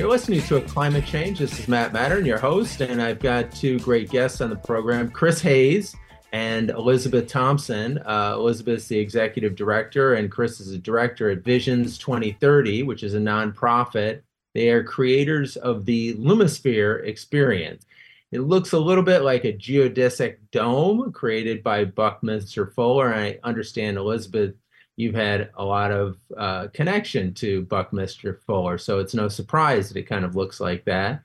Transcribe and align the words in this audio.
You're 0.00 0.08
listening 0.08 0.40
to 0.40 0.56
a 0.56 0.62
climate 0.62 1.04
change. 1.04 1.40
This 1.40 1.60
is 1.60 1.68
Matt 1.68 1.92
Matern, 1.92 2.24
your 2.24 2.38
host, 2.38 2.80
and 2.80 3.02
I've 3.02 3.20
got 3.20 3.52
two 3.52 3.78
great 3.80 4.08
guests 4.08 4.40
on 4.40 4.48
the 4.48 4.56
program: 4.56 5.10
Chris 5.10 5.42
Hayes 5.42 5.94
and 6.32 6.70
Elizabeth 6.70 7.28
Thompson. 7.28 7.98
Uh, 8.06 8.32
Elizabeth 8.34 8.78
is 8.78 8.88
the 8.88 8.98
executive 8.98 9.54
director, 9.56 10.14
and 10.14 10.30
Chris 10.30 10.58
is 10.58 10.72
a 10.72 10.78
director 10.78 11.28
at 11.28 11.44
Visions 11.44 11.98
2030, 11.98 12.84
which 12.84 13.02
is 13.02 13.12
a 13.12 13.18
nonprofit. 13.18 14.22
They 14.54 14.70
are 14.70 14.82
creators 14.82 15.56
of 15.58 15.84
the 15.84 16.14
Lumisphere 16.14 17.04
experience. 17.04 17.84
It 18.32 18.40
looks 18.40 18.72
a 18.72 18.78
little 18.78 19.04
bit 19.04 19.20
like 19.20 19.44
a 19.44 19.52
geodesic 19.52 20.38
dome 20.50 21.12
created 21.12 21.62
by 21.62 21.84
Buckminster 21.84 22.68
Fuller. 22.68 23.14
I 23.14 23.38
understand, 23.44 23.98
Elizabeth, 23.98 24.54
you've 24.96 25.14
had 25.14 25.50
a 25.56 25.64
lot 25.64 25.90
of 25.90 26.18
uh, 26.36 26.68
connection 26.74 27.34
to 27.34 27.62
Buckminster 27.62 28.40
Fuller, 28.46 28.78
so 28.78 28.98
it's 28.98 29.14
no 29.14 29.28
surprise 29.28 29.88
that 29.88 29.98
it 29.98 30.08
kind 30.08 30.24
of 30.24 30.36
looks 30.36 30.60
like 30.60 30.84
that. 30.84 31.22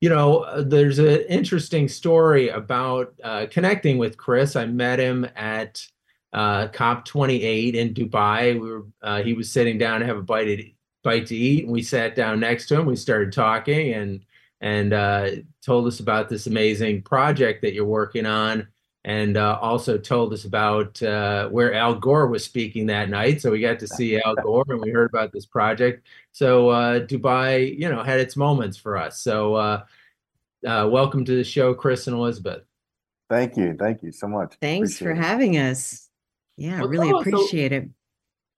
You 0.00 0.10
know, 0.10 0.40
uh, 0.40 0.62
there's 0.62 0.98
an 0.98 1.22
interesting 1.28 1.88
story 1.88 2.50
about 2.50 3.14
uh, 3.24 3.46
connecting 3.50 3.98
with 3.98 4.16
Chris. 4.16 4.54
I 4.54 4.66
met 4.66 4.98
him 4.98 5.26
at 5.34 5.84
uh, 6.32 6.68
COP28 6.68 7.74
in 7.74 7.94
Dubai. 7.94 8.60
We 8.60 8.70
were, 8.70 8.86
uh, 9.02 9.22
he 9.22 9.32
was 9.32 9.50
sitting 9.50 9.78
down 9.78 10.00
to 10.00 10.06
have 10.06 10.18
a 10.18 10.22
bite 10.22 10.44
to, 10.44 10.70
bite 11.02 11.26
to 11.26 11.36
eat, 11.36 11.64
and 11.64 11.72
we 11.72 11.82
sat 11.82 12.14
down 12.14 12.40
next 12.40 12.66
to 12.68 12.78
him. 12.78 12.86
We 12.86 12.96
started 12.96 13.32
talking, 13.32 13.94
and 13.94 14.24
and 14.60 14.92
uh, 14.92 15.30
told 15.64 15.86
us 15.86 16.00
about 16.00 16.28
this 16.28 16.46
amazing 16.46 17.02
project 17.02 17.62
that 17.62 17.74
you're 17.74 17.84
working 17.84 18.26
on, 18.26 18.68
and 19.06 19.36
uh, 19.36 19.56
also 19.62 19.96
told 19.96 20.32
us 20.32 20.44
about 20.44 21.00
uh, 21.00 21.48
where 21.48 21.72
Al 21.72 21.94
Gore 21.94 22.26
was 22.26 22.44
speaking 22.44 22.86
that 22.86 23.08
night. 23.08 23.40
So 23.40 23.52
we 23.52 23.60
got 23.60 23.78
to 23.78 23.86
see 23.86 24.20
Al 24.20 24.34
Gore, 24.34 24.64
and 24.68 24.80
we 24.80 24.90
heard 24.90 25.08
about 25.08 25.32
this 25.32 25.46
project. 25.46 26.04
So 26.32 26.70
uh, 26.70 26.98
Dubai, 26.98 27.78
you 27.78 27.88
know, 27.88 28.02
had 28.02 28.18
its 28.18 28.36
moments 28.36 28.76
for 28.76 28.96
us. 28.96 29.20
So 29.20 29.54
uh, 29.54 29.84
uh, 30.66 30.88
welcome 30.90 31.24
to 31.24 31.36
the 31.36 31.44
show, 31.44 31.72
Chris 31.72 32.08
and 32.08 32.16
Elizabeth. 32.16 32.64
Thank 33.30 33.56
you, 33.56 33.76
thank 33.78 34.02
you 34.02 34.10
so 34.10 34.26
much. 34.26 34.56
Thanks 34.60 34.96
appreciate 34.96 35.06
for 35.06 35.20
it. 35.20 35.24
having 35.24 35.56
us. 35.56 36.08
Yeah, 36.56 36.80
well, 36.80 36.88
really 36.88 37.10
appreciate 37.10 37.70
it. 37.70 37.88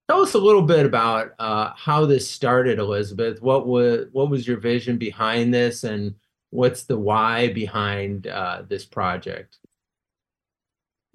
Tell 0.09 0.23
us 0.23 0.33
a 0.33 0.39
little 0.39 0.63
bit 0.63 0.87
about 0.87 1.33
uh, 1.39 1.73
how 1.77 2.07
this 2.07 2.29
started, 2.31 2.79
Elizabeth. 2.79 3.43
What 3.43 3.67
was 3.67 4.07
what 4.13 4.31
was 4.31 4.49
your 4.49 4.57
vision 4.57 4.97
behind 4.97 5.53
this, 5.53 5.85
and 5.85 6.15
what's 6.49 6.85
the 6.85 6.99
why 6.99 7.53
behind 7.53 8.29
uh, 8.29 8.63
this 8.67 8.87
project? 8.87 9.59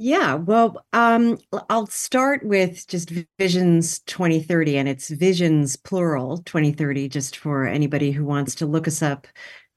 Yeah, 0.05 0.35
well, 0.35 0.85
um, 0.91 1.37
I'll 1.69 1.87
start 1.87 2.43
with 2.45 2.85
just 2.87 3.09
Visions 3.39 3.99
2030, 3.99 4.77
and 4.77 4.89
it's 4.89 5.09
Visions 5.09 5.77
plural 5.77 6.39
2030, 6.39 7.07
just 7.07 7.37
for 7.37 7.65
anybody 7.65 8.11
who 8.11 8.25
wants 8.25 8.53
to 8.55 8.65
look 8.65 8.85
us 8.85 9.01
up, 9.01 9.27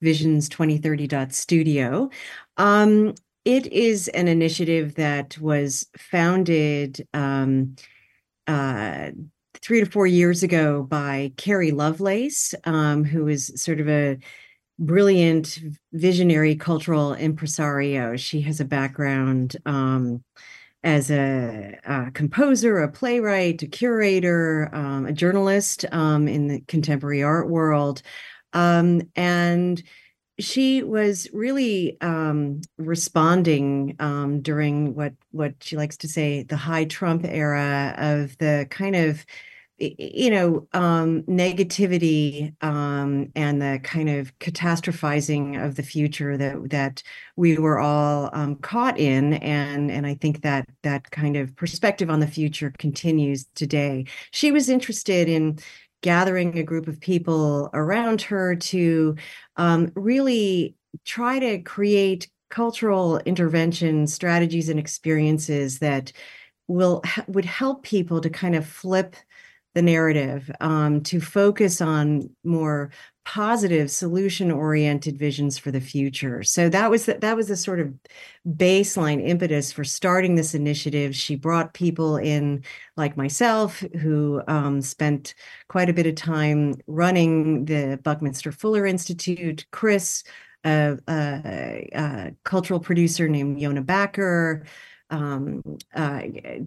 visions2030.studio. 0.03 2.11
Um, 2.57 3.15
it 3.45 3.69
is 3.73 4.09
an 4.09 4.27
initiative 4.27 4.97
that 4.97 5.39
was 5.39 5.87
founded. 5.97 7.07
Um, 7.15 7.77
uh, 8.47 9.11
three 9.63 9.81
to 9.81 9.91
four 9.91 10.07
years 10.07 10.43
ago 10.43 10.83
by 10.83 11.33
Carrie 11.37 11.73
Lovelace, 11.73 12.55
um, 12.65 13.05
who 13.05 13.27
is 13.29 13.53
sort 13.57 13.81
of 13.81 13.89
a 13.89 14.19
brilliant 14.79 15.59
visionary 15.93 16.55
cultural 16.57 17.15
impresario. 17.15 18.17
She 18.17 18.41
has 18.43 18.61
a 18.61 18.65
background 18.65 19.57
um, 19.65 20.23
as 20.83 21.11
a, 21.11 21.79
a, 21.85 22.11
composer, 22.13 22.79
a 22.79 22.91
playwright, 22.91 23.63
a 23.63 23.67
curator, 23.67 24.71
um, 24.73 25.07
a 25.07 25.13
journalist 25.13 25.85
um, 25.93 26.29
in 26.29 26.49
the 26.49 26.61
contemporary 26.69 27.23
art 27.23 27.49
world. 27.49 28.03
Um, 28.53 29.03
and 29.17 29.83
she 30.39 30.83
was 30.83 31.29
really 31.33 31.99
um, 32.01 32.61
responding 32.77 33.97
um, 33.99 34.43
during 34.43 34.95
what 34.95 35.15
what 35.31 35.55
she 35.61 35.77
likes 35.77 35.97
to 35.99 36.09
say 36.09 36.43
the 36.43 36.57
high 36.57 36.85
Trump 36.85 37.25
era 37.25 37.95
of 37.97 38.37
the 38.39 38.67
kind 38.71 38.95
of 38.95 39.25
you 39.79 40.31
know 40.31 40.67
um, 40.73 41.23
negativity 41.25 42.55
um, 42.63 43.31
and 43.35 43.61
the 43.61 43.79
kind 43.83 44.09
of 44.09 44.37
catastrophizing 44.39 45.63
of 45.63 45.77
the 45.77 45.83
future 45.83 46.37
that 46.37 46.71
that 46.71 47.03
we 47.37 47.59
were 47.59 47.79
all 47.79 48.31
um, 48.33 48.57
caught 48.57 48.99
in 48.99 49.35
and 49.35 49.91
and 49.91 50.07
I 50.07 50.15
think 50.15 50.43
that 50.43 50.67
that 50.83 51.11
kind 51.11 51.37
of 51.37 51.55
perspective 51.57 52.09
on 52.09 52.21
the 52.21 52.27
future 52.27 52.73
continues 52.79 53.47
today. 53.55 54.07
She 54.31 54.51
was 54.51 54.69
interested 54.69 55.29
in 55.29 55.59
gathering 56.01 56.57
a 56.59 56.63
group 56.63 56.89
of 56.89 57.01
people 57.01 57.69
around 57.75 58.23
her 58.23 58.55
to 58.55 59.17
um, 59.57 59.91
really 59.95 60.75
try 61.05 61.39
to 61.39 61.59
create 61.59 62.29
cultural 62.49 63.19
intervention 63.21 64.07
strategies 64.07 64.69
and 64.69 64.79
experiences 64.79 65.81
that 65.81 66.13
will 66.69 67.03
would 67.29 67.45
help 67.45 67.83
people 67.83 68.21
to 68.21 68.31
kind 68.31 68.55
of 68.55 68.67
flip 68.67 69.17
the 69.77 69.83
narrative 69.83 70.51
um, 70.63 71.03
to 71.03 71.21
focus 71.21 71.83
on 71.83 72.31
more 72.45 72.91
positive 73.27 73.91
solution 73.91 74.51
oriented 74.51 75.19
visions 75.19 75.59
for 75.59 75.71
the 75.71 75.83
future. 75.83 76.43
So 76.43 76.71
that 76.71 76.91
was 76.91 77.05
the, 77.05 77.19
that 77.21 77.37
was 77.37 77.49
the 77.49 77.57
sort 77.57 77.81
of 77.81 77.93
baseline 78.49 79.23
impetus 79.23 79.73
for 79.73 79.85
starting 79.85 80.35
this 80.35 80.55
initiative. 80.55 81.15
She 81.15 81.37
brought 81.37 81.75
people 81.75 82.17
in 82.17 82.65
like 82.97 83.19
myself 83.19 83.81
who 84.01 84.41
um, 84.49 84.81
spent 84.81 85.35
quite 85.69 85.91
a 85.91 85.93
bit 85.93 86.07
of 86.07 86.15
time 86.15 86.77
running 86.87 87.67
the 87.67 88.01
buckminster 88.03 88.53
fuller 88.53 88.87
institute. 88.87 89.67
Chris 89.73 90.25
a, 90.65 90.97
a, 91.07 91.89
a 91.95 92.33
cultural 92.45 92.81
producer 92.81 93.29
named 93.29 93.61
yona 93.61 93.85
backer 93.85 94.65
um, 95.11 95.63
uh, 95.95 96.23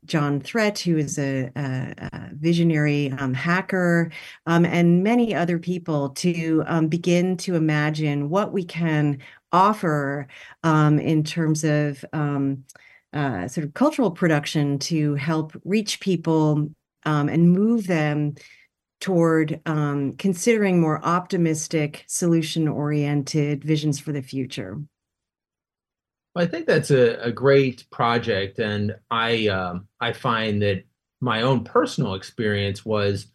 John 0.06 0.40
Threat, 0.40 0.80
who 0.80 0.98
is 0.98 1.18
a, 1.20 1.50
a, 1.56 1.94
a 1.98 2.30
visionary 2.34 3.12
um, 3.18 3.34
hacker, 3.34 4.12
um, 4.46 4.66
and 4.66 5.04
many 5.04 5.36
other 5.36 5.60
people 5.60 6.10
to 6.10 6.64
um, 6.68 6.88
begin 6.88 7.38
to 7.38 7.56
imagine 7.56 8.30
what 8.30 8.52
we 8.52 8.64
can 8.64 9.20
offer 9.52 10.28
um, 10.64 11.00
in 11.00 11.24
terms 11.24 11.64
of 11.64 12.04
um, 12.14 12.64
uh, 13.14 13.48
sort 13.48 13.66
of 13.66 13.74
cultural 13.74 14.12
production 14.12 14.80
to 14.80 15.16
help 15.16 15.54
reach 15.66 16.00
people 16.00 16.70
and 17.06 17.52
move 17.54 17.88
them 17.88 18.36
toward 19.02 19.60
considering 19.66 20.80
more 20.80 21.04
optimistic, 21.04 22.04
solution 22.08 22.68
oriented 22.68 23.64
visions 23.64 24.00
for 24.00 24.12
the 24.12 24.22
future. 24.22 24.80
I 26.40 26.46
think 26.46 26.68
that's 26.68 26.92
a, 26.92 27.20
a 27.22 27.32
great 27.32 27.86
project, 27.92 28.60
and 28.60 28.96
I 29.12 29.48
um, 29.48 29.88
I 30.00 30.14
find 30.14 30.62
that 30.62 30.84
my 31.22 31.42
own 31.42 31.64
personal 31.64 32.14
experience 32.16 32.86
was 32.86 33.28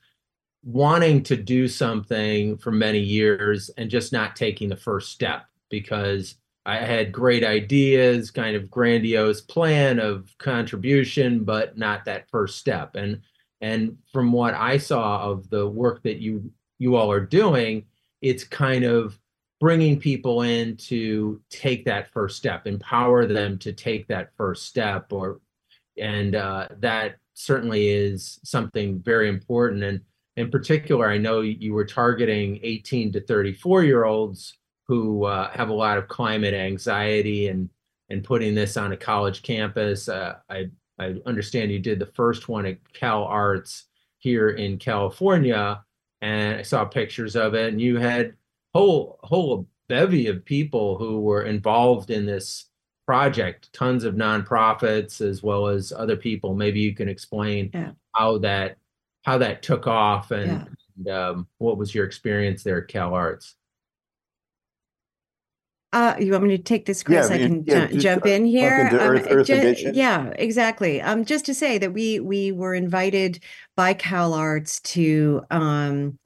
wanting 0.65 1.23
to 1.25 1.37
do 1.37 1.69
something 1.69 2.57
for 2.57 2.71
many 2.71 3.01
years 3.01 3.71
and 3.77 3.91
just 3.91 4.13
not 4.13 4.35
taking 4.35 4.71
the 4.71 4.77
first 4.77 5.13
step 5.13 5.45
because 5.69 6.37
I 6.65 6.77
had 6.77 7.13
great 7.13 7.45
ideas, 7.45 8.31
kind 8.31 8.57
of 8.57 8.71
grandiose 8.71 9.43
plan 9.43 9.99
of 9.99 10.35
contribution, 10.39 11.45
but 11.45 11.77
not 11.77 12.07
that 12.07 12.31
first 12.31 12.59
step. 12.59 12.95
And 12.95 13.21
and 13.61 13.99
from 14.13 14.33
what 14.33 14.55
I 14.55 14.79
saw 14.79 15.31
of 15.31 15.51
the 15.51 15.69
work 15.69 16.03
that 16.05 16.21
you 16.21 16.51
you 16.79 16.97
all 16.97 17.13
are 17.13 17.21
doing, 17.21 17.85
it's 18.23 18.45
kind 18.45 18.85
of 18.85 19.19
bringing 19.65 19.99
people 19.99 20.43
in 20.43 20.77
to 20.77 21.41
take 21.49 21.87
that 21.87 22.13
first 22.13 22.37
step, 22.37 22.67
empower 22.67 23.25
them 23.25 23.57
to 23.57 23.73
take 23.73 24.07
that 24.07 24.29
first 24.37 24.67
step, 24.67 25.11
or 25.11 25.41
and 25.97 26.35
uh, 26.35 26.69
that 26.81 27.15
certainly 27.33 27.89
is 27.89 28.39
something 28.45 29.01
very 29.01 29.27
important. 29.27 29.83
And 29.83 30.03
in 30.37 30.51
particular, 30.51 31.09
I 31.09 31.17
know 31.17 31.41
you 31.41 31.73
were 31.73 31.87
targeting 31.87 32.61
18 32.63 33.13
to 33.13 33.23
34 33.23 33.85
year 33.85 34.05
olds 34.05 34.53
who 34.87 35.25
uh, 35.25 35.51
have 35.53 35.71
a 35.71 35.73
lot 35.73 35.97
of 35.97 36.09
climate 36.09 36.53
anxiety 36.53 37.49
and 37.49 37.71
and 38.11 38.23
putting 38.23 38.55
this 38.55 38.77
on 38.77 38.93
a 38.93 38.99
college 38.99 39.41
campus. 39.41 40.11
Uh, 40.11 40.35
I 40.51 40.69
I 40.99 41.15
understand 41.25 41.73
you 41.73 41.79
did 41.79 42.01
the 42.01 42.13
first 42.15 42.51
one 42.51 42.67
at 42.67 42.93
Cal 42.93 43.25
Arts 43.25 43.85
here 44.19 44.51
in 44.51 44.77
California, 44.77 45.83
and 46.21 46.57
I 46.57 46.63
saw 46.63 46.85
pictures 46.85 47.35
of 47.35 47.55
it, 47.55 47.73
and 47.73 47.81
you 47.81 47.97
had 47.97 48.35
whole 48.75 49.19
whole 49.23 49.67
bevy 49.89 50.27
of 50.27 50.45
people 50.45 50.99
who 50.99 51.21
were 51.21 51.45
involved 51.45 52.11
in 52.11 52.27
this 52.27 52.67
project 53.07 53.73
tons 53.73 54.05
of 54.05 54.15
nonprofits 54.15 55.21
as 55.21 55.43
well 55.43 55.67
as 55.67 55.93
other 55.93 56.17
people 56.17 56.55
maybe 56.55 56.81
you 56.81 56.95
can 56.95 57.09
explain 57.09 57.71
yeah. 57.75 57.91
how 58.15 58.39
that 58.39 58.77
how 59.23 59.39
that 59.39 59.63
took 59.63 59.87
off 59.87 60.31
and, 60.31 60.47
yeah. 60.51 60.65
and 60.97 61.09
um, 61.09 61.49
what 61.59 61.77
was 61.77 61.95
your 61.95 62.05
experience 62.05 62.63
there 62.63 62.83
at 62.83 62.89
cal 62.89 63.15
arts 63.15 63.57
uh, 65.93 66.17
you 66.19 66.33
want 66.33 66.43
me 66.43 66.57
to 66.57 66.61
take 66.61 66.87
this, 66.87 67.05
Chris? 67.05 67.29
Yeah, 67.29 67.37
I 67.37 67.39
can 67.39 67.63
yeah, 67.65 67.87
ju- 67.87 67.99
jump 68.01 68.27
in 68.27 68.45
here. 68.45 68.89
Um, 68.91 68.97
Earth, 68.97 69.29
Earth 69.31 69.47
ju- 69.47 69.93
yeah, 69.95 70.33
exactly. 70.35 71.01
Um, 71.01 71.25
just 71.25 71.47
to 71.47 71.55
say 71.55 71.79
that 71.79 71.93
we 71.93 72.19
we 72.19 72.51
were 72.51 72.75
invited 72.75 73.39
by 73.77 73.95
Cal 73.95 74.35
Arts 74.35 74.81
to 74.81 75.45
um, 75.53 76.19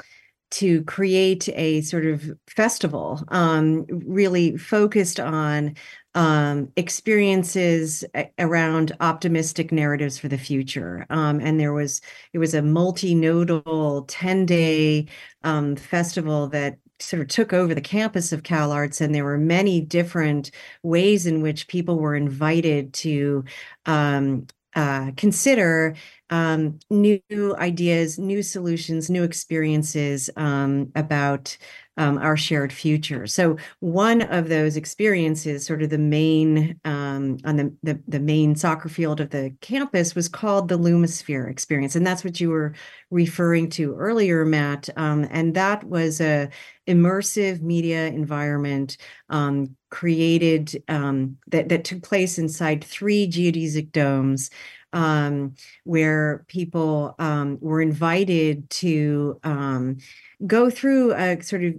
to 0.50 0.83
create 0.85 1.49
a 1.50 1.81
sort 1.83 2.06
of 2.06 2.31
festival, 2.47 3.23
um, 3.29 3.85
really 3.89 4.56
focused 4.56 5.21
on 5.21 5.75
um, 6.15 6.73
experiences 6.77 8.05
around 8.39 8.93
optimistic 9.00 9.71
narratives 9.71 10.19
for 10.19 10.29
the 10.29 10.39
future. 10.39 11.06
Um, 11.11 11.41
and 11.41 11.61
there 11.61 11.73
was 11.73 12.00
it 12.33 12.39
was 12.39 12.55
a 12.55 12.62
multi-nodal 12.62 14.06
10-day 14.06 15.06
um, 15.45 15.77
festival 15.77 16.49
that 16.49 16.79
sort 17.01 17.23
of 17.23 17.29
took 17.29 17.53
over 17.53 17.75
the 17.75 17.81
campus 17.81 18.33
of 18.33 18.43
Cal 18.43 18.73
Arts, 18.73 19.01
and 19.01 19.15
there 19.15 19.25
were 19.25 19.39
many 19.39 19.81
different 19.81 20.51
ways 20.83 21.27
in 21.27 21.43
which 21.43 21.69
people 21.69 21.99
were 21.99 22.17
invited 22.17 22.93
to 22.94 23.44
um, 23.87 24.47
uh, 24.79 25.11
consider 25.17 25.97
um, 26.31 26.79
new 26.91 27.21
ideas, 27.59 28.19
new 28.19 28.43
solutions, 28.43 29.11
new 29.11 29.25
experiences 29.25 30.31
um, 30.37 30.93
about 30.95 31.57
um, 31.99 32.17
our 32.19 32.37
shared 32.37 32.73
future. 32.73 33.27
So 33.27 33.56
one 33.81 34.23
of 34.23 34.49
those 34.49 34.77
experiences, 34.77 35.67
sort 35.67 35.83
of 35.83 35.91
the 35.91 35.99
main 35.99 36.81
um, 36.85 37.39
on 37.45 37.56
the, 37.56 37.75
the, 37.83 38.00
the 38.09 38.21
main 38.21 38.56
soccer 38.56 38.89
field 38.89 39.21
of 39.21 39.31
the 39.31 39.53
campus, 39.61 40.15
was 40.15 40.29
called 40.29 40.69
the 40.69 40.79
Lumisphere 40.79 41.50
experience, 41.50 41.97
and 41.97 42.06
that's 42.06 42.25
what 42.25 42.41
you 42.41 42.50
were 42.50 42.75
referring 43.11 43.69
to 43.71 43.95
earlier, 43.97 44.45
Matt. 44.45 44.89
Um, 44.97 45.27
and 45.31 45.55
that 45.55 45.85
was 45.85 46.21
a 46.21 46.49
immersive 46.87 47.61
media 47.61 48.06
environment 48.06 48.97
um, 49.29 49.77
created 49.91 50.83
um, 50.89 51.37
that 51.49 51.69
that 51.69 51.85
took 51.85 52.03
place 52.03 52.39
inside 52.39 52.83
three 52.83 53.29
geodesic 53.29 53.93
domes 53.93 54.51
um, 54.93 55.55
where 55.85 56.44
people 56.49 57.14
um, 57.19 57.58
were 57.61 57.81
invited 57.81 58.69
to 58.70 59.38
um, 59.44 59.99
go 60.46 60.70
through 60.70 61.14
a 61.14 61.40
sort 61.43 61.64
of 61.64 61.75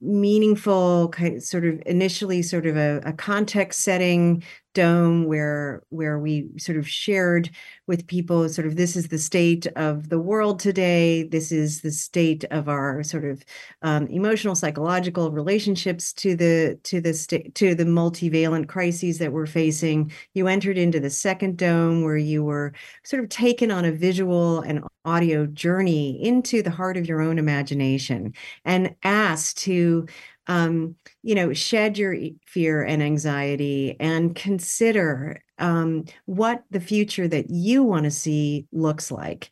meaningful, 0.00 1.12
sort 1.38 1.64
of 1.64 1.82
initially 1.86 2.42
sort 2.42 2.66
of 2.66 2.76
a, 2.76 3.00
a 3.04 3.12
context 3.12 3.80
setting 3.80 4.42
dome 4.74 5.24
where 5.24 5.82
where 5.88 6.18
we 6.18 6.48
sort 6.58 6.76
of 6.78 6.88
shared 6.88 7.50
with 7.86 8.06
people 8.06 8.48
sort 8.48 8.66
of 8.66 8.76
this 8.76 8.96
is 8.96 9.08
the 9.08 9.18
state 9.18 9.66
of 9.76 10.08
the 10.10 10.18
world 10.18 10.60
today. 10.60 11.22
This 11.24 11.52
is 11.52 11.80
the 11.80 11.90
state 11.90 12.44
of 12.50 12.68
our 12.68 13.02
sort 13.02 13.24
of 13.24 13.44
um, 13.82 14.06
emotional 14.08 14.54
psychological 14.54 15.30
relationships 15.30 16.12
to 16.14 16.36
the 16.36 16.78
to 16.84 17.00
the 17.00 17.14
state 17.14 17.54
to 17.56 17.74
the 17.74 17.84
multivalent 17.84 18.68
crises 18.68 19.18
that 19.18 19.32
we're 19.32 19.46
facing. 19.46 20.12
You 20.34 20.48
entered 20.48 20.78
into 20.78 21.00
the 21.00 21.10
second 21.10 21.56
dome 21.56 22.02
where 22.02 22.16
you 22.16 22.44
were 22.44 22.72
sort 23.04 23.22
of 23.22 23.28
taken 23.30 23.70
on 23.70 23.84
a 23.84 23.92
visual 23.92 24.60
and 24.60 24.84
audio 25.04 25.46
journey 25.46 26.22
into 26.22 26.62
the 26.62 26.70
heart 26.70 26.96
of 26.96 27.06
your 27.06 27.20
own 27.20 27.38
imagination 27.38 28.32
and 28.64 28.94
asked 29.04 29.58
to 29.58 30.06
um, 30.46 30.96
you 31.22 31.34
know, 31.34 31.52
shed 31.52 31.96
your 31.96 32.14
fear 32.46 32.82
and 32.82 33.02
anxiety 33.02 33.96
and 33.98 34.34
consider 34.34 35.42
um, 35.58 36.04
what 36.26 36.64
the 36.70 36.80
future 36.80 37.28
that 37.28 37.50
you 37.50 37.82
want 37.82 38.04
to 38.04 38.10
see 38.10 38.66
looks 38.72 39.10
like. 39.10 39.50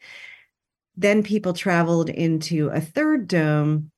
Then 0.96 1.22
people 1.22 1.54
traveled 1.54 2.10
into 2.10 2.68
a 2.68 2.80
third 2.80 3.26
dome 3.28 3.90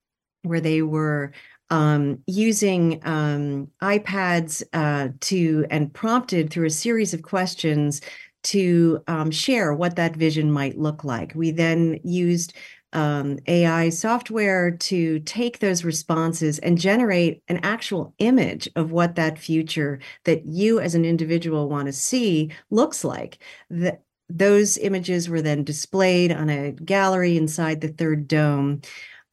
where 0.43 0.61
they 0.61 0.82
were 0.82 1.32
um, 1.70 2.23
using 2.26 3.00
um, 3.05 3.69
iPads 3.82 4.62
uh, 4.73 5.08
to 5.20 5.67
and 5.70 5.93
prompted 5.93 6.50
through 6.50 6.67
a 6.67 6.70
series 6.70 7.14
of 7.14 7.23
questions 7.23 8.00
to 8.44 9.02
um, 9.08 9.31
share 9.31 9.75
what 9.75 9.96
that 9.96 10.14
vision 10.14 10.52
might 10.52 10.79
look 10.79 11.02
like. 11.02 11.32
We 11.35 11.50
then 11.50 11.99
used 12.05 12.55
um, 12.94 13.38
AI 13.46 13.91
software 13.91 14.70
to 14.70 15.19
take 15.20 15.58
those 15.58 15.85
responses 15.85 16.58
and 16.61 16.79
generate 16.79 17.43
an 17.49 17.58
actual 17.62 18.14
image 18.19 18.69
of 18.76 18.93
what 18.93 19.17
that 19.17 19.38
future 19.38 20.00
that 20.25 20.46
you 20.46 20.81
as 20.81 20.94
an 20.94 21.05
individual 21.05 21.69
want 21.69 21.87
to 21.87 21.93
see 21.93 22.50
looks 22.70 23.05
like. 23.05 23.38
That 23.69 24.02
those 24.29 24.79
images 24.79 25.29
were 25.29 25.43
then 25.43 25.64
displayed 25.64 26.32
on 26.32 26.49
a 26.49 26.73
gallery 26.73 27.37
inside 27.37 27.81
the 27.81 27.88
third 27.88 28.26
dome. 28.26 28.81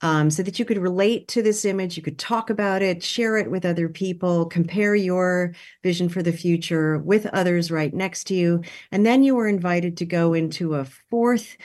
Um, 0.04 0.31
so 0.31 0.42
that 0.42 0.58
you 0.58 0.66
could 0.66 0.80
relate 0.80 1.28
to 1.28 1.44
this 1.44 1.63
image, 1.63 1.96
you 1.96 2.02
could 2.02 2.18
talk 2.18 2.50
about 2.50 2.81
it, 2.81 3.04
share 3.04 3.38
it 3.38 3.52
with 3.52 3.66
other 3.66 3.88
people, 3.88 4.48
compare 4.48 4.96
your 4.96 5.54
vision 5.84 6.10
for 6.10 6.24
the 6.24 6.34
future 6.34 6.98
with 6.98 7.28
others 7.28 7.69
right 7.69 7.94
next 7.94 8.24
to 8.25 8.34
you. 8.34 8.63
And 8.92 9.06
then 9.06 9.22
you 9.22 9.36
were 9.36 9.48
invited 9.48 9.98
to 9.98 10.06
go 10.08 10.34
into 10.34 10.74
a 10.74 10.86
fourth 10.86 11.56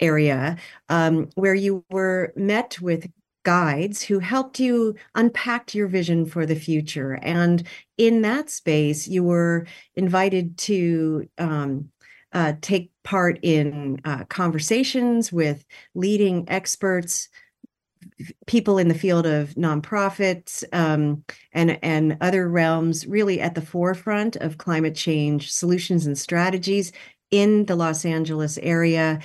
area 0.00 0.56
um, 0.88 1.28
where 1.34 1.54
you 1.54 1.84
were 1.90 2.32
met 2.36 2.80
with 2.80 3.10
guides 3.44 4.02
who 4.02 4.18
helped 4.18 4.60
you 4.60 4.94
unpack 5.14 5.74
your 5.74 5.88
vision 5.88 6.24
for 6.24 6.46
the 6.46 6.54
future. 6.54 7.18
And 7.22 7.66
in 7.98 8.22
that 8.22 8.50
space, 8.50 9.08
you 9.08 9.24
were 9.24 9.66
invited 9.96 10.56
to 10.58 11.28
um, 11.38 11.90
uh, 12.32 12.54
take 12.60 12.90
part 13.02 13.38
in 13.42 14.00
uh, 14.04 14.24
conversations 14.24 15.32
with 15.32 15.64
leading 15.94 16.48
experts, 16.48 17.28
people 18.46 18.78
in 18.78 18.88
the 18.88 18.94
field 18.94 19.26
of 19.26 19.50
nonprofits 19.50 20.64
um, 20.72 21.24
and 21.52 21.78
and 21.82 22.16
other 22.20 22.48
realms, 22.48 23.06
really 23.06 23.40
at 23.40 23.54
the 23.54 23.60
forefront 23.60 24.36
of 24.36 24.58
climate 24.58 24.94
change 24.94 25.52
solutions 25.52 26.06
and 26.06 26.16
strategies 26.16 26.92
in 27.30 27.66
the 27.66 27.76
Los 27.76 28.04
Angeles 28.04 28.58
area 28.58 29.20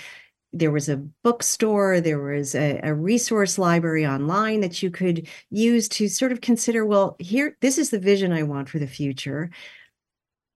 there 0.53 0.71
was 0.71 0.89
a 0.89 0.97
bookstore, 1.23 1.99
there 1.99 2.21
was 2.21 2.55
a, 2.55 2.79
a, 2.83 2.93
resource 2.93 3.57
library 3.57 4.05
online 4.05 4.61
that 4.61 4.81
you 4.81 4.89
could 4.89 5.27
use 5.49 5.89
to 5.89 6.07
sort 6.07 6.31
of 6.31 6.41
consider, 6.41 6.85
well, 6.85 7.15
here, 7.19 7.57
this 7.61 7.77
is 7.77 7.89
the 7.89 7.99
vision 7.99 8.31
I 8.31 8.43
want 8.43 8.69
for 8.69 8.79
the 8.79 8.87
future. 8.87 9.51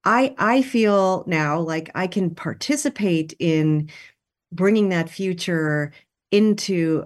I 0.04 0.34
I 0.38 0.62
feel 0.62 1.24
now 1.28 1.60
like 1.60 1.92
I 1.94 2.08
can 2.08 2.34
participate 2.34 3.34
in 3.40 3.90
bringing 4.52 4.90
that 4.90 5.10
future 5.10 5.92
into 6.32 7.06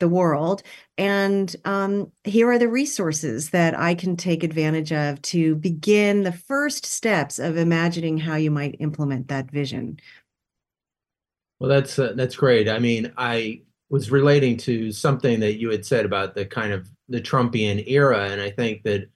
the 0.00 0.08
world. 0.08 0.62
And 0.98 1.54
um, 1.64 2.10
here 2.24 2.50
are 2.50 2.58
the 2.58 2.68
resources 2.68 3.50
that 3.50 3.78
I 3.78 3.94
can 3.94 4.16
take 4.16 4.42
advantage 4.42 4.92
of 4.92 5.22
to 5.22 5.54
begin 5.56 6.22
the 6.22 6.32
first 6.32 6.84
steps 6.84 7.38
of 7.38 7.56
imagining 7.56 8.18
how 8.18 8.36
you 8.36 8.50
might 8.50 8.76
implement 8.80 9.28
that 9.28 9.50
vision. 9.50 9.98
Well, 11.64 11.70
that's 11.70 11.98
uh, 11.98 12.12
that's 12.14 12.36
great. 12.36 12.68
I 12.68 12.78
mean, 12.78 13.10
I 13.16 13.62
was 13.88 14.10
relating 14.10 14.58
to 14.58 14.92
something 14.92 15.40
that 15.40 15.54
you 15.54 15.70
had 15.70 15.86
said 15.86 16.04
about 16.04 16.34
the 16.34 16.44
kind 16.44 16.74
of 16.74 16.90
the 17.08 17.22
Trumpian 17.22 17.82
era, 17.86 18.28
and 18.28 18.38
I 18.38 18.50
think 18.50 18.82
that 18.82 19.08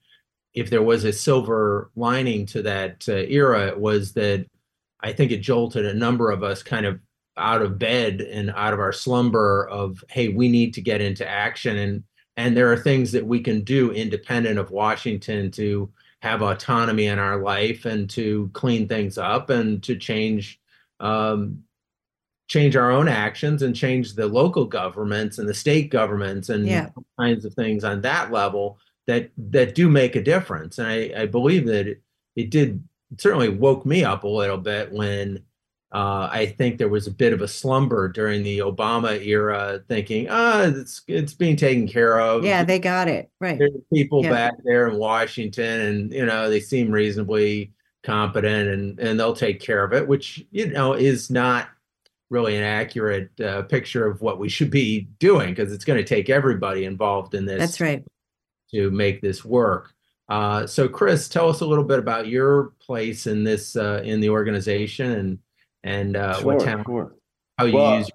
if 0.55 0.71
there 0.71 0.81
was 0.81 1.03
a 1.03 1.13
silver 1.13 1.91
lining 1.95 2.47
to 2.47 2.63
that 2.63 3.07
uh, 3.07 3.17
era, 3.17 3.67
it 3.67 3.79
was 3.79 4.13
that 4.13 4.47
I 4.99 5.13
think 5.13 5.31
it 5.31 5.41
jolted 5.41 5.85
a 5.85 5.93
number 5.93 6.31
of 6.31 6.41
us 6.41 6.63
kind 6.63 6.87
of 6.87 6.99
out 7.37 7.61
of 7.61 7.77
bed 7.77 8.21
and 8.21 8.49
out 8.55 8.73
of 8.73 8.79
our 8.79 8.93
slumber 8.93 9.67
of 9.69 10.03
hey, 10.09 10.29
we 10.29 10.49
need 10.49 10.73
to 10.73 10.81
get 10.81 11.01
into 11.01 11.29
action, 11.29 11.77
and 11.77 12.03
and 12.35 12.57
there 12.57 12.73
are 12.73 12.77
things 12.77 13.11
that 13.11 13.27
we 13.27 13.41
can 13.41 13.61
do 13.61 13.91
independent 13.91 14.57
of 14.57 14.71
Washington 14.71 15.51
to 15.51 15.87
have 16.23 16.41
autonomy 16.41 17.05
in 17.05 17.19
our 17.19 17.43
life 17.43 17.85
and 17.85 18.09
to 18.09 18.49
clean 18.53 18.87
things 18.87 19.19
up 19.19 19.51
and 19.51 19.83
to 19.83 19.95
change 19.95 20.59
um, 20.99 21.63
change 22.49 22.75
our 22.75 22.91
own 22.91 23.07
actions 23.07 23.61
and 23.61 23.75
change 23.75 24.15
the 24.15 24.27
local 24.27 24.65
governments 24.65 25.37
and 25.37 25.47
the 25.47 25.53
state 25.53 25.89
governments 25.89 26.49
and 26.49 26.67
yeah. 26.67 26.89
kinds 27.17 27.45
of 27.45 27.53
things 27.53 27.83
on 27.83 28.01
that 28.01 28.31
level 28.31 28.77
that 29.07 29.31
that 29.37 29.75
do 29.75 29.87
make 29.87 30.15
a 30.15 30.23
difference. 30.23 30.77
And 30.77 30.87
I, 30.87 31.11
I 31.15 31.25
believe 31.25 31.65
that 31.67 31.87
it, 31.87 32.01
it 32.35 32.49
did 32.49 32.83
it 33.11 33.21
certainly 33.21 33.49
woke 33.49 33.85
me 33.85 34.03
up 34.03 34.23
a 34.23 34.27
little 34.27 34.57
bit 34.57 34.91
when 34.91 35.43
uh, 35.91 36.29
I 36.31 36.45
think 36.45 36.77
there 36.77 36.89
was 36.89 37.07
a 37.07 37.11
bit 37.11 37.33
of 37.33 37.41
a 37.41 37.47
slumber 37.47 38.07
during 38.07 38.43
the 38.43 38.59
Obama 38.59 39.19
era, 39.25 39.81
thinking, 39.87 40.27
ah, 40.29 40.61
oh, 40.61 40.69
it's 40.69 41.01
it's 41.07 41.33
being 41.33 41.55
taken 41.55 41.87
care 41.87 42.19
of. 42.19 42.45
Yeah, 42.45 42.63
they 42.63 42.77
got 42.77 43.07
it 43.07 43.31
right. 43.39 43.57
There's 43.57 43.71
people 43.91 44.23
yeah. 44.23 44.29
back 44.29 44.53
there 44.63 44.87
in 44.87 44.97
Washington, 44.97 45.81
and 45.81 46.13
you 46.13 46.25
know 46.25 46.49
they 46.49 46.59
seem 46.59 46.91
reasonably 46.91 47.73
competent, 48.03 48.69
and 48.69 48.99
and 48.99 49.19
they'll 49.19 49.35
take 49.35 49.59
care 49.59 49.83
of 49.83 49.93
it, 49.93 50.07
which 50.07 50.45
you 50.51 50.67
know 50.67 50.93
is 50.93 51.31
not 51.31 51.69
really 52.29 52.55
an 52.55 52.63
accurate 52.63 53.31
uh, 53.41 53.63
picture 53.63 54.05
of 54.07 54.21
what 54.21 54.39
we 54.39 54.49
should 54.49 54.69
be 54.69 55.07
doing 55.19 55.49
because 55.49 55.73
it's 55.73 55.85
going 55.85 55.97
to 55.97 56.03
take 56.03 56.29
everybody 56.29 56.85
involved 56.85 57.33
in 57.33 57.45
this. 57.45 57.59
That's 57.59 57.81
right. 57.81 58.03
To 58.71 58.91
make 58.91 59.21
this 59.21 59.43
work. 59.43 59.93
Uh, 60.29 60.67
so, 60.67 60.87
Chris, 60.87 61.27
tell 61.27 61.49
us 61.49 61.61
a 61.61 61.65
little 61.65 61.83
bit 61.83 61.97
about 61.97 62.27
your 62.27 62.73
place 62.79 63.25
in 63.25 63.43
this 63.43 63.75
uh, 63.75 64.01
in 64.05 64.19
the 64.19 64.29
organization 64.29 65.11
and 65.11 65.39
and 65.83 66.15
uh, 66.15 66.35
sure, 66.35 66.45
what 66.45 66.63
town, 66.63 66.83
sure. 66.85 67.15
how 67.57 67.65
you 67.65 67.73
well, 67.73 67.97
use. 67.97 68.11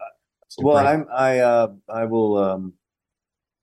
Well, 0.58 0.76
I'm, 0.76 1.06
I 1.12 1.40
uh, 1.40 1.72
I 1.88 2.04
will 2.04 2.36
um, 2.36 2.74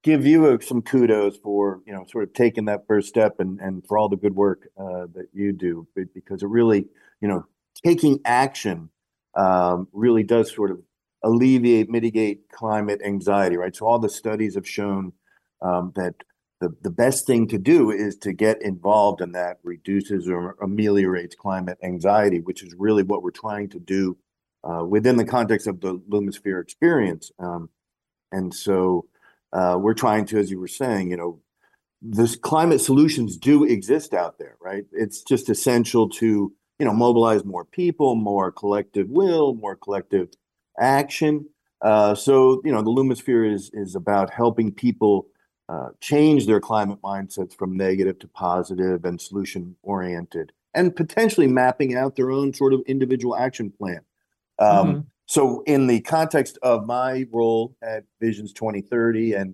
give 0.03 0.25
you 0.25 0.59
some 0.61 0.81
kudos 0.81 1.37
for 1.37 1.81
you 1.85 1.93
know 1.93 2.05
sort 2.09 2.25
of 2.25 2.33
taking 2.33 2.65
that 2.65 2.85
first 2.87 3.07
step 3.07 3.39
and 3.39 3.59
and 3.61 3.85
for 3.87 3.97
all 3.97 4.09
the 4.09 4.17
good 4.17 4.35
work 4.35 4.67
uh, 4.77 5.07
that 5.13 5.27
you 5.33 5.53
do 5.53 5.87
because 5.95 6.43
it 6.43 6.49
really 6.49 6.87
you 7.21 7.27
know 7.27 7.45
taking 7.85 8.19
action 8.25 8.89
um, 9.35 9.87
really 9.93 10.23
does 10.23 10.53
sort 10.53 10.71
of 10.71 10.79
alleviate, 11.23 11.89
mitigate 11.89 12.49
climate 12.49 13.01
anxiety, 13.05 13.57
right? 13.57 13.75
So 13.75 13.85
all 13.85 13.99
the 13.99 14.09
studies 14.09 14.55
have 14.55 14.67
shown 14.67 15.13
um, 15.61 15.93
that 15.95 16.15
the, 16.59 16.75
the 16.81 16.91
best 16.91 17.25
thing 17.25 17.47
to 17.47 17.57
do 17.57 17.91
is 17.91 18.15
to 18.17 18.33
get 18.33 18.61
involved 18.61 19.21
in 19.21 19.31
that 19.33 19.57
reduces 19.63 20.29
or 20.29 20.55
ameliorates 20.61 21.35
climate 21.35 21.77
anxiety, 21.83 22.39
which 22.39 22.63
is 22.63 22.75
really 22.77 23.03
what 23.03 23.23
we're 23.23 23.31
trying 23.31 23.69
to 23.69 23.79
do 23.79 24.17
uh, 24.63 24.83
within 24.85 25.17
the 25.17 25.25
context 25.25 25.67
of 25.67 25.81
the 25.81 25.97
Lumisphere 26.09 26.61
experience. 26.61 27.31
Um, 27.39 27.69
and 28.31 28.53
so 28.53 29.07
uh, 29.53 29.77
we're 29.79 29.95
trying 29.95 30.25
to, 30.25 30.39
as 30.39 30.51
you 30.51 30.59
were 30.59 30.67
saying, 30.67 31.11
you 31.11 31.17
know, 31.17 31.39
this 32.01 32.35
climate 32.35 32.81
solutions 32.81 33.37
do 33.37 33.63
exist 33.63 34.13
out 34.13 34.39
there, 34.39 34.57
right? 34.61 34.85
It's 34.91 35.23
just 35.23 35.49
essential 35.49 36.09
to, 36.09 36.53
you 36.81 36.85
know, 36.85 36.93
mobilize 36.93 37.45
more 37.45 37.63
people, 37.63 38.15
more 38.15 38.51
collective 38.51 39.07
will, 39.07 39.53
more 39.53 39.75
collective 39.75 40.29
action. 40.79 41.45
Uh, 41.83 42.15
so, 42.15 42.59
you 42.65 42.71
know, 42.71 42.81
the 42.81 42.89
Lumisphere 42.89 43.53
is 43.53 43.69
is 43.71 43.93
about 43.93 44.33
helping 44.33 44.71
people 44.71 45.27
uh, 45.69 45.89
change 45.99 46.47
their 46.47 46.59
climate 46.59 46.97
mindsets 47.03 47.53
from 47.53 47.77
negative 47.77 48.17
to 48.17 48.27
positive 48.27 49.05
and 49.05 49.21
solution 49.21 49.75
oriented, 49.83 50.53
and 50.73 50.95
potentially 50.95 51.45
mapping 51.45 51.93
out 51.95 52.15
their 52.15 52.31
own 52.31 52.51
sort 52.51 52.73
of 52.73 52.81
individual 52.87 53.35
action 53.35 53.69
plan. 53.69 54.01
Um, 54.57 54.87
mm-hmm. 54.87 54.99
So, 55.27 55.61
in 55.67 55.85
the 55.85 56.01
context 56.01 56.57
of 56.63 56.87
my 56.87 57.27
role 57.31 57.75
at 57.83 58.05
Visions 58.19 58.53
2030 58.53 59.33
and 59.33 59.53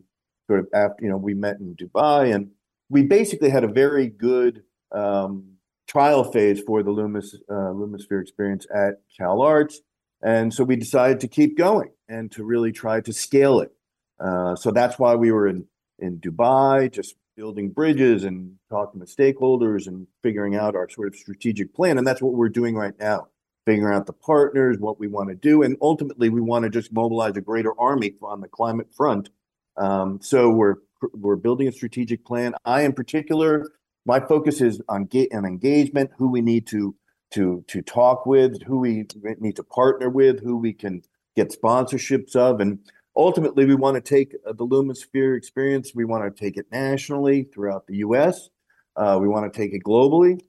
sort 0.50 0.62
of 0.62 0.68
after, 0.74 1.04
you 1.04 1.10
know, 1.10 1.18
we 1.18 1.34
met 1.34 1.60
in 1.60 1.76
Dubai 1.76 2.34
and 2.34 2.52
we 2.88 3.04
basically 3.04 3.50
had 3.50 3.66
a 3.66 3.68
very 3.68 4.08
good 4.08 4.64
um, 4.94 5.57
trial 5.88 6.24
phase 6.24 6.62
for 6.62 6.84
the 6.84 6.92
Lumis, 6.92 7.36
uh, 7.50 7.72
Lumisphere 7.74 8.22
experience 8.22 8.68
at 8.74 9.02
Cal 9.16 9.42
Arts. 9.42 9.82
And 10.22 10.54
so 10.54 10.64
we 10.64 10.76
decided 10.76 11.20
to 11.22 11.28
keep 11.28 11.58
going 11.58 11.92
and 12.10 12.32
to 12.32 12.44
really 12.44 12.72
try 12.72 13.02
to 13.02 13.14
scale 13.14 13.60
it. 13.60 13.72
Uh, 14.20 14.56
so 14.56 14.72
that's 14.72 14.98
why 14.98 15.16
we 15.16 15.32
were 15.32 15.48
in, 15.48 15.66
in 16.00 16.20
Dubai, 16.20 16.92
just 16.92 17.16
building 17.36 17.70
bridges 17.70 18.24
and 18.24 18.56
talking 18.70 19.00
to 19.00 19.06
stakeholders 19.06 19.88
and 19.88 20.08
figuring 20.24 20.56
out 20.56 20.76
our 20.76 20.90
sort 20.90 21.08
of 21.08 21.16
strategic 21.16 21.74
plan. 21.76 21.98
And 21.98 22.08
that's 22.08 22.22
what 22.22 22.34
we're 22.34 22.50
doing 22.50 22.76
right 22.76 22.98
now, 23.00 23.28
figuring 23.66 23.96
out 23.96 24.08
the 24.08 24.14
partners, 24.14 24.78
what 24.80 25.00
we 25.00 25.08
want 25.08 25.30
to 25.30 25.36
do. 25.36 25.62
And 25.62 25.78
ultimately, 25.82 26.30
we 26.30 26.42
want 26.42 26.64
to 26.64 26.70
just 26.70 26.92
mobilize 26.92 27.38
a 27.38 27.42
greater 27.42 27.80
army 27.80 28.16
on 28.24 28.42
the 28.42 28.48
climate 28.48 28.88
front 28.96 29.30
um, 29.78 30.20
so 30.22 30.50
we're 30.50 30.76
we're 31.14 31.36
building 31.36 31.68
a 31.68 31.72
strategic 31.72 32.26
plan. 32.26 32.56
I, 32.66 32.82
in 32.82 32.94
particular, 32.94 33.68
my 34.08 34.22
focus 34.22 34.62
is 34.62 34.82
on 34.88 35.06
get 35.06 35.34
on 35.34 35.46
engagement, 35.46 36.12
who 36.18 36.32
we 36.32 36.42
need 36.42 36.66
to 36.68 36.96
to 37.32 37.64
to 37.68 37.82
talk 37.82 38.26
with, 38.26 38.64
who 38.64 38.80
we 38.80 39.06
need 39.40 39.58
to 39.58 39.64
partner 39.64 40.10
with, 40.10 40.42
who 40.42 40.58
we 40.58 40.74
can 40.74 41.04
get 41.36 41.54
sponsorships 41.54 42.36
of, 42.36 42.60
and 42.62 42.80
ultimately, 43.16 43.66
we 43.66 43.76
want 43.76 43.96
to 43.96 44.02
take 44.02 44.32
the 44.44 44.66
Lumisphere 44.66 45.38
experience. 45.38 45.92
We 45.94 46.06
want 46.06 46.24
to 46.24 46.44
take 46.44 46.58
it 46.58 46.68
nationally 46.72 47.44
throughout 47.44 47.86
the 47.88 47.98
U.S. 47.98 48.50
Uh, 48.96 49.20
we 49.22 49.28
want 49.28 49.52
to 49.52 49.60
take 49.60 49.74
it 49.74 49.84
globally. 49.84 50.40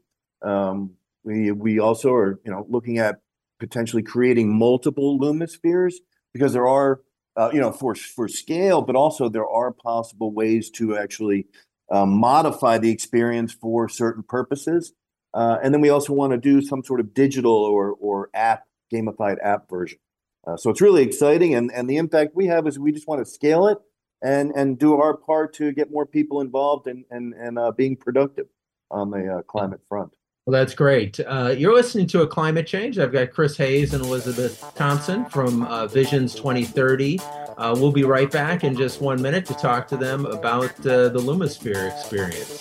Um, 0.40 0.92
we 1.24 1.50
we 1.50 1.80
also 1.80 2.14
are 2.14 2.40
you 2.44 2.52
know 2.52 2.64
looking 2.68 2.98
at 2.98 3.20
potentially 3.58 4.04
creating 4.04 4.56
multiple 4.56 5.18
Lumispheres 5.18 5.94
because 6.32 6.52
there 6.52 6.68
are 6.68 7.00
uh, 7.38 7.50
you 7.52 7.60
know, 7.60 7.70
for 7.70 7.94
for 7.94 8.26
scale, 8.26 8.82
but 8.82 8.96
also 8.96 9.28
there 9.28 9.48
are 9.48 9.70
possible 9.70 10.32
ways 10.32 10.70
to 10.70 10.96
actually 10.98 11.46
uh, 11.90 12.06
modify 12.06 12.78
the 12.78 12.90
experience 12.90 13.52
for 13.52 13.88
certain 13.88 14.22
purposes. 14.22 14.92
Uh, 15.34 15.58
and 15.62 15.74
then 15.74 15.80
we 15.80 15.90
also 15.90 16.12
want 16.12 16.32
to 16.32 16.38
do 16.38 16.62
some 16.62 16.82
sort 16.82 17.00
of 17.00 17.14
digital 17.14 17.52
or 17.52 17.92
or 18.00 18.30
app 18.34 18.64
gamified 18.92 19.36
app 19.42 19.68
version. 19.68 19.98
Uh, 20.46 20.56
so 20.56 20.70
it's 20.70 20.80
really 20.80 21.02
exciting, 21.02 21.54
and 21.54 21.70
and 21.72 21.88
the 21.88 21.96
impact 21.96 22.34
we 22.34 22.46
have 22.46 22.66
is 22.66 22.78
we 22.78 22.92
just 22.92 23.06
want 23.06 23.24
to 23.24 23.30
scale 23.30 23.66
it 23.66 23.78
and 24.22 24.52
and 24.52 24.78
do 24.78 24.96
our 24.96 25.16
part 25.16 25.54
to 25.54 25.72
get 25.72 25.90
more 25.90 26.06
people 26.06 26.40
involved 26.40 26.86
and 26.86 27.04
and 27.10 27.34
and 27.34 27.58
uh, 27.58 27.70
being 27.72 27.96
productive 27.96 28.46
on 28.90 29.10
the 29.10 29.38
uh, 29.38 29.42
climate 29.42 29.80
front. 29.88 30.14
Well, 30.48 30.58
that's 30.58 30.72
great. 30.72 31.20
Uh, 31.20 31.54
you're 31.54 31.74
listening 31.74 32.06
to 32.06 32.22
a 32.22 32.26
climate 32.26 32.66
change. 32.66 32.98
I've 32.98 33.12
got 33.12 33.32
Chris 33.32 33.54
Hayes 33.58 33.92
and 33.92 34.02
Elizabeth 34.02 34.72
Thompson 34.74 35.26
from 35.26 35.64
uh, 35.64 35.88
Visions 35.88 36.34
2030. 36.34 37.20
Uh, 37.58 37.76
we'll 37.78 37.92
be 37.92 38.04
right 38.04 38.30
back 38.30 38.64
in 38.64 38.74
just 38.74 39.02
one 39.02 39.20
minute 39.20 39.44
to 39.44 39.52
talk 39.52 39.86
to 39.88 39.98
them 39.98 40.24
about 40.24 40.70
uh, 40.86 41.10
the 41.10 41.18
Lumisphere 41.18 41.92
experience. 41.92 42.56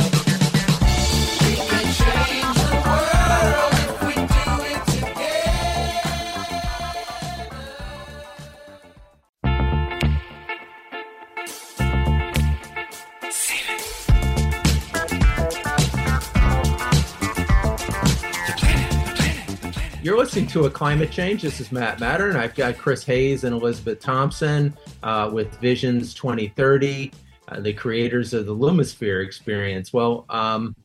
Listening 20.27 20.47
to 20.47 20.65
a 20.65 20.69
climate 20.69 21.09
change. 21.09 21.41
This 21.41 21.61
is 21.61 21.71
Matt 21.71 21.99
Matern, 21.99 22.31
and 22.31 22.37
I've 22.37 22.53
got 22.53 22.77
Chris 22.77 23.01
Hayes 23.05 23.45
and 23.45 23.55
Elizabeth 23.55 24.01
Thompson 24.01 24.75
uh, 25.01 25.31
with 25.31 25.55
Visions 25.59 26.13
2030, 26.15 27.13
uh, 27.47 27.61
the 27.61 27.71
creators 27.71 28.33
of 28.33 28.45
the 28.45 28.53
Lumisphere 28.53 29.23
experience. 29.23 29.93
Well, 29.93 30.25
um, 30.27 30.75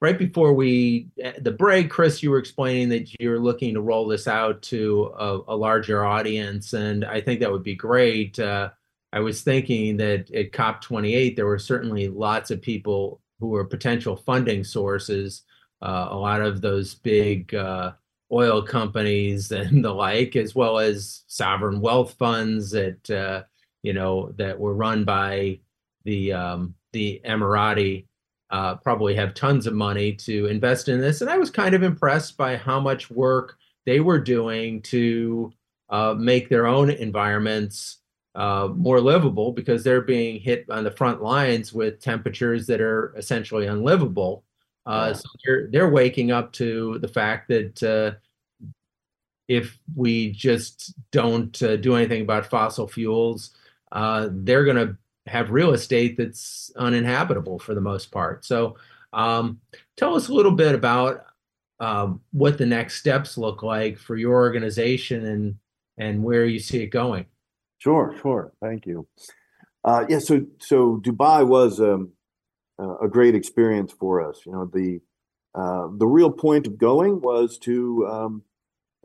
right 0.00 0.18
before 0.18 0.54
we 0.54 1.08
the 1.40 1.50
break, 1.50 1.90
Chris, 1.90 2.22
you 2.22 2.30
were 2.30 2.38
explaining 2.38 2.88
that 2.88 3.20
you're 3.20 3.38
looking 3.38 3.74
to 3.74 3.82
roll 3.82 4.08
this 4.08 4.26
out 4.26 4.62
to 4.62 5.12
a, 5.18 5.40
a 5.48 5.54
larger 5.54 6.02
audience, 6.02 6.72
and 6.72 7.04
I 7.04 7.20
think 7.20 7.40
that 7.40 7.52
would 7.52 7.62
be 7.62 7.74
great. 7.74 8.38
Uh, 8.38 8.70
I 9.12 9.20
was 9.20 9.42
thinking 9.42 9.98
that 9.98 10.30
at 10.34 10.52
COP28 10.52 11.36
there 11.36 11.44
were 11.44 11.58
certainly 11.58 12.08
lots 12.08 12.50
of 12.50 12.62
people 12.62 13.20
who 13.40 13.48
were 13.48 13.66
potential 13.66 14.16
funding 14.16 14.64
sources. 14.64 15.42
Uh, 15.82 16.08
a 16.10 16.16
lot 16.16 16.40
of 16.40 16.62
those 16.62 16.94
big 16.94 17.54
uh, 17.54 17.92
oil 18.32 18.62
companies 18.62 19.50
and 19.52 19.84
the 19.84 19.92
like, 19.92 20.36
as 20.36 20.54
well 20.54 20.78
as 20.78 21.22
sovereign 21.26 21.80
wealth 21.80 22.14
funds 22.14 22.70
that 22.70 23.10
uh, 23.10 23.42
you 23.82 23.92
know 23.92 24.32
that 24.36 24.58
were 24.58 24.74
run 24.74 25.04
by 25.04 25.58
the 26.04 26.32
um, 26.32 26.74
the 26.92 27.20
Emirati. 27.24 28.06
Uh, 28.50 28.74
probably 28.74 29.14
have 29.14 29.32
tons 29.32 29.68
of 29.68 29.74
money 29.74 30.12
to 30.12 30.46
invest 30.46 30.88
in 30.88 31.00
this, 31.00 31.20
and 31.20 31.30
I 31.30 31.38
was 31.38 31.50
kind 31.50 31.72
of 31.72 31.84
impressed 31.84 32.36
by 32.36 32.56
how 32.56 32.80
much 32.80 33.08
work 33.08 33.56
they 33.86 34.00
were 34.00 34.18
doing 34.18 34.82
to 34.82 35.52
uh, 35.88 36.14
make 36.18 36.48
their 36.48 36.66
own 36.66 36.90
environments 36.90 37.98
uh, 38.34 38.68
more 38.74 39.00
livable 39.00 39.52
because 39.52 39.82
they're 39.82 40.00
being 40.00 40.40
hit 40.40 40.64
on 40.70 40.84
the 40.84 40.90
front 40.90 41.22
lines 41.22 41.72
with 41.72 42.00
temperatures 42.00 42.66
that 42.66 42.80
are 42.80 43.12
essentially 43.16 43.66
unlivable. 43.66 44.44
Uh, 44.86 45.12
so 45.12 45.28
they're 45.44 45.68
they're 45.70 45.90
waking 45.90 46.32
up 46.32 46.52
to 46.52 46.98
the 47.00 47.08
fact 47.08 47.48
that 47.48 47.82
uh, 47.82 48.16
if 49.48 49.78
we 49.94 50.30
just 50.30 50.94
don't 51.10 51.60
uh, 51.62 51.76
do 51.76 51.96
anything 51.96 52.22
about 52.22 52.46
fossil 52.46 52.86
fuels, 52.88 53.50
uh, 53.92 54.28
they're 54.30 54.64
going 54.64 54.76
to 54.76 54.96
have 55.26 55.50
real 55.50 55.72
estate 55.72 56.16
that's 56.16 56.70
uninhabitable 56.76 57.58
for 57.58 57.74
the 57.74 57.80
most 57.80 58.10
part. 58.10 58.44
So, 58.44 58.76
um, 59.12 59.60
tell 59.96 60.14
us 60.14 60.28
a 60.28 60.32
little 60.32 60.52
bit 60.52 60.74
about 60.74 61.26
um, 61.80 62.20
what 62.30 62.58
the 62.58 62.66
next 62.66 62.96
steps 62.96 63.36
look 63.36 63.62
like 63.62 63.98
for 63.98 64.16
your 64.16 64.34
organization 64.34 65.26
and 65.26 65.56
and 65.98 66.22
where 66.22 66.44
you 66.44 66.58
see 66.58 66.82
it 66.82 66.88
going. 66.88 67.26
Sure, 67.78 68.14
sure. 68.22 68.52
Thank 68.62 68.86
you. 68.86 69.06
Uh, 69.84 70.04
yeah, 70.08 70.18
so 70.18 70.46
so 70.58 70.98
Dubai 71.04 71.46
was 71.46 71.80
um, 71.80 72.12
a 73.02 73.08
great 73.08 73.34
experience 73.34 73.92
for 73.92 74.26
us. 74.26 74.40
You 74.46 74.52
know, 74.52 74.64
the 74.66 75.00
uh, 75.54 75.88
the 75.96 76.06
real 76.06 76.30
point 76.30 76.66
of 76.66 76.78
going 76.78 77.20
was 77.20 77.58
to 77.58 78.06
um, 78.06 78.42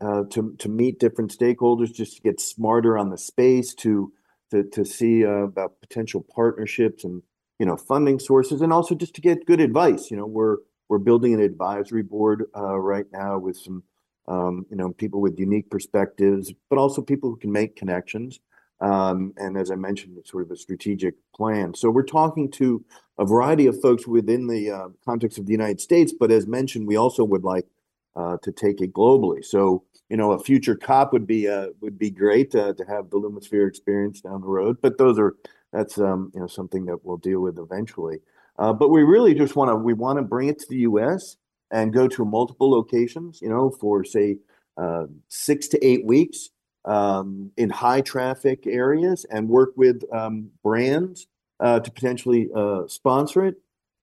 uh, 0.00 0.22
to 0.30 0.54
to 0.58 0.68
meet 0.68 0.98
different 0.98 1.36
stakeholders, 1.36 1.92
just 1.92 2.16
to 2.16 2.22
get 2.22 2.40
smarter 2.40 2.96
on 2.98 3.10
the 3.10 3.18
space, 3.18 3.74
to 3.74 4.12
to 4.50 4.64
to 4.64 4.84
see 4.84 5.24
uh, 5.24 5.44
about 5.44 5.80
potential 5.80 6.24
partnerships 6.34 7.04
and 7.04 7.22
you 7.58 7.66
know 7.66 7.76
funding 7.76 8.18
sources, 8.18 8.60
and 8.60 8.72
also 8.72 8.94
just 8.94 9.14
to 9.14 9.20
get 9.20 9.46
good 9.46 9.60
advice. 9.60 10.10
You 10.10 10.16
know, 10.16 10.26
we're 10.26 10.58
we're 10.88 10.98
building 10.98 11.34
an 11.34 11.40
advisory 11.40 12.02
board 12.02 12.44
uh, 12.56 12.78
right 12.78 13.06
now 13.12 13.38
with 13.38 13.56
some 13.56 13.82
um, 14.28 14.66
you 14.70 14.76
know 14.76 14.92
people 14.92 15.20
with 15.20 15.38
unique 15.38 15.70
perspectives, 15.70 16.52
but 16.70 16.78
also 16.78 17.02
people 17.02 17.30
who 17.30 17.36
can 17.36 17.52
make 17.52 17.76
connections. 17.76 18.38
Um, 18.80 19.32
and 19.36 19.56
as 19.56 19.70
I 19.70 19.76
mentioned, 19.76 20.18
it's 20.18 20.30
sort 20.30 20.44
of 20.44 20.50
a 20.50 20.56
strategic 20.56 21.14
plan. 21.34 21.74
So 21.74 21.90
we're 21.90 22.02
talking 22.02 22.50
to 22.52 22.84
a 23.18 23.24
variety 23.24 23.66
of 23.66 23.80
folks 23.80 24.06
within 24.06 24.46
the 24.46 24.70
uh, 24.70 24.88
context 25.04 25.38
of 25.38 25.46
the 25.46 25.52
United 25.52 25.80
States, 25.80 26.12
but 26.12 26.30
as 26.30 26.46
mentioned, 26.46 26.86
we 26.86 26.96
also 26.96 27.24
would 27.24 27.44
like 27.44 27.66
uh, 28.14 28.36
to 28.42 28.52
take 28.52 28.80
it 28.80 28.92
globally. 28.92 29.44
So 29.44 29.84
you 30.08 30.16
know, 30.16 30.32
a 30.32 30.38
future 30.38 30.76
COP 30.76 31.12
would 31.12 31.26
be 31.26 31.48
uh, 31.48 31.68
would 31.80 31.98
be 31.98 32.10
great 32.10 32.50
to 32.52 32.74
have 32.88 33.10
the 33.10 33.18
Lumisphere 33.18 33.68
experience 33.68 34.20
down 34.20 34.40
the 34.40 34.46
road. 34.46 34.78
But 34.80 34.98
those 34.98 35.18
are 35.18 35.34
that's 35.72 35.98
um, 35.98 36.30
you 36.34 36.40
know 36.40 36.46
something 36.46 36.86
that 36.86 37.04
we'll 37.04 37.16
deal 37.16 37.40
with 37.40 37.58
eventually. 37.58 38.18
Uh, 38.58 38.72
but 38.72 38.88
we 38.88 39.02
really 39.02 39.34
just 39.34 39.56
want 39.56 39.70
to 39.70 39.76
we 39.76 39.94
want 39.94 40.18
to 40.18 40.22
bring 40.22 40.48
it 40.48 40.58
to 40.60 40.66
the 40.68 40.78
U.S. 40.78 41.36
and 41.70 41.92
go 41.92 42.06
to 42.08 42.24
multiple 42.24 42.70
locations. 42.70 43.40
You 43.42 43.48
know, 43.48 43.70
for 43.70 44.04
say 44.04 44.38
uh, 44.76 45.06
six 45.28 45.68
to 45.68 45.84
eight 45.84 46.04
weeks. 46.04 46.50
Um, 46.86 47.50
in 47.56 47.68
high 47.70 48.00
traffic 48.00 48.66
areas 48.66 49.26
and 49.30 49.48
work 49.48 49.72
with 49.76 50.02
um, 50.12 50.50
brands 50.62 51.26
uh, 51.60 51.80
to 51.80 51.90
potentially 51.90 52.48
uh, 52.54 52.86
sponsor 52.86 53.44
it. 53.44 53.56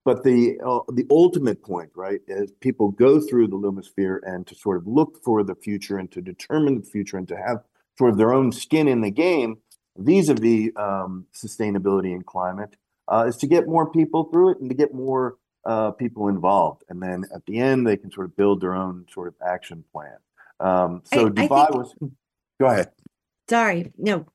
But 0.04 0.22
the 0.22 0.58
uh, 0.64 0.80
the 0.92 1.06
ultimate 1.10 1.62
point, 1.62 1.90
right, 1.96 2.20
is 2.28 2.52
people 2.60 2.90
go 2.90 3.20
through 3.20 3.48
the 3.48 3.56
Lumisphere 3.56 4.18
and 4.22 4.46
to 4.46 4.54
sort 4.54 4.76
of 4.76 4.86
look 4.86 5.22
for 5.24 5.42
the 5.42 5.54
future 5.54 5.96
and 5.96 6.10
to 6.12 6.20
determine 6.20 6.74
the 6.78 6.86
future 6.86 7.16
and 7.16 7.26
to 7.28 7.36
have 7.36 7.64
sort 7.98 8.10
of 8.10 8.18
their 8.18 8.32
own 8.34 8.52
skin 8.52 8.86
in 8.86 9.00
the 9.00 9.10
game 9.10 9.56
vis-a-vis 9.96 10.70
um, 10.76 11.24
sustainability 11.34 12.12
and 12.12 12.26
climate 12.26 12.76
uh, 13.08 13.24
is 13.28 13.36
to 13.38 13.46
get 13.46 13.66
more 13.66 13.90
people 13.90 14.24
through 14.24 14.50
it 14.50 14.58
and 14.60 14.68
to 14.68 14.74
get 14.74 14.92
more 14.92 15.36
uh, 15.64 15.90
people 15.92 16.28
involved. 16.28 16.82
And 16.90 17.00
then 17.00 17.24
at 17.34 17.46
the 17.46 17.58
end, 17.58 17.86
they 17.86 17.96
can 17.96 18.10
sort 18.10 18.26
of 18.26 18.36
build 18.36 18.60
their 18.60 18.74
own 18.74 19.06
sort 19.10 19.28
of 19.28 19.34
action 19.46 19.84
plan. 19.92 20.16
Um, 20.60 21.00
so 21.04 21.20
I- 21.20 21.26
I 21.26 21.30
Dubai 21.30 21.66
think- 21.66 21.74
was, 21.76 21.94
go 22.64 22.70
ahead. 22.70 22.90
Sorry, 23.48 23.92
no, 23.98 24.26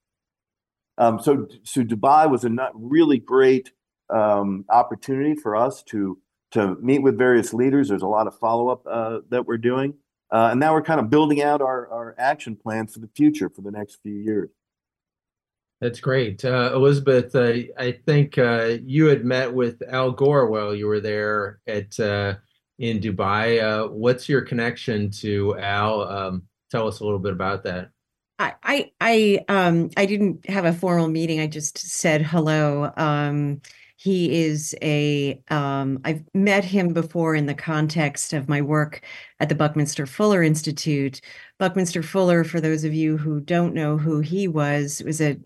Um, 0.98 1.20
so, 1.20 1.48
so 1.64 1.84
Dubai 1.84 2.30
was 2.30 2.44
a 2.44 2.50
not 2.50 2.72
really 2.76 3.18
great 3.18 3.72
um, 4.10 4.66
opportunity 4.70 5.36
for 5.36 5.56
us 5.56 5.84
to 5.84 6.20
to 6.52 6.76
meet 6.82 7.04
with 7.04 7.16
various 7.16 7.54
leaders. 7.54 7.90
There's 7.90 8.02
a 8.02 8.08
lot 8.08 8.26
of 8.26 8.36
follow 8.40 8.70
up 8.70 8.82
uh, 8.90 9.20
that 9.30 9.46
we're 9.46 9.58
doing, 9.72 9.94
uh, 10.32 10.50
and 10.52 10.60
now 10.60 10.74
we're 10.74 10.82
kind 10.92 11.00
of 11.00 11.10
building 11.10 11.42
out 11.42 11.62
our 11.62 11.88
our 11.92 12.16
action 12.18 12.56
plan 12.56 12.88
for 12.88 13.00
the 13.00 13.10
future 13.16 13.50
for 13.50 13.62
the 13.62 13.72
next 13.72 14.00
few 14.04 14.16
years. 14.16 14.50
That's 15.82 16.02
great. 16.02 16.44
Uh, 16.44 16.72
Elizabeth, 16.74 17.34
uh, 17.36 17.54
I 17.78 17.92
think 18.06 18.38
uh, 18.38 18.78
you 18.84 19.06
had 19.06 19.24
met 19.24 19.54
with 19.54 19.82
Al 19.88 20.12
Gore 20.12 20.48
while 20.48 20.76
you 20.76 20.88
were 20.88 21.00
there 21.00 21.62
at 21.68 21.98
uh, 22.00 22.36
in 22.78 23.00
Dubai. 23.00 23.46
Uh, 23.64 23.88
what's 23.88 24.28
your 24.28 24.42
connection 24.42 25.10
to 25.24 25.58
Al? 25.58 26.02
Um, 26.02 26.44
tell 26.70 26.88
us 26.88 27.00
a 27.00 27.04
little 27.06 27.20
bit 27.20 27.32
about 27.32 27.64
that. 27.64 27.92
I, 28.40 28.54
I, 28.64 28.92
I, 29.02 29.46
um, 29.50 29.90
I 29.98 30.06
didn't 30.06 30.50
have 30.50 30.66
a 30.66 30.74
formal 30.74 31.10
meeting. 31.10 31.40
I 31.40 31.48
just 31.48 31.78
said 31.78 32.22
hello. 32.22 32.92
Um, 32.96 33.62
he 33.98 34.46
is 34.46 34.74
a, 34.82 35.42
um, 35.50 36.00
I've 36.06 36.24
met 36.34 36.64
him 36.64 36.94
before 36.94 37.36
in 37.36 37.48
the 37.48 37.54
context 37.54 38.32
of 38.32 38.48
my 38.48 38.62
work 38.62 39.02
at 39.42 39.50
the 39.50 39.56
Buckminster 39.56 40.06
Fuller 40.06 40.42
Institute. 40.42 41.20
Buckminster 41.58 42.02
Fuller, 42.02 42.46
for 42.46 42.62
those 42.62 42.86
of 42.86 42.94
you 42.94 43.18
who 43.18 43.42
don't 43.42 43.74
know 43.74 43.98
who 43.98 44.22
he 44.22 44.48
was, 44.48 45.04
was 45.06 45.20
a 45.20 45.38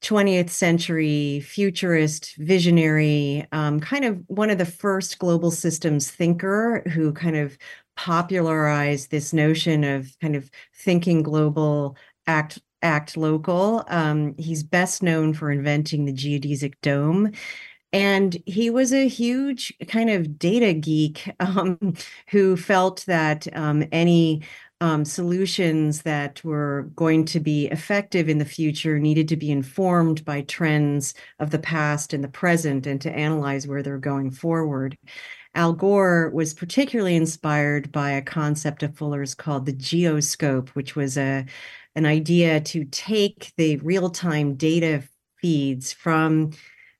20th 0.00 0.48
century 0.48 1.40
futurist 1.40 2.34
visionary, 2.36 3.46
um, 3.52 3.78
kind 3.78 4.06
of 4.06 4.22
one 4.26 4.48
of 4.50 4.56
the 4.58 4.64
first 4.64 5.18
global 5.18 5.50
systems 5.50 6.10
thinker 6.10 6.82
who 6.92 7.12
kind 7.12 7.36
of 7.36 7.58
popularized 7.96 9.10
this 9.10 9.32
notion 9.32 9.84
of 9.84 10.16
kind 10.20 10.34
of 10.34 10.50
thinking 10.74 11.22
global 11.22 11.96
act 12.26 12.60
act 12.82 13.16
local. 13.16 13.84
Um, 13.88 14.34
he's 14.38 14.62
best 14.62 15.02
known 15.02 15.34
for 15.34 15.50
inventing 15.50 16.04
the 16.04 16.12
geodesic 16.12 16.74
dome. 16.82 17.32
And 17.92 18.36
he 18.46 18.70
was 18.70 18.92
a 18.92 19.06
huge 19.06 19.72
kind 19.86 20.10
of 20.10 20.38
data 20.38 20.72
geek 20.72 21.30
um, 21.40 21.94
who 22.28 22.56
felt 22.56 23.04
that 23.06 23.46
um, 23.56 23.84
any 23.92 24.42
um, 24.80 25.04
solutions 25.04 26.02
that 26.02 26.42
were 26.42 26.90
going 26.96 27.24
to 27.26 27.38
be 27.38 27.66
effective 27.68 28.28
in 28.28 28.38
the 28.38 28.44
future 28.44 28.98
needed 28.98 29.28
to 29.28 29.36
be 29.36 29.52
informed 29.52 30.24
by 30.24 30.40
trends 30.42 31.14
of 31.38 31.50
the 31.50 31.58
past 31.60 32.12
and 32.12 32.24
the 32.24 32.28
present 32.28 32.84
and 32.86 33.00
to 33.02 33.12
analyze 33.12 33.68
where 33.68 33.80
they're 33.82 33.98
going 33.98 34.32
forward. 34.32 34.98
Al 35.54 35.72
Gore 35.72 36.30
was 36.30 36.54
particularly 36.54 37.14
inspired 37.14 37.92
by 37.92 38.10
a 38.10 38.22
concept 38.22 38.82
of 38.82 38.96
Fuller's 38.96 39.34
called 39.34 39.66
the 39.66 39.72
geoscope, 39.72 40.70
which 40.70 40.96
was 40.96 41.16
a 41.16 41.44
an 41.94 42.06
idea 42.06 42.60
to 42.60 42.84
take 42.86 43.52
the 43.56 43.76
real-time 43.78 44.54
data 44.54 45.02
feeds 45.40 45.92
from 45.92 46.52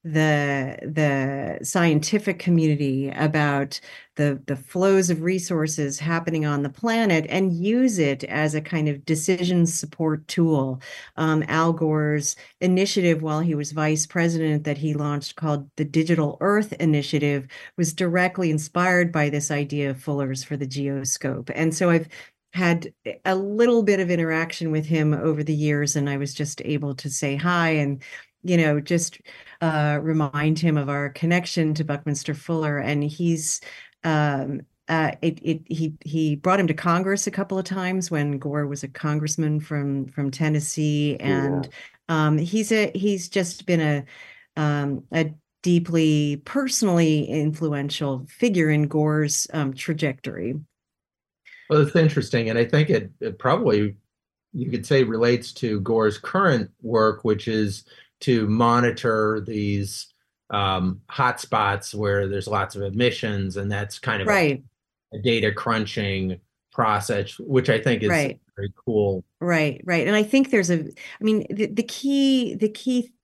the 0.04 0.76
the 0.82 1.64
scientific 1.64 2.40
community 2.40 3.08
about 3.10 3.78
the 4.16 4.42
the 4.48 4.56
flows 4.56 5.10
of 5.10 5.22
resources 5.22 6.00
happening 6.00 6.44
on 6.44 6.64
the 6.64 6.68
planet 6.68 7.24
and 7.28 7.52
use 7.52 8.00
it 8.00 8.24
as 8.24 8.52
a 8.54 8.60
kind 8.60 8.88
of 8.88 9.04
decision 9.04 9.64
support 9.64 10.26
tool. 10.26 10.82
Um, 11.16 11.44
Al 11.46 11.72
Gore's 11.72 12.34
initiative 12.60 13.22
while 13.22 13.40
he 13.40 13.54
was 13.54 13.70
vice 13.70 14.04
president 14.04 14.64
that 14.64 14.78
he 14.78 14.92
launched 14.92 15.36
called 15.36 15.70
the 15.76 15.84
Digital 15.84 16.36
Earth 16.40 16.72
Initiative 16.74 17.46
was 17.76 17.92
directly 17.92 18.50
inspired 18.50 19.12
by 19.12 19.28
this 19.30 19.52
idea 19.52 19.90
of 19.90 20.02
Fuller's 20.02 20.42
for 20.42 20.56
the 20.56 20.66
geoscope. 20.66 21.48
And 21.54 21.72
so 21.72 21.90
I've 21.90 22.08
had 22.52 22.92
a 23.24 23.34
little 23.34 23.82
bit 23.82 24.00
of 24.00 24.10
interaction 24.10 24.70
with 24.70 24.86
him 24.86 25.14
over 25.14 25.42
the 25.42 25.54
years 25.54 25.96
and 25.96 26.08
I 26.08 26.16
was 26.18 26.34
just 26.34 26.60
able 26.64 26.94
to 26.96 27.08
say 27.10 27.34
hi 27.34 27.70
and 27.70 28.02
you 28.42 28.56
know 28.56 28.80
just 28.80 29.20
uh, 29.62 30.00
remind 30.02 30.58
him 30.58 30.76
of 30.76 30.88
our 30.88 31.08
connection 31.10 31.72
to 31.74 31.84
Buckminster 31.84 32.34
Fuller. 32.34 32.78
And 32.78 33.02
he's 33.02 33.60
um, 34.04 34.62
uh, 34.88 35.12
it, 35.22 35.38
it 35.42 35.62
he 35.66 35.94
he 36.04 36.36
brought 36.36 36.60
him 36.60 36.66
to 36.66 36.74
Congress 36.74 37.26
a 37.26 37.30
couple 37.30 37.58
of 37.58 37.64
times 37.64 38.10
when 38.10 38.38
Gore 38.38 38.66
was 38.66 38.82
a 38.82 38.88
congressman 38.88 39.60
from 39.60 40.06
from 40.06 40.30
Tennessee. 40.30 41.16
And 41.20 41.68
um, 42.08 42.36
he's 42.38 42.72
a 42.72 42.90
he's 42.94 43.28
just 43.28 43.64
been 43.64 43.80
a 43.80 44.04
um, 44.60 45.04
a 45.12 45.32
deeply 45.62 46.42
personally 46.44 47.24
influential 47.26 48.26
figure 48.28 48.68
in 48.68 48.88
Gore's 48.88 49.46
um, 49.52 49.72
trajectory. 49.72 50.56
Well, 51.72 51.80
it's 51.80 51.96
interesting, 51.96 52.50
and 52.50 52.58
I 52.58 52.66
think 52.66 52.90
it, 52.90 53.10
it 53.20 53.38
probably 53.38 53.96
you 54.52 54.70
could 54.70 54.84
say 54.84 55.04
relates 55.04 55.52
to 55.54 55.80
Gore's 55.80 56.18
current 56.18 56.70
work, 56.82 57.24
which 57.24 57.48
is 57.48 57.84
to 58.20 58.46
monitor 58.46 59.40
these 59.40 60.12
um, 60.50 61.00
hotspots 61.10 61.94
where 61.94 62.28
there's 62.28 62.46
lots 62.46 62.76
of 62.76 62.82
emissions, 62.82 63.56
and 63.56 63.72
that's 63.72 63.98
kind 63.98 64.20
of 64.20 64.28
a- 64.28 64.62
a, 65.14 65.18
data 65.22 65.50
crunching 65.50 66.38
process, 66.72 67.38
which 67.38 67.70
I 67.70 67.80
think 67.80 68.02
is 68.02 68.10
Right. 68.10 68.38
very 68.54 68.72
cool. 68.84 69.24
right, 69.40 69.80
right. 69.84 70.06
And 70.06 70.14
I 70.14 70.24
think 70.24 70.50
there's 70.50 70.70
a, 70.70 70.80
I 70.84 71.24
mean, 71.24 71.46
the, 71.48 71.68
the 71.68 71.82
key 71.82 72.54
the 72.54 72.68
key 72.68 73.14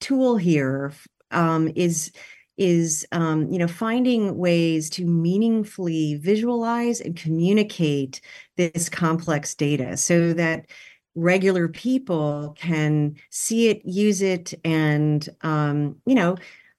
tool 0.00 0.36
here 0.36 0.92
um, 1.30 1.72
is 1.74 2.12
is 2.58 3.06
um, 3.12 3.50
you 3.50 3.58
know 3.58 3.68
finding 3.68 4.36
ways 4.38 4.88
to 4.90 5.04
meaningfully 5.04 6.16
visualize 6.16 7.00
and 7.00 7.16
communicate 7.16 8.20
this 8.56 8.88
complex 8.88 9.54
data 9.54 9.96
so 9.96 10.32
that 10.32 10.66
regular 11.14 11.68
people 11.68 12.54
can 12.58 13.16
see 13.30 13.68
it 13.68 13.84
use 13.84 14.22
it 14.22 14.54
and 14.64 15.28
um, 15.42 15.96
you 16.06 16.14
know 16.14 16.36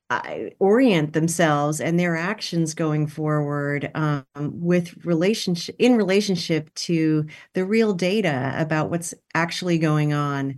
uh, 0.10 0.22
orient 0.60 1.12
themselves 1.12 1.82
and 1.82 2.00
their 2.00 2.16
actions 2.16 2.74
going 2.74 3.08
forward 3.08 3.92
um, 3.94 4.24
with 4.36 4.96
relationship 5.06 5.76
in 5.80 5.98
relationship 5.98 6.74
to 6.76 7.26
the 7.54 7.66
real 7.66 7.94
data 7.94 8.54
about 8.58 8.90
what's 8.90 9.14
actually 9.36 9.78
going 9.78 10.14
on 10.14 10.56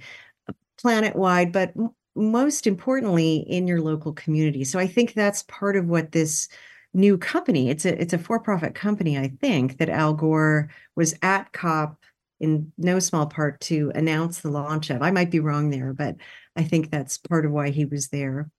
planet 0.77 1.15
wide 1.15 1.51
but 1.51 1.73
most 2.19 2.67
importantly 2.67 3.37
in 3.37 3.67
your 3.67 3.81
local 3.81 4.13
community 4.13 4.63
so 4.63 4.77
i 4.79 4.87
think 4.87 5.13
that's 5.13 5.43
part 5.43 5.75
of 5.75 5.87
what 5.87 6.11
this 6.11 6.47
new 6.93 7.17
company 7.17 7.69
it's 7.69 7.85
a 7.85 8.01
it's 8.01 8.13
a 8.13 8.17
for-profit 8.17 8.75
company 8.75 9.17
i 9.17 9.27
think 9.41 9.77
that 9.77 9.89
al 9.89 10.13
gore 10.13 10.69
was 10.95 11.15
at 11.21 11.51
cop 11.53 11.97
in 12.39 12.71
no 12.77 12.99
small 12.99 13.25
part 13.27 13.59
to 13.59 13.91
announce 13.95 14.41
the 14.41 14.49
launch 14.49 14.89
of 14.89 15.01
i 15.01 15.11
might 15.11 15.31
be 15.31 15.39
wrong 15.39 15.69
there 15.69 15.93
but 15.93 16.15
i 16.55 16.63
think 16.63 16.89
that's 16.89 17.17
part 17.17 17.45
of 17.45 17.51
why 17.51 17.69
he 17.69 17.85
was 17.85 18.09
there 18.09 18.49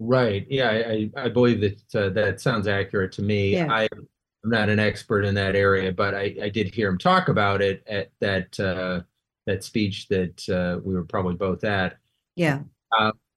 Right. 0.00 0.46
Yeah, 0.48 0.70
I, 0.70 1.10
I 1.16 1.24
I 1.24 1.28
believe 1.28 1.60
that 1.60 1.94
uh, 1.94 2.10
that 2.10 2.40
sounds 2.40 2.68
accurate 2.68 3.10
to 3.12 3.22
me. 3.22 3.54
Yeah. 3.54 3.66
I, 3.68 3.88
I'm 3.92 4.50
not 4.50 4.68
an 4.68 4.78
expert 4.78 5.24
in 5.24 5.34
that 5.34 5.56
area, 5.56 5.90
but 5.92 6.14
I, 6.14 6.36
I 6.40 6.48
did 6.48 6.72
hear 6.72 6.88
him 6.88 6.98
talk 6.98 7.28
about 7.28 7.60
it 7.60 7.82
at 7.88 8.12
that 8.20 8.58
uh, 8.60 9.00
that 9.46 9.64
speech 9.64 10.06
that 10.08 10.48
uh, 10.48 10.78
we 10.84 10.94
were 10.94 11.04
probably 11.04 11.34
both 11.34 11.64
at. 11.64 11.98
yeah 12.36 12.60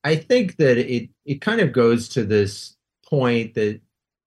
I 0.03 0.15
think 0.15 0.57
that 0.57 0.77
it 0.77 1.09
it 1.25 1.41
kind 1.41 1.61
of 1.61 1.71
goes 1.73 2.09
to 2.09 2.23
this 2.23 2.75
point 3.07 3.53
that 3.55 3.79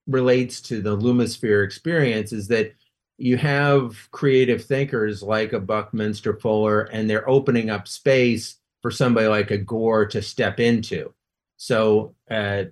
relates 0.06 0.60
to 0.60 0.80
the 0.82 0.96
Lumisphere 0.96 1.64
experience 1.64 2.32
is 2.32 2.48
that 2.48 2.72
you 3.18 3.36
have 3.36 4.08
creative 4.10 4.64
thinkers 4.64 5.22
like 5.22 5.52
a 5.52 5.60
Buckminster 5.60 6.34
Fuller, 6.38 6.82
and 6.82 7.08
they're 7.08 7.28
opening 7.28 7.70
up 7.70 7.88
space 7.88 8.56
for 8.82 8.90
somebody 8.90 9.26
like 9.28 9.50
a 9.50 9.58
Gore 9.58 10.04
to 10.06 10.20
step 10.20 10.60
into. 10.60 11.12
So 11.56 12.14
uh, 12.30 12.64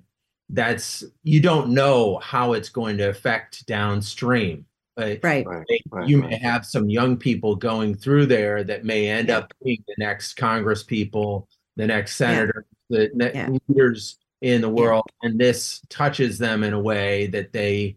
that's 0.50 1.04
you 1.22 1.40
don't 1.40 1.70
know 1.70 2.18
how 2.18 2.52
it's 2.52 2.68
going 2.68 2.98
to 2.98 3.08
affect 3.08 3.66
downstream. 3.66 4.66
Uh, 4.98 5.14
right 5.22 5.46
Right, 5.46 5.64
they- 5.68 5.80
right, 5.90 6.06
you 6.08 6.20
right. 6.20 6.30
may 6.30 6.36
have 6.38 6.66
some 6.66 6.90
young 6.90 7.16
people 7.16 7.56
going 7.56 7.94
through 7.94 8.26
there 8.26 8.62
that 8.64 8.84
may 8.84 9.08
end 9.08 9.28
Yeah. 9.28 9.38
up 9.38 9.52
being 9.64 9.82
the 9.88 9.94
next 9.96 10.34
Congress 10.34 10.82
people, 10.82 11.48
the 11.76 11.87
next 11.87 12.16
senator, 12.16 12.66
the 12.90 13.11
next 13.14 13.35
Yeah. 13.37 13.48
leaders 13.68 14.18
in 14.40 14.61
the 14.61 14.68
Yeah. 14.68 14.74
world, 14.74 15.04
and 15.22 15.38
this 15.38 15.80
touches 15.88 16.38
them 16.38 16.62
in 16.62 16.72
a 16.72 16.80
way 16.80 17.26
that 17.28 17.52
they 17.52 17.96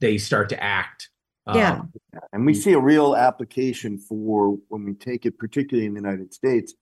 they 0.00 0.16
start 0.18 0.48
to 0.48 0.60
act. 0.62 1.10
Yeah. 1.46 1.80
Um, 1.80 1.92
And 2.32 2.46
we 2.46 2.54
see 2.54 2.72
a 2.72 2.80
real 2.80 3.14
application 3.14 3.98
for 3.98 4.58
when 4.68 4.84
we 4.84 4.94
take 4.94 5.26
it, 5.26 5.38
particularly 5.38 5.86
in 5.86 5.94
the 5.94 6.00
United 6.00 6.32
States, 6.32 6.74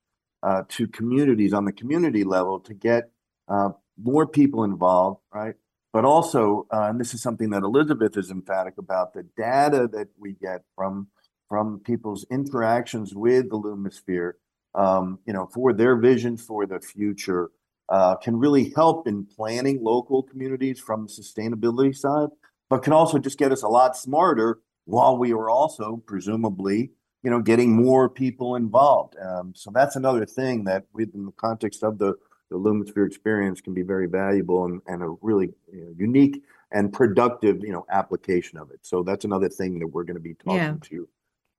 uh, 0.42 0.62
to 0.68 0.86
communities 0.86 1.52
on 1.52 1.64
the 1.64 1.72
community 1.72 2.24
level 2.24 2.60
to 2.60 2.72
get 2.72 3.10
uh, 3.48 3.70
more 4.00 4.26
people 4.26 4.62
involved, 4.64 5.20
right? 5.34 5.56
But 5.92 6.04
also, 6.04 6.66
uh, 6.72 6.84
and 6.88 7.00
this 7.00 7.12
is 7.12 7.20
something 7.20 7.50
that 7.50 7.64
Elizabeth 7.64 8.16
is 8.16 8.30
emphatic 8.30 8.78
about, 8.78 9.12
the 9.12 9.24
data 9.36 9.88
that 9.92 10.08
we 10.18 10.34
get 10.34 10.62
from 10.76 11.08
from 11.48 11.80
people's 11.80 12.24
interactions 12.30 13.12
with 13.12 13.50
the 13.50 13.58
Lumisphere, 13.58 14.34
um, 14.74 15.18
you 15.26 15.32
know, 15.32 15.46
for 15.52 15.72
their 15.72 15.96
vision 15.96 16.36
for 16.36 16.66
the 16.66 16.80
future, 16.80 17.50
uh, 17.88 18.14
can 18.16 18.36
really 18.36 18.72
help 18.76 19.08
in 19.08 19.26
planning 19.26 19.82
local 19.82 20.22
communities 20.22 20.78
from 20.78 21.06
the 21.06 21.12
sustainability 21.12 21.94
side, 21.96 22.28
but 22.68 22.82
can 22.82 22.92
also 22.92 23.18
just 23.18 23.38
get 23.38 23.50
us 23.50 23.62
a 23.62 23.68
lot 23.68 23.96
smarter 23.96 24.60
while 24.84 25.16
we 25.18 25.32
are 25.32 25.50
also 25.50 26.00
presumably, 26.06 26.90
you 27.22 27.30
know, 27.30 27.40
getting 27.40 27.74
more 27.74 28.08
people 28.08 28.54
involved. 28.54 29.16
Um, 29.20 29.52
so 29.56 29.70
that's 29.74 29.96
another 29.96 30.24
thing 30.24 30.64
that 30.64 30.84
within 30.92 31.26
the 31.26 31.32
context 31.32 31.82
of 31.82 31.98
the, 31.98 32.14
the 32.48 32.56
Lumisphere 32.56 33.06
experience 33.06 33.60
can 33.60 33.74
be 33.74 33.82
very 33.82 34.06
valuable 34.06 34.66
and, 34.66 34.80
and 34.86 35.02
a 35.02 35.08
really 35.20 35.52
you 35.72 35.84
know, 35.84 35.94
unique 35.96 36.42
and 36.72 36.92
productive, 36.92 37.60
you 37.64 37.72
know, 37.72 37.84
application 37.90 38.56
of 38.56 38.70
it. 38.70 38.78
So 38.82 39.02
that's 39.02 39.24
another 39.24 39.48
thing 39.48 39.80
that 39.80 39.88
we're 39.88 40.04
going 40.04 40.16
to 40.16 40.22
be 40.22 40.34
talking 40.34 40.56
Yeah. 40.56 40.74
to 40.82 41.08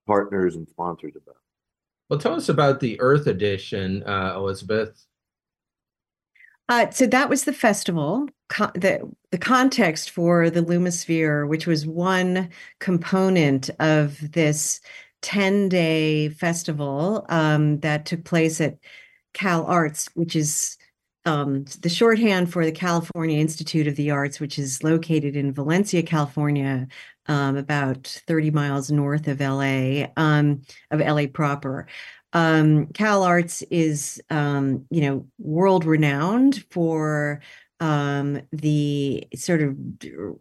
partners 0.08 0.56
and 0.56 0.68
sponsors 0.68 1.14
about. 1.16 1.41
Well, 2.12 2.20
tell 2.20 2.36
us 2.36 2.50
about 2.50 2.82
the 2.82 3.00
Earth 3.00 3.26
Edition, 3.26 4.04
uh, 4.04 4.34
Elizabeth. 4.36 5.06
Uh, 6.68 6.90
so 6.90 7.08
that 7.08 7.30
was 7.30 7.46
the 7.46 7.54
festival. 7.54 8.28
The 8.50 9.10
The 9.32 9.38
context 9.38 10.10
for 10.10 10.50
the 10.50 10.62
Lumisphere, 10.62 11.48
which 11.48 11.66
was 11.66 11.88
one 11.88 12.50
component 12.80 13.70
of 13.80 14.34
this 14.34 14.82
10 15.22 15.70
day 15.70 16.28
festival 16.28 17.26
um, 17.30 17.80
that 17.80 18.06
took 18.06 18.26
place 18.26 18.60
at 18.60 18.78
Cal 19.34 19.66
Arts, 19.66 20.10
which 20.14 20.36
is 20.36 20.78
um, 21.26 21.66
the 21.82 21.90
shorthand 21.90 22.52
for 22.52 22.66
the 22.66 22.72
California 22.72 23.40
Institute 23.40 23.88
of 23.88 23.96
the 23.96 24.12
Arts, 24.12 24.40
which 24.40 24.58
is 24.58 24.84
located 24.84 25.36
in 25.36 25.54
Valencia, 25.54 26.02
California, 26.02 26.88
um, 27.28 27.58
about 27.58 28.22
30 28.28 28.52
miles 28.52 28.92
north 28.92 29.28
of 29.28 29.40
LA, 29.40 30.08
um, 30.18 30.62
of 30.90 31.00
LA 31.00 31.28
proper. 31.32 31.88
Um, 32.34 32.88
Cal 32.88 33.24
Arts 33.24 33.62
is, 33.64 34.22
um, 34.30 34.86
you 34.90 35.02
know, 35.02 35.28
world 35.38 35.86
renowned 35.86 36.66
for 36.70 37.42
um, 37.82 38.40
the 38.52 39.28
sort 39.36 39.62
of 39.62 39.76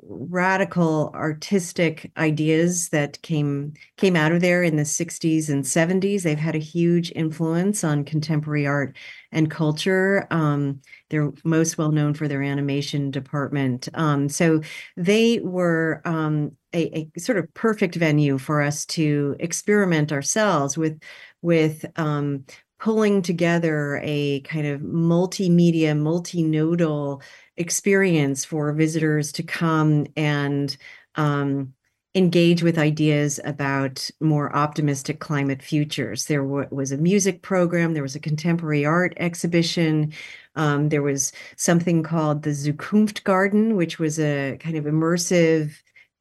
radical 0.03 1.11
artistic 1.14 2.12
ideas 2.18 2.90
that 2.90 3.20
came 3.22 3.72
came 3.96 4.14
out 4.14 4.31
of 4.31 4.42
there 4.42 4.62
in 4.62 4.76
the 4.76 4.85
60s 4.85 5.48
and 5.48 5.64
70s. 5.64 6.22
They've 6.22 6.38
had 6.38 6.55
a 6.55 6.59
huge 6.59 7.11
influence 7.16 7.83
on 7.83 8.05
contemporary 8.05 8.66
art 8.66 8.94
and 9.33 9.50
culture. 9.50 10.26
Um, 10.31 10.83
they're 11.09 11.33
most 11.42 11.79
well 11.79 11.92
known 11.92 12.12
for 12.12 12.29
their 12.29 12.42
animation 12.42 13.11
department. 13.11 13.88
Um, 13.94 14.29
so 14.29 14.61
they 14.98 15.40
were 15.40 16.03
um, 16.05 16.53
a, 16.74 17.09
a 17.16 17.20
sort 17.20 17.38
of 17.38 17.53
perfect 17.55 17.94
venue 17.94 18.37
for 18.37 18.61
us 18.61 18.85
to 18.87 19.35
experiment 19.40 20.12
ourselves 20.12 20.76
with 20.76 21.00
with 21.40 21.87
um, 21.96 22.44
pulling 22.81 23.23
together 23.23 24.01
a 24.03 24.40
kind 24.40 24.66
of 24.66 24.81
multimedia, 24.81 25.95
multinodal 25.95 27.23
experience 27.57 28.45
for 28.45 28.73
visitors 28.73 29.33
to 29.33 29.43
come 29.43 30.07
and 30.16 30.77
um, 31.16 31.75
engage 32.14 32.62
with 32.62 32.79
ideas 32.79 33.38
about 33.45 34.11
more 34.21 34.55
optimistic 34.57 35.21
climate 35.21 35.62
futures. 35.62 36.25
There 36.25 36.43
wa- 36.43 36.66
was 36.71 36.90
a 36.90 36.97
music 36.97 37.43
program, 37.43 37.93
there 37.93 38.03
was 38.03 38.16
a 38.16 38.21
contemporary 38.21 38.85
art 38.85 39.12
exhibition, 39.19 40.12
um, 40.57 40.88
there 40.88 41.03
was 41.03 41.33
something 41.57 42.03
called 42.03 42.43
the 42.43 42.51
Zukunft 42.51 43.25
Garden, 43.25 43.77
which 43.77 43.99
was 43.99 44.19
a 44.19 44.57
kind 44.59 44.77
of 44.77 44.87
immersive 44.87 45.75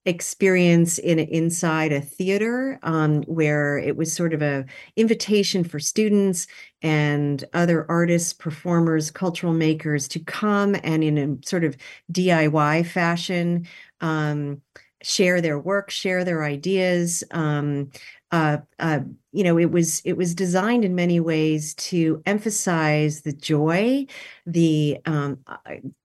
experience 0.09 0.97
in 0.97 1.19
inside 1.19 1.93
a 1.93 2.01
theater 2.01 2.79
um, 2.83 3.21
where 3.23 3.77
it 3.77 3.95
was 3.95 4.11
sort 4.11 4.33
of 4.33 4.41
a 4.41 4.65
invitation 4.95 5.63
for 5.63 5.79
students 5.79 6.47
and 6.81 7.45
other 7.53 7.85
artists 7.89 8.33
performers 8.33 9.11
cultural 9.11 9.53
makers 9.53 10.07
to 10.09 10.19
come 10.19 10.75
and 10.83 11.03
in 11.03 11.17
a 11.17 11.47
sort 11.47 11.63
of 11.63 11.77
diy 12.11 12.85
fashion 12.85 13.65
um, 14.01 14.61
share 15.01 15.39
their 15.41 15.59
work 15.59 15.89
share 15.89 16.23
their 16.23 16.43
ideas. 16.43 17.23
Um, 17.31 17.89
uh, 18.31 18.57
uh, 18.79 18.99
you 19.31 19.43
know 19.43 19.57
it 19.57 19.71
was 19.71 20.01
it 20.05 20.17
was 20.17 20.35
designed 20.35 20.85
in 20.85 20.93
many 20.95 21.19
ways 21.19 21.73
to 21.75 22.21
emphasize 22.25 23.21
the 23.21 23.33
joy 23.33 24.05
the 24.45 24.97
um, 25.05 25.39
uh, 25.47 25.57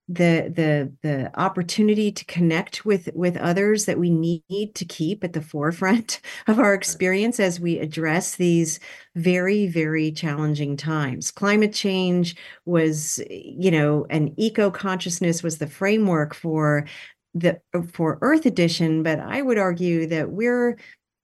the 0.07 0.53
the 0.55 0.93
the 1.03 1.41
opportunity 1.41 2.13
to 2.13 2.25
connect 2.27 2.85
with 2.85 3.09
with 3.15 3.39
others 3.39 3.87
that 3.87 3.99
we 3.99 4.11
need 4.11 4.75
to 4.75 4.85
keep 4.85 5.25
at 5.25 5.33
the 5.33 5.41
forefront 5.41 6.21
of 6.47 6.59
our 6.59 6.75
experience 6.75 7.41
as 7.41 7.59
we 7.59 7.79
address 7.79 8.37
these 8.37 8.81
very 9.15 9.67
very 9.67 10.13
challenging 10.13 10.77
times. 10.77 11.31
Climate 11.31 11.73
change 11.73 12.37
was 12.67 13.21
you 13.31 13.71
know 13.71 14.07
and 14.11 14.35
eco 14.37 14.71
consciousness 14.71 15.43
was 15.43 15.59
the 15.59 15.67
framework 15.67 16.35
for 16.35 16.87
the 17.35 17.59
for 17.93 18.19
earth 18.21 18.47
edition 18.47 19.03
but 19.03 19.19
i 19.19 19.43
would 19.43 19.59
argue 19.59 20.07
that 20.07 20.31
we're 20.31 20.79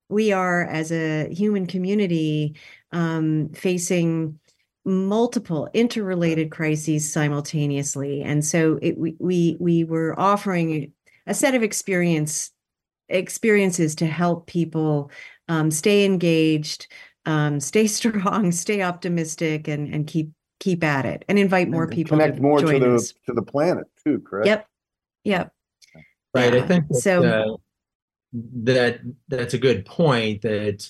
we 0.09 0.33
are 0.33 0.64
as 0.64 0.90
a 0.90 1.33
human 1.33 1.66
community 1.66 2.57
um, 2.93 3.49
facing 3.55 4.38
multiple 4.85 5.69
interrelated 5.75 6.51
crises 6.51 7.11
simultaneously 7.12 8.23
and 8.23 8.45
so 8.45 8.79
it, 8.81 8.97
we, 8.97 9.14
we 9.19 9.57
we 9.61 9.85
were 9.85 10.19
offering 10.19 10.93
a 11.27 11.35
set 11.35 11.55
of 11.55 11.62
experience 11.62 12.51
experiences 13.11 13.95
to 13.95 14.07
help 14.07 14.47
people 14.47 15.11
um, 15.49 15.71
stay 15.71 16.05
engaged 16.05 16.87
um, 17.27 17.61
stay 17.61 17.87
strong 17.99 18.51
stay 18.53 18.83
optimistic 18.83 19.69
and 19.69 19.93
and 19.95 20.07
keep 20.07 20.31
keep 20.61 20.83
at 20.85 21.05
it 21.07 21.25
and 21.29 21.38
invite 21.38 21.69
more 21.69 21.85
And 21.85 21.93
people 21.93 22.16
Connect 22.19 22.37
to 22.37 22.43
more 22.43 22.61
to 22.61 22.79
the, 22.79 22.95
us. 22.95 23.12
to 23.27 23.33
the 23.33 23.43
planet 23.43 23.85
too, 24.05 24.21
correct? 24.21 24.47
yep 24.47 24.66
yep 25.25 25.53
Right. 26.33 26.55
I 26.55 26.61
think 26.62 26.87
that, 26.88 26.95
so- 27.01 27.25
uh, 27.25 27.57
that 28.62 29.01
that's 29.29 29.55
a 29.55 29.59
good 29.59 29.85
point 29.85 30.43
that 30.43 30.88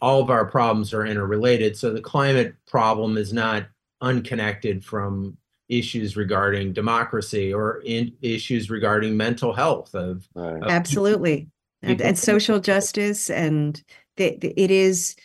all 0.00 0.20
of 0.20 0.30
our 0.30 0.44
problems 0.44 0.92
are 0.92 1.06
interrelated. 1.06 1.76
So 1.76 1.92
the 1.92 2.00
climate 2.00 2.54
problem 2.66 3.16
is 3.16 3.32
not 3.32 3.66
unconnected 4.00 4.84
from 4.84 5.36
issues 5.68 6.16
regarding 6.16 6.72
democracy 6.72 7.52
or 7.52 7.80
in 7.84 8.12
issues 8.20 8.68
regarding 8.70 9.16
mental 9.16 9.52
health 9.52 9.94
of, 9.94 10.28
Right. 10.34 10.62
of 10.62 10.70
absolutely 10.70 11.48
and, 11.82 11.92
people- 11.98 12.06
and 12.06 12.18
social 12.18 12.60
justice 12.60 13.30
and 13.30 13.82
the, 14.16 14.36
the- 14.40 14.60
it 14.60 14.70
is 14.70 15.16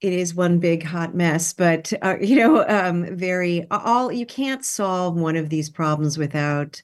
it 0.00 0.12
is 0.12 0.34
one 0.34 0.58
big 0.58 0.82
hot 0.82 1.14
mess 1.14 1.52
but 1.52 1.92
uh, 2.02 2.16
you 2.20 2.36
know 2.36 2.66
um 2.68 3.14
very 3.16 3.66
all 3.70 4.10
you 4.10 4.26
can't 4.26 4.64
solve 4.64 5.14
one 5.16 5.36
of 5.36 5.50
these 5.50 5.70
problems 5.70 6.18
without 6.18 6.80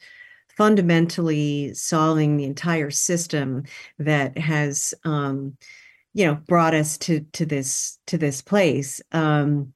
fundamentally 0.56 1.72
solving 1.74 2.36
the 2.36 2.44
entire 2.44 2.90
system 2.90 3.64
that 3.98 4.36
has 4.36 4.94
um 5.04 5.56
you 6.14 6.26
know 6.26 6.34
brought 6.46 6.74
us 6.74 6.98
to 6.98 7.20
to 7.32 7.46
this 7.46 7.98
to 8.06 8.18
this 8.18 8.42
place. 8.42 9.00
Um 9.12 9.72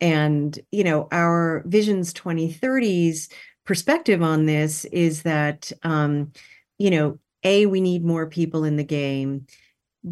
and 0.00 0.58
you 0.72 0.84
know 0.84 1.08
our 1.12 1.62
visions 1.66 2.12
2030s 2.12 3.30
perspective 3.64 4.22
on 4.22 4.46
this 4.46 4.84
is 4.86 5.22
that 5.22 5.72
um 5.82 6.32
you 6.78 6.90
know 6.90 7.18
a 7.44 7.66
we 7.66 7.80
need 7.80 8.04
more 8.04 8.26
people 8.26 8.64
in 8.64 8.76
the 8.76 8.84
game. 8.84 9.46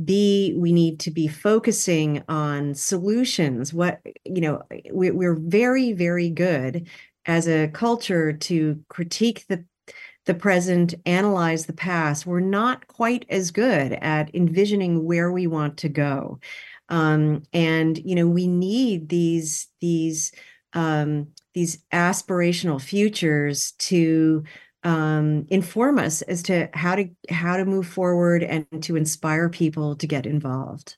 B 0.04 0.54
we 0.56 0.72
need 0.72 1.00
to 1.00 1.10
be 1.10 1.28
focusing 1.28 2.22
on 2.28 2.74
solutions. 2.74 3.74
What 3.74 4.00
you 4.24 4.40
know 4.40 4.62
we, 4.92 5.10
we're 5.10 5.36
very 5.36 5.92
very 5.92 6.30
good 6.30 6.88
as 7.26 7.46
a 7.46 7.68
culture 7.68 8.32
to 8.32 8.82
critique 8.88 9.44
the 9.48 9.64
the 10.26 10.34
present 10.34 10.94
analyze 11.06 11.66
the 11.66 11.72
past 11.72 12.26
we're 12.26 12.40
not 12.40 12.86
quite 12.86 13.24
as 13.28 13.50
good 13.50 13.92
at 13.94 14.34
envisioning 14.34 15.04
where 15.04 15.32
we 15.32 15.46
want 15.46 15.76
to 15.76 15.88
go 15.88 16.38
um, 16.88 17.42
and 17.52 17.98
you 18.04 18.14
know 18.14 18.28
we 18.28 18.46
need 18.46 19.08
these 19.08 19.68
these 19.80 20.32
um, 20.74 21.28
these 21.54 21.78
aspirational 21.92 22.80
futures 22.80 23.72
to 23.72 24.44
um, 24.84 25.46
inform 25.48 25.98
us 25.98 26.22
as 26.22 26.42
to 26.44 26.68
how 26.74 26.96
to 26.96 27.08
how 27.30 27.56
to 27.56 27.64
move 27.64 27.86
forward 27.86 28.42
and 28.42 28.66
to 28.82 28.96
inspire 28.96 29.48
people 29.48 29.96
to 29.96 30.06
get 30.06 30.26
involved. 30.26 30.96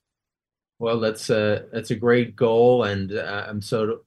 Well, 0.78 1.00
that's 1.00 1.30
a 1.30 1.66
that's 1.72 1.90
a 1.90 1.96
great 1.96 2.34
goal, 2.34 2.84
and 2.84 3.12
uh, 3.12 3.44
I'm 3.46 3.62
so 3.62 4.00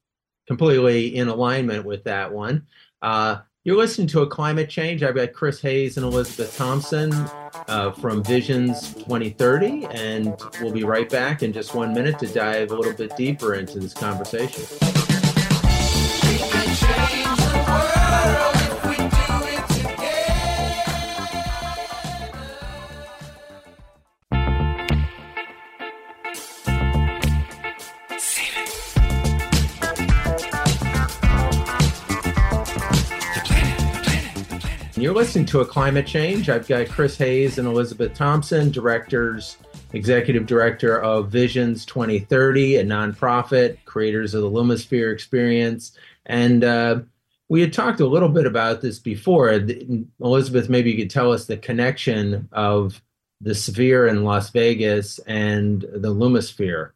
completely 0.47 1.15
in 1.15 1.27
alignment 1.27 1.85
with 1.85 2.05
that 2.05 2.33
one. 2.33 2.67
Uh, 3.01 3.39
You're 3.67 3.75
listening 3.75 4.07
to 4.07 4.21
a 4.21 4.27
climate 4.27 4.69
change. 4.69 5.03
I've 5.03 5.15
got 5.15 5.33
Chris 5.33 5.59
Hayes 5.59 5.97
and 5.97 6.05
Elizabeth 6.05 6.55
Thompson 6.55 7.11
uh, 7.67 7.91
from 7.91 8.23
Visions 8.23 8.93
2030, 8.93 9.87
and 9.87 10.33
we'll 10.61 10.71
be 10.71 10.85
right 10.85 11.09
back 11.09 11.43
in 11.43 11.51
just 11.51 11.75
one 11.75 11.93
minute 11.93 12.17
to 12.19 12.27
dive 12.27 12.71
a 12.71 12.75
little 12.75 12.93
bit 12.93 13.17
deeper 13.17 13.55
into 13.55 13.81
this 13.81 13.93
conversation. 13.93 14.63
You're 34.97 35.13
listening 35.13 35.45
to 35.47 35.59
a 35.59 35.65
climate 35.65 36.07
change. 36.07 36.49
I've 36.49 36.67
got 36.67 36.89
Chris 36.89 37.15
Hayes 37.17 37.59
and 37.59 37.67
Elizabeth 37.67 38.15
Thompson, 38.15 38.71
directors, 38.71 39.57
executive 39.93 40.47
director 40.47 40.99
of 40.99 41.29
Visions 41.29 41.85
2030, 41.85 42.77
a 42.77 42.83
nonprofit, 42.83 43.77
creators 43.85 44.33
of 44.33 44.41
the 44.41 44.49
Lumisphere 44.49 45.13
experience. 45.13 45.91
And 46.25 46.63
uh, 46.63 47.01
we 47.47 47.61
had 47.61 47.73
talked 47.73 47.99
a 47.99 48.07
little 48.07 48.29
bit 48.29 48.47
about 48.47 48.81
this 48.81 48.97
before. 48.97 49.51
Elizabeth, 50.19 50.67
maybe 50.67 50.89
you 50.89 50.97
could 50.97 51.11
tell 51.11 51.31
us 51.31 51.45
the 51.45 51.57
connection 51.57 52.49
of 52.51 52.99
the 53.39 53.53
sphere 53.53 54.07
in 54.07 54.23
Las 54.23 54.49
Vegas 54.49 55.19
and 55.27 55.81
the 55.81 56.11
Lumisphere. 56.13 56.93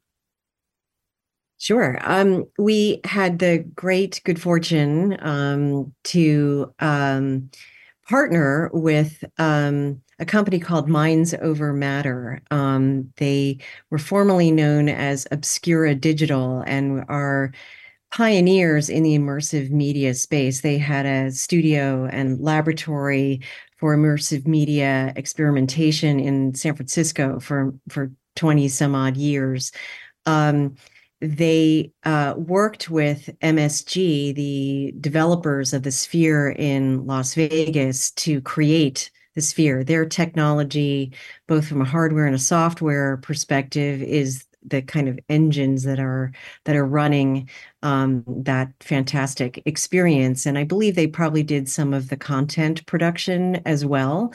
Sure. 1.60 2.00
Um, 2.02 2.48
we 2.58 3.00
had 3.04 3.38
the 3.38 3.60
great 3.60 4.22
good 4.26 4.42
fortune 4.42 5.16
um, 5.22 5.94
to 6.06 6.74
um, 6.80 7.52
partner 8.08 8.70
with 8.74 9.24
um, 9.38 10.02
a 10.20 10.26
company 10.26 10.60
called 10.60 10.88
Minds 10.88 11.34
Over 11.42 11.74
Matter. 11.74 12.42
Um, 12.52 13.12
they 13.18 13.58
were 13.90 13.98
formerly 13.98 14.52
known 14.52 14.90
as 14.90 15.28
Obscura 15.32 15.96
Digital 15.96 16.64
and 16.66 17.04
are 17.08 17.52
pioneers 18.12 18.90
in 18.90 19.04
the 19.04 19.18
immersive 19.18 19.72
media 19.72 20.14
space. 20.14 20.62
They 20.62 20.78
had 20.78 21.06
a 21.06 21.32
studio 21.32 22.06
and 22.12 22.40
laboratory 22.40 23.42
for 23.78 23.96
immersive 23.96 24.46
media 24.46 25.14
experimentation 25.16 26.20
in 26.20 26.54
San 26.54 26.76
Francisco 26.76 27.40
for 27.40 27.74
for 27.90 28.12
20 28.36 28.68
some 28.68 28.96
odd 28.96 29.18
years. 29.18 29.72
Um, 30.26 30.76
they 31.22 31.92
uh, 32.04 32.34
worked 32.36 32.90
with 32.90 33.30
MSG, 33.42 34.34
the 34.36 34.94
developers 35.00 35.74
of 35.74 35.84
the 35.84 35.92
Sphere 35.92 36.50
in 36.50 37.06
Las 37.06 37.36
Vegas, 37.36 38.12
to 38.12 38.42
create 38.42 39.12
the 39.36 39.42
Sphere. 39.42 39.84
Their 39.84 40.06
technology, 40.06 41.14
both 41.48 41.68
from 41.68 41.82
a 41.82 41.86
hardware 41.86 42.26
and 42.26 42.36
a 42.36 42.40
software 42.40 43.18
perspective, 43.18 44.02
is 44.02 44.46
the 44.64 44.82
kind 44.82 45.08
of 45.08 45.20
engines 45.30 45.84
that 45.84 46.00
are 46.00 46.32
that 46.66 46.76
are 46.76 46.86
running 46.86 47.50
um, 47.84 48.24
that 48.28 48.72
fantastic 48.80 49.62
experience. 49.66 50.46
And 50.46 50.58
I 50.58 50.64
believe 50.64 50.96
they 50.96 51.08
probably 51.08 51.44
did 51.44 51.70
some 51.70 51.94
of 51.94 52.10
the 52.10 52.18
content 52.18 52.86
production 52.86 53.56
as 53.66 53.86
well. 53.86 54.34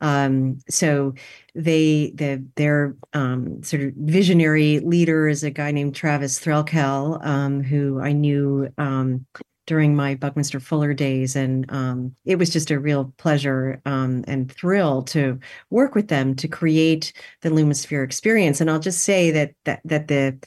Um, 0.00 0.58
so 0.68 1.14
they 1.54 2.12
the 2.14 2.44
their 2.56 2.96
um, 3.12 3.62
sort 3.62 3.82
of 3.82 3.92
visionary 3.94 4.80
leader 4.80 5.28
is 5.28 5.42
a 5.42 5.50
guy 5.50 5.70
named 5.70 5.94
Travis 5.94 6.38
Threlkel, 6.38 7.24
um, 7.26 7.62
who 7.62 8.00
I 8.00 8.12
knew 8.12 8.68
um, 8.78 9.26
during 9.66 9.94
my 9.94 10.14
Buckminster 10.14 10.60
Fuller 10.60 10.94
days, 10.94 11.36
and 11.36 11.70
um, 11.70 12.14
it 12.24 12.36
was 12.36 12.50
just 12.50 12.70
a 12.70 12.80
real 12.80 13.12
pleasure 13.18 13.82
um, 13.84 14.24
and 14.26 14.50
thrill 14.50 15.02
to 15.02 15.38
work 15.70 15.94
with 15.94 16.08
them 16.08 16.34
to 16.36 16.48
create 16.48 17.12
the 17.42 17.50
Lumisphere 17.50 18.04
experience. 18.04 18.60
And 18.60 18.70
I'll 18.70 18.80
just 18.80 19.04
say 19.04 19.30
that 19.32 19.52
that 19.64 19.80
that 19.84 20.08
the 20.08 20.38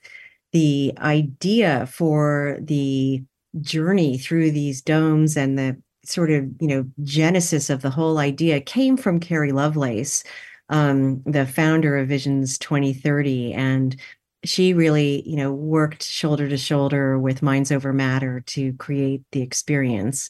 the 0.53 0.93
idea 0.97 1.85
for 1.87 2.57
the 2.61 3.23
journey 3.59 4.17
through 4.17 4.51
these 4.51 4.81
domes 4.81 5.37
and 5.37 5.57
the 5.57 5.81
sort 6.11 6.31
of 6.31 6.49
you 6.59 6.67
know 6.67 6.85
genesis 7.03 7.69
of 7.69 7.81
the 7.81 7.89
whole 7.89 8.17
idea 8.17 8.59
came 8.59 8.97
from 8.97 9.19
Carrie 9.19 9.51
Lovelace, 9.51 10.23
um, 10.69 11.21
the 11.23 11.45
founder 11.45 11.97
of 11.97 12.07
Visions 12.07 12.57
2030, 12.57 13.53
and 13.53 13.95
she 14.43 14.73
really 14.73 15.27
you 15.27 15.35
know 15.35 15.53
worked 15.53 16.03
shoulder 16.03 16.49
to 16.49 16.57
shoulder 16.57 17.17
with 17.19 17.41
Minds 17.41 17.71
Over 17.71 17.93
Matter 17.93 18.41
to 18.47 18.73
create 18.73 19.23
the 19.31 19.41
experience. 19.41 20.29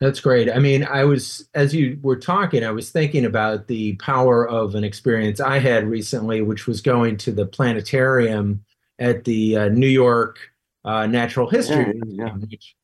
That's 0.00 0.18
great. 0.18 0.50
I 0.50 0.58
mean, 0.58 0.82
I 0.82 1.04
was, 1.04 1.48
as 1.54 1.72
you 1.72 1.96
were 2.02 2.16
talking, 2.16 2.64
I 2.64 2.72
was 2.72 2.90
thinking 2.90 3.24
about 3.24 3.68
the 3.68 3.94
power 3.98 4.48
of 4.48 4.74
an 4.74 4.82
experience 4.82 5.38
I 5.38 5.60
had 5.60 5.86
recently, 5.86 6.42
which 6.42 6.66
was 6.66 6.80
going 6.80 7.18
to 7.18 7.30
the 7.30 7.46
planetarium 7.46 8.64
at 8.98 9.22
the 9.22 9.56
uh, 9.56 9.68
New 9.68 9.86
York 9.86 10.51
uh, 10.84 11.06
natural 11.06 11.48
history. 11.48 12.00
Yeah. 12.06 12.34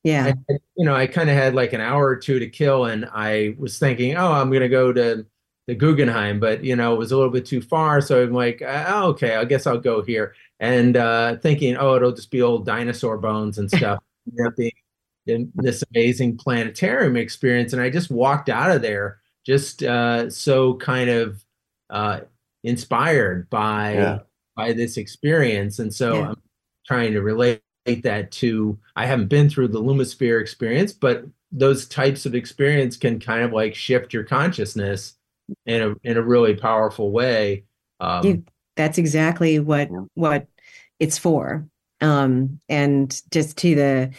yeah. 0.03 0.33
I, 0.49 0.53
you 0.75 0.85
know, 0.85 0.95
I 0.95 1.07
kind 1.07 1.29
of 1.29 1.35
had 1.35 1.53
like 1.53 1.73
an 1.73 1.81
hour 1.81 2.05
or 2.05 2.15
two 2.15 2.39
to 2.39 2.47
kill, 2.49 2.85
and 2.85 3.05
I 3.11 3.55
was 3.57 3.77
thinking, 3.77 4.15
oh, 4.15 4.31
I'm 4.31 4.49
going 4.49 4.61
to 4.61 4.69
go 4.69 4.93
to 4.93 5.25
the 5.67 5.75
Guggenheim, 5.75 6.39
but 6.39 6.63
you 6.63 6.75
know, 6.75 6.93
it 6.93 6.97
was 6.97 7.11
a 7.11 7.15
little 7.15 7.31
bit 7.31 7.45
too 7.45 7.61
far. 7.61 8.01
So 8.01 8.23
I'm 8.23 8.33
like, 8.33 8.61
oh, 8.65 9.09
okay, 9.09 9.35
I 9.35 9.45
guess 9.45 9.67
I'll 9.67 9.77
go 9.77 10.01
here. 10.01 10.33
And 10.59 10.97
uh, 10.97 11.37
thinking, 11.37 11.77
oh, 11.77 11.95
it'll 11.95 12.11
just 12.11 12.31
be 12.31 12.41
old 12.41 12.65
dinosaur 12.65 13.17
bones 13.17 13.57
and 13.57 13.69
stuff. 13.77 13.99
being 14.57 15.51
this 15.55 15.83
amazing 15.93 16.37
planetarium 16.37 17.15
experience, 17.17 17.73
and 17.73 17.81
I 17.81 17.89
just 17.89 18.09
walked 18.09 18.49
out 18.49 18.71
of 18.71 18.81
there 18.81 19.19
just 19.45 19.83
uh, 19.83 20.29
so 20.29 20.75
kind 20.75 21.09
of 21.09 21.43
uh, 21.89 22.21
inspired 22.63 23.49
by 23.49 23.93
yeah. 23.93 24.19
by 24.55 24.73
this 24.73 24.97
experience, 24.97 25.79
and 25.79 25.93
so 25.93 26.15
yeah. 26.15 26.29
I'm 26.29 26.41
trying 26.85 27.13
to 27.13 27.21
relate 27.21 27.61
that 27.85 28.31
to 28.31 28.77
I 28.95 29.05
haven't 29.05 29.27
been 29.27 29.49
through 29.49 29.69
the 29.69 29.81
Lumisphere 29.81 30.41
experience, 30.41 30.93
but 30.93 31.25
those 31.51 31.87
types 31.87 32.25
of 32.25 32.35
experience 32.35 32.97
can 32.97 33.19
kind 33.19 33.43
of 33.43 33.51
like 33.51 33.75
shift 33.75 34.13
your 34.13 34.23
consciousness 34.23 35.15
in 35.65 35.81
a 35.81 35.95
in 36.03 36.17
a 36.17 36.21
really 36.21 36.55
powerful 36.55 37.11
way. 37.11 37.65
Um, 37.99 38.25
you, 38.25 38.43
that's 38.75 38.97
exactly 38.97 39.59
what 39.59 39.89
what 40.13 40.47
it's 40.99 41.17
for. 41.17 41.67
Um, 42.01 42.59
and 42.69 43.21
just 43.31 43.57
to 43.57 43.75
the 43.75 44.13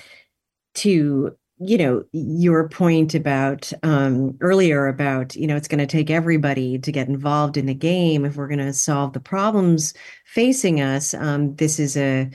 to 0.75 1.37
you 1.63 1.79
know 1.79 2.05
your 2.13 2.69
point 2.69 3.15
about 3.15 3.73
um, 3.83 4.37
earlier 4.41 4.87
about 4.87 5.37
you 5.37 5.47
know 5.47 5.57
it's 5.57 5.69
going 5.69 5.79
to 5.79 5.87
take 5.87 6.11
everybody 6.11 6.79
to 6.79 6.91
get 6.91 7.09
involved 7.09 7.57
in 7.57 7.67
the 7.67 7.75
game 7.75 8.25
if 8.25 8.37
we're 8.37 8.49
going 8.49 8.59
to 8.59 8.73
solve 8.73 9.13
the 9.13 9.21
problems 9.21 9.93
facing 10.25 10.81
us 10.81 11.13
um, 11.13 11.55
this 11.57 11.79
is 11.79 11.99
a 11.99 12.31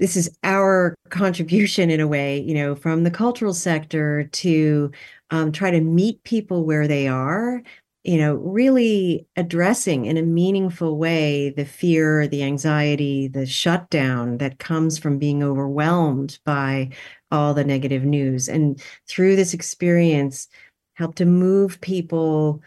this 0.00 0.16
is 0.16 0.30
our 0.42 0.96
contribution 1.10 1.90
in 1.90 2.00
a 2.00 2.08
way, 2.08 2.40
you 2.40 2.54
know, 2.54 2.74
from 2.74 3.04
the 3.04 3.10
cultural 3.10 3.52
sector 3.52 4.24
to 4.32 4.90
um, 5.30 5.52
try 5.52 5.70
to 5.70 5.80
meet 5.82 6.24
people 6.24 6.64
where 6.64 6.88
they 6.88 7.06
are, 7.06 7.62
you 8.02 8.16
know, 8.16 8.34
really 8.36 9.26
addressing 9.36 10.06
in 10.06 10.16
a 10.16 10.22
meaningful 10.22 10.96
way 10.96 11.50
the 11.50 11.66
fear, 11.66 12.26
the 12.26 12.42
anxiety, 12.42 13.28
the 13.28 13.44
shutdown 13.44 14.38
that 14.38 14.58
comes 14.58 14.98
from 14.98 15.18
being 15.18 15.42
overwhelmed 15.42 16.38
by 16.46 16.88
all 17.30 17.52
the 17.52 17.62
negative 17.62 18.02
news. 18.02 18.48
And 18.48 18.82
through 19.06 19.36
this 19.36 19.52
experience, 19.52 20.48
help 20.94 21.14
to 21.16 21.26
move 21.26 21.78
people 21.82 22.62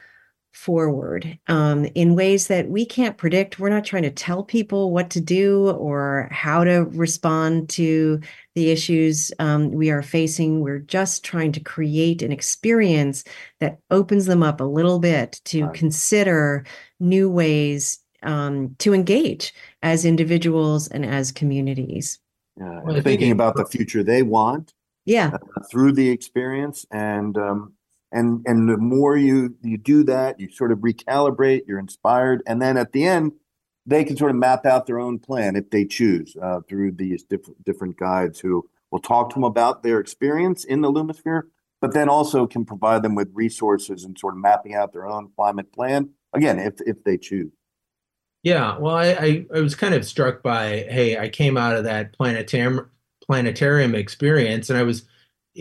forward 0.53 1.37
um, 1.47 1.85
in 1.95 2.15
ways 2.15 2.47
that 2.47 2.69
we 2.69 2.85
can't 2.85 3.17
predict. 3.17 3.59
We're 3.59 3.69
not 3.69 3.83
trying 3.83 4.03
to 4.03 4.11
tell 4.11 4.43
people 4.43 4.91
what 4.91 5.09
to 5.11 5.19
do 5.19 5.71
or 5.71 6.29
how 6.31 6.63
to 6.63 6.85
respond 6.91 7.69
to 7.69 8.21
the 8.55 8.69
issues 8.69 9.31
um, 9.39 9.71
we 9.71 9.89
are 9.89 10.03
facing. 10.03 10.61
We're 10.61 10.79
just 10.79 11.25
trying 11.25 11.51
to 11.53 11.59
create 11.59 12.21
an 12.21 12.31
experience 12.31 13.23
that 13.59 13.79
opens 13.89 14.27
them 14.27 14.43
up 14.43 14.61
a 14.61 14.65
little 14.65 14.99
bit 14.99 15.41
to 15.45 15.65
right. 15.65 15.73
consider 15.73 16.65
new 16.99 17.29
ways 17.29 17.99
um, 18.21 18.75
to 18.79 18.93
engage 18.93 19.53
as 19.81 20.05
individuals 20.05 20.87
and 20.87 21.05
as 21.05 21.31
communities. 21.31 22.19
Yeah, 22.57 22.81
well, 22.83 23.01
thinking 23.01 23.31
about 23.31 23.55
the 23.55 23.65
future 23.65 24.03
they 24.03 24.21
want. 24.21 24.73
Yeah. 25.05 25.31
Uh, 25.33 25.63
through 25.69 25.93
the 25.93 26.09
experience 26.09 26.85
and 26.91 27.37
um, 27.37 27.73
and 28.13 28.43
and 28.45 28.69
the 28.69 28.77
more 28.77 29.17
you 29.17 29.55
you 29.61 29.77
do 29.77 30.03
that 30.03 30.39
you 30.39 30.49
sort 30.51 30.71
of 30.71 30.79
recalibrate 30.79 31.63
you're 31.67 31.79
inspired 31.79 32.41
and 32.47 32.61
then 32.61 32.77
at 32.77 32.93
the 32.93 33.05
end 33.05 33.33
they 33.85 34.05
can 34.05 34.15
sort 34.15 34.31
of 34.31 34.37
map 34.37 34.65
out 34.65 34.85
their 34.85 34.99
own 34.99 35.19
plan 35.19 35.57
if 35.57 35.69
they 35.71 35.83
choose 35.83 36.37
uh, 36.41 36.61
through 36.69 36.91
these 36.91 37.23
different 37.23 37.61
different 37.65 37.97
guides 37.97 38.39
who 38.39 38.63
will 38.91 38.99
talk 38.99 39.29
to 39.29 39.33
them 39.33 39.43
about 39.43 39.83
their 39.83 39.99
experience 39.99 40.63
in 40.63 40.81
the 40.81 40.91
lumisphere 40.91 41.41
but 41.81 41.93
then 41.93 42.07
also 42.07 42.47
can 42.47 42.63
provide 42.63 43.03
them 43.03 43.15
with 43.15 43.29
resources 43.33 44.05
and 44.05 44.17
sort 44.17 44.35
of 44.35 44.39
mapping 44.39 44.73
out 44.73 44.93
their 44.93 45.07
own 45.07 45.29
climate 45.35 45.73
plan 45.73 46.09
again 46.33 46.57
if 46.59 46.75
if 46.85 47.03
they 47.03 47.17
choose. 47.17 47.51
Yeah 48.43 48.77
well 48.77 48.95
i 48.95 49.07
i, 49.07 49.45
I 49.55 49.59
was 49.59 49.75
kind 49.75 49.95
of 49.95 50.05
struck 50.05 50.43
by 50.43 50.85
hey 50.89 51.17
i 51.17 51.27
came 51.29 51.57
out 51.57 51.75
of 51.75 51.83
that 51.85 52.13
planetarium 52.13 52.89
planetarium 53.25 53.95
experience 53.95 54.69
and 54.69 54.77
i 54.77 54.83
was 54.83 55.05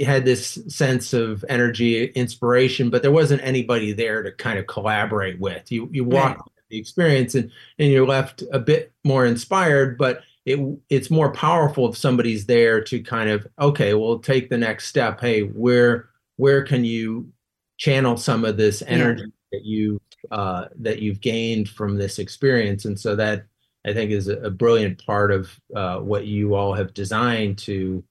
had 0.00 0.24
this 0.24 0.58
sense 0.68 1.12
of 1.12 1.44
energy, 1.48 2.06
inspiration, 2.06 2.88
but 2.88 3.02
there 3.02 3.12
wasn't 3.12 3.42
anybody 3.42 3.92
there 3.92 4.22
to 4.22 4.32
kind 4.32 4.58
of 4.58 4.66
collaborate 4.66 5.38
with. 5.38 5.70
You 5.70 5.88
you 5.92 6.04
walked 6.04 6.40
right. 6.40 6.48
the 6.70 6.78
experience 6.78 7.34
and 7.34 7.50
and 7.78 7.90
you're 7.90 8.06
left 8.06 8.42
a 8.52 8.58
bit 8.58 8.92
more 9.04 9.26
inspired, 9.26 9.98
but 9.98 10.22
it 10.46 10.58
it's 10.88 11.10
more 11.10 11.32
powerful 11.32 11.88
if 11.90 11.96
somebody's 11.96 12.46
there 12.46 12.82
to 12.84 13.02
kind 13.02 13.30
of 13.30 13.46
okay, 13.60 13.94
we'll 13.94 14.18
take 14.18 14.48
the 14.48 14.58
next 14.58 14.88
step. 14.88 15.20
Hey, 15.20 15.42
where 15.42 16.08
where 16.36 16.64
can 16.64 16.84
you 16.84 17.30
channel 17.76 18.16
some 18.16 18.44
of 18.44 18.56
this 18.56 18.82
energy 18.86 19.24
yeah. 19.24 19.58
that 19.58 19.64
you 19.64 20.00
uh, 20.30 20.66
that 20.80 21.00
you've 21.00 21.20
gained 21.20 21.68
from 21.68 21.98
this 21.98 22.18
experience? 22.18 22.86
And 22.86 22.98
so 22.98 23.14
that 23.16 23.44
I 23.84 23.92
think 23.92 24.10
is 24.10 24.28
a, 24.28 24.38
a 24.38 24.50
brilliant 24.50 25.04
part 25.04 25.32
of 25.32 25.60
uh, 25.76 25.98
what 25.98 26.26
you 26.26 26.54
all 26.54 26.72
have 26.72 26.94
designed 26.94 27.58
to 27.58 28.02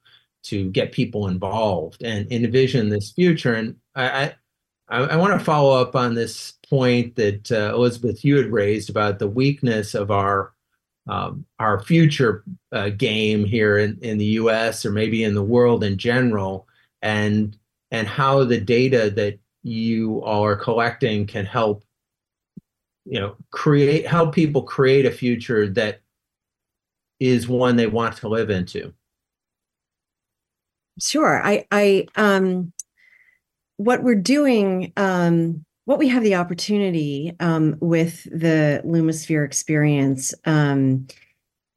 to 0.43 0.69
get 0.71 0.91
people 0.91 1.27
involved 1.27 2.03
and 2.03 2.31
envision 2.31 2.89
this 2.89 3.11
future. 3.11 3.53
And 3.53 3.75
I 3.95 4.33
I, 4.91 4.99
I 4.99 5.15
want 5.15 5.33
to 5.33 5.43
follow 5.43 5.79
up 5.79 5.95
on 5.95 6.13
this 6.13 6.53
point 6.69 7.15
that 7.15 7.51
uh, 7.51 7.73
Elizabeth 7.73 8.23
you 8.23 8.35
had 8.37 8.51
raised 8.51 8.89
about 8.89 9.19
the 9.19 9.27
weakness 9.27 9.95
of 9.95 10.11
our 10.11 10.53
um, 11.07 11.45
our 11.59 11.81
future 11.81 12.43
uh, 12.71 12.89
game 12.89 13.43
here 13.43 13.77
in, 13.79 13.97
in 14.01 14.17
the 14.19 14.25
U.S. 14.25 14.85
or 14.85 14.91
maybe 14.91 15.23
in 15.23 15.33
the 15.33 15.43
world 15.43 15.83
in 15.83 15.97
general, 15.97 16.67
and 17.01 17.57
and 17.89 18.07
how 18.07 18.43
the 18.43 18.59
data 18.59 19.09
that 19.11 19.39
you 19.63 20.21
all 20.23 20.43
are 20.43 20.55
collecting 20.55 21.25
can 21.25 21.45
help 21.45 21.83
you 23.05 23.19
know 23.19 23.35
create 23.51 24.05
help 24.05 24.33
people 24.33 24.61
create 24.61 25.05
a 25.05 25.11
future 25.11 25.67
that 25.67 26.01
is 27.19 27.47
one 27.47 27.75
they 27.75 27.87
want 27.87 28.17
to 28.17 28.27
live 28.27 28.49
into 28.49 28.93
sure. 31.01 31.41
I 31.43 31.65
i 31.71 32.07
um 32.15 32.71
what 33.77 34.03
we're 34.03 34.15
doing 34.15 34.93
um 34.97 35.65
what 35.85 35.99
we 35.99 36.07
have 36.07 36.23
the 36.23 36.35
opportunity 36.35 37.35
um, 37.39 37.75
with 37.79 38.23
the 38.23 38.81
Lumisphere 38.85 39.45
experience 39.45 40.33
um, 40.45 41.07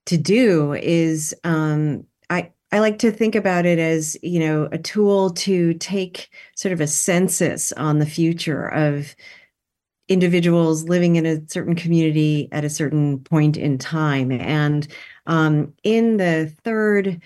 to 0.06 0.16
do 0.16 0.74
is 0.74 1.34
um, 1.44 2.06
I 2.30 2.52
I 2.70 2.80
like 2.80 2.98
to 3.00 3.10
think 3.10 3.34
about 3.34 3.66
it 3.66 3.78
as 3.78 4.16
you 4.22 4.40
know 4.40 4.68
a 4.70 4.78
tool 4.78 5.30
to 5.30 5.74
take 5.74 6.30
sort 6.54 6.72
of 6.72 6.80
a 6.80 6.86
census 6.86 7.72
on 7.72 7.98
the 7.98 8.06
future 8.06 8.68
of 8.68 9.16
individuals 10.08 10.84
living 10.84 11.16
in 11.16 11.24
a 11.24 11.40
certain 11.48 11.74
community 11.74 12.48
at 12.52 12.64
a 12.64 12.70
certain 12.70 13.18
point 13.20 13.56
in 13.56 13.78
time. 13.78 14.30
And 14.30 14.86
um, 15.26 15.72
in 15.82 16.18
the 16.18 16.52
third 16.62 17.22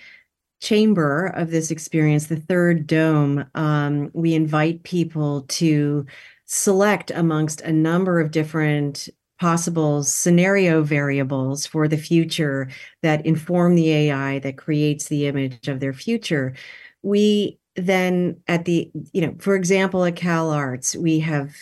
chamber 0.59 1.27
of 1.27 1.51
this 1.51 1.71
experience 1.71 2.27
the 2.27 2.35
third 2.35 2.85
dome 2.85 3.45
um, 3.55 4.09
we 4.13 4.33
invite 4.33 4.83
people 4.83 5.41
to 5.43 6.05
select 6.45 7.11
amongst 7.11 7.61
a 7.61 7.71
number 7.71 8.19
of 8.19 8.31
different 8.31 9.07
possible 9.39 10.03
scenario 10.03 10.83
variables 10.83 11.65
for 11.65 11.87
the 11.87 11.97
future 11.97 12.69
that 13.01 13.25
inform 13.25 13.75
the 13.75 13.91
AI 13.91 14.39
that 14.39 14.57
creates 14.57 15.07
the 15.07 15.27
image 15.27 15.67
of 15.67 15.79
their 15.79 15.93
future. 15.93 16.53
We 17.01 17.59
then 17.75 18.41
at 18.47 18.65
the, 18.65 18.91
you 19.13 19.21
know, 19.21 19.35
for 19.39 19.55
example, 19.55 20.03
at 20.03 20.17
Cal 20.17 20.49
Arts, 20.49 20.95
we 20.95 21.19
have, 21.19 21.55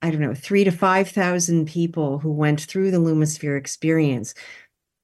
I 0.00 0.10
don't 0.10 0.22
know, 0.22 0.34
three 0.34 0.64
to 0.64 0.70
5,000 0.70 1.66
people 1.66 2.18
who 2.18 2.32
went 2.32 2.62
through 2.62 2.90
the 2.90 2.98
Lumisphere 2.98 3.58
experience. 3.58 4.32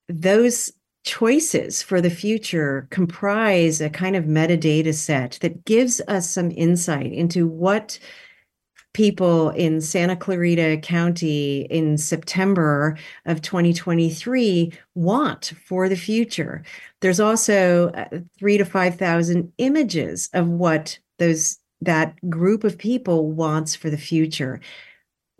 Those 0.09 0.72
choices 1.05 1.83
for 1.83 2.01
the 2.01 2.11
future 2.11 2.87
comprise 2.91 3.81
a 3.81 3.91
kind 3.91 4.15
of 4.15 4.25
metadata 4.25 4.95
set 4.95 5.38
that 5.41 5.65
gives 5.65 6.01
us 6.07 6.31
some 6.31 6.51
insight 6.53 7.12
into 7.12 7.47
what 7.47 7.99
people 8.93 9.51
in 9.51 9.81
Santa 9.81 10.17
Clarita 10.17 10.79
County 10.83 11.62
in 11.71 11.97
September 11.97 12.97
of 13.25 13.41
2023 13.41 14.73
want 14.95 15.53
for 15.65 15.88
the 15.88 15.97
future. 15.97 16.62
There's 17.01 17.21
also 17.21 17.88
uh, 17.91 18.21
three 18.38 18.59
to 18.59 18.65
5,000 18.65 19.53
images 19.59 20.29
of 20.35 20.49
what 20.49 20.99
those 21.19 21.59
that 21.81 22.15
group 22.31 22.62
of 22.62 22.79
people 22.79 23.33
wants 23.33 23.75
for 23.75 23.91
the 23.91 23.99
future. 23.99 24.61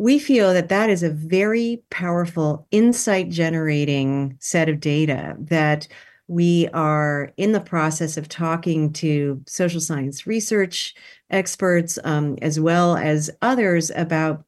We 0.03 0.19
feel 0.19 0.53
that 0.53 0.69
that 0.69 0.91
is 0.91 1.05
a 1.05 1.11
very 1.11 1.81
powerful 1.88 2.67
insight 2.73 3.29
generating 3.29 4.37
set 4.41 4.69
of 4.69 4.81
data 4.81 5.37
that 5.38 5.87
we 6.27 6.67
are 6.75 7.33
in 7.37 7.53
the 7.53 7.61
process 7.61 8.17
of 8.17 8.29
talking 8.29 8.93
to 8.95 9.41
social 9.47 9.81
science 9.81 10.27
research 10.27 10.97
experts, 11.31 12.01
um, 12.03 12.37
as 12.43 12.59
well 12.59 12.97
as 12.97 13.31
others, 13.43 13.93
about 13.95 14.45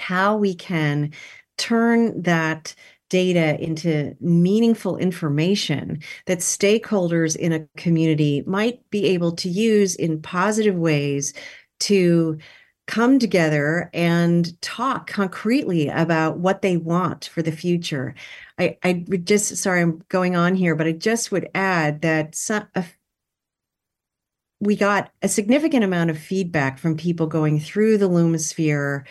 how 0.00 0.36
we 0.36 0.52
can 0.52 1.12
turn 1.58 2.20
that 2.22 2.74
data 3.08 3.56
into 3.62 4.16
meaningful 4.20 4.96
information 4.96 6.02
that 6.26 6.38
stakeholders 6.38 7.36
in 7.36 7.52
a 7.52 7.68
community 7.76 8.42
might 8.48 8.80
be 8.90 9.04
able 9.04 9.30
to 9.30 9.48
use 9.48 9.94
in 9.94 10.20
positive 10.20 10.74
ways 10.74 11.34
to 11.78 12.36
come 12.88 13.18
together 13.18 13.90
and 13.92 14.60
talk 14.62 15.08
concretely 15.08 15.88
about 15.88 16.38
what 16.38 16.62
they 16.62 16.76
want 16.76 17.26
for 17.26 17.42
the 17.42 17.52
future. 17.52 18.14
I, 18.58 18.78
I 18.82 19.04
would 19.08 19.26
just, 19.26 19.56
sorry, 19.58 19.82
I'm 19.82 20.02
going 20.08 20.34
on 20.34 20.56
here, 20.56 20.74
but 20.74 20.86
I 20.86 20.92
just 20.92 21.30
would 21.30 21.48
add 21.54 22.00
that 22.00 22.34
some, 22.34 22.66
we 24.58 24.74
got 24.74 25.12
a 25.22 25.28
significant 25.28 25.84
amount 25.84 26.10
of 26.10 26.18
feedback 26.18 26.78
from 26.78 26.96
people 26.96 27.26
going 27.26 27.60
through 27.60 27.98
the 27.98 28.08
Lumisphere, 28.08 29.04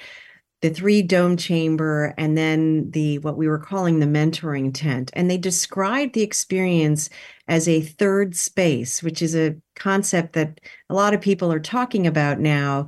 the 0.61 0.71
three 0.71 1.03
dome 1.03 1.37
chamber, 1.37 2.15
and 2.17 2.35
then 2.35 2.89
the 2.91 3.19
what 3.19 3.37
we 3.37 3.47
were 3.47 3.59
calling 3.59 3.99
the 3.99 4.07
mentoring 4.07 4.73
tent. 4.73 5.11
And 5.13 5.29
they 5.29 5.37
described 5.37 6.15
the 6.15 6.23
experience 6.23 7.11
as 7.47 7.67
a 7.67 7.81
third 7.81 8.35
space, 8.35 9.01
which 9.01 9.21
is 9.21 9.35
a 9.35 9.55
concept 9.75 10.33
that 10.33 10.59
a 10.89 10.93
lot 10.93 11.13
of 11.13 11.21
people 11.21 11.51
are 11.51 11.59
talking 11.59 12.05
about 12.05 12.39
now, 12.39 12.85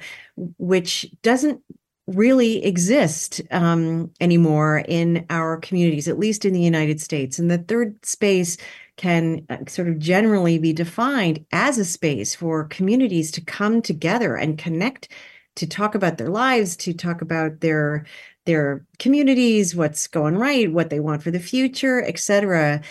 which 0.57 1.05
doesn't 1.21 1.61
really 2.07 2.63
exist 2.65 3.41
um, 3.51 4.11
anymore 4.19 4.83
in 4.87 5.25
our 5.29 5.57
communities, 5.57 6.07
at 6.07 6.19
least 6.19 6.43
in 6.43 6.53
the 6.53 6.61
United 6.61 6.99
States. 6.99 7.37
And 7.37 7.51
the 7.51 7.59
third 7.59 8.03
space 8.03 8.57
can 8.97 9.45
uh, 9.49 9.57
sort 9.67 9.87
of 9.87 9.99
generally 9.99 10.57
be 10.57 10.73
defined 10.73 11.45
as 11.51 11.77
a 11.77 11.85
space 11.85 12.35
for 12.35 12.65
communities 12.65 13.31
to 13.31 13.41
come 13.41 13.81
together 13.81 14.35
and 14.35 14.57
connect 14.57 15.09
to 15.55 15.67
talk 15.67 15.95
about 15.95 16.17
their 16.17 16.29
lives 16.29 16.75
to 16.77 16.93
talk 16.93 17.21
about 17.21 17.59
their 17.59 18.05
their 18.45 18.85
communities 18.97 19.75
what's 19.75 20.07
going 20.07 20.37
right 20.37 20.71
what 20.71 20.89
they 20.89 20.99
want 20.99 21.21
for 21.21 21.31
the 21.31 21.39
future 21.39 22.01
etc 22.03 22.81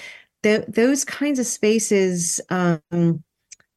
those 0.43 1.05
kinds 1.05 1.39
of 1.39 1.47
spaces 1.47 2.41
um, 2.51 3.23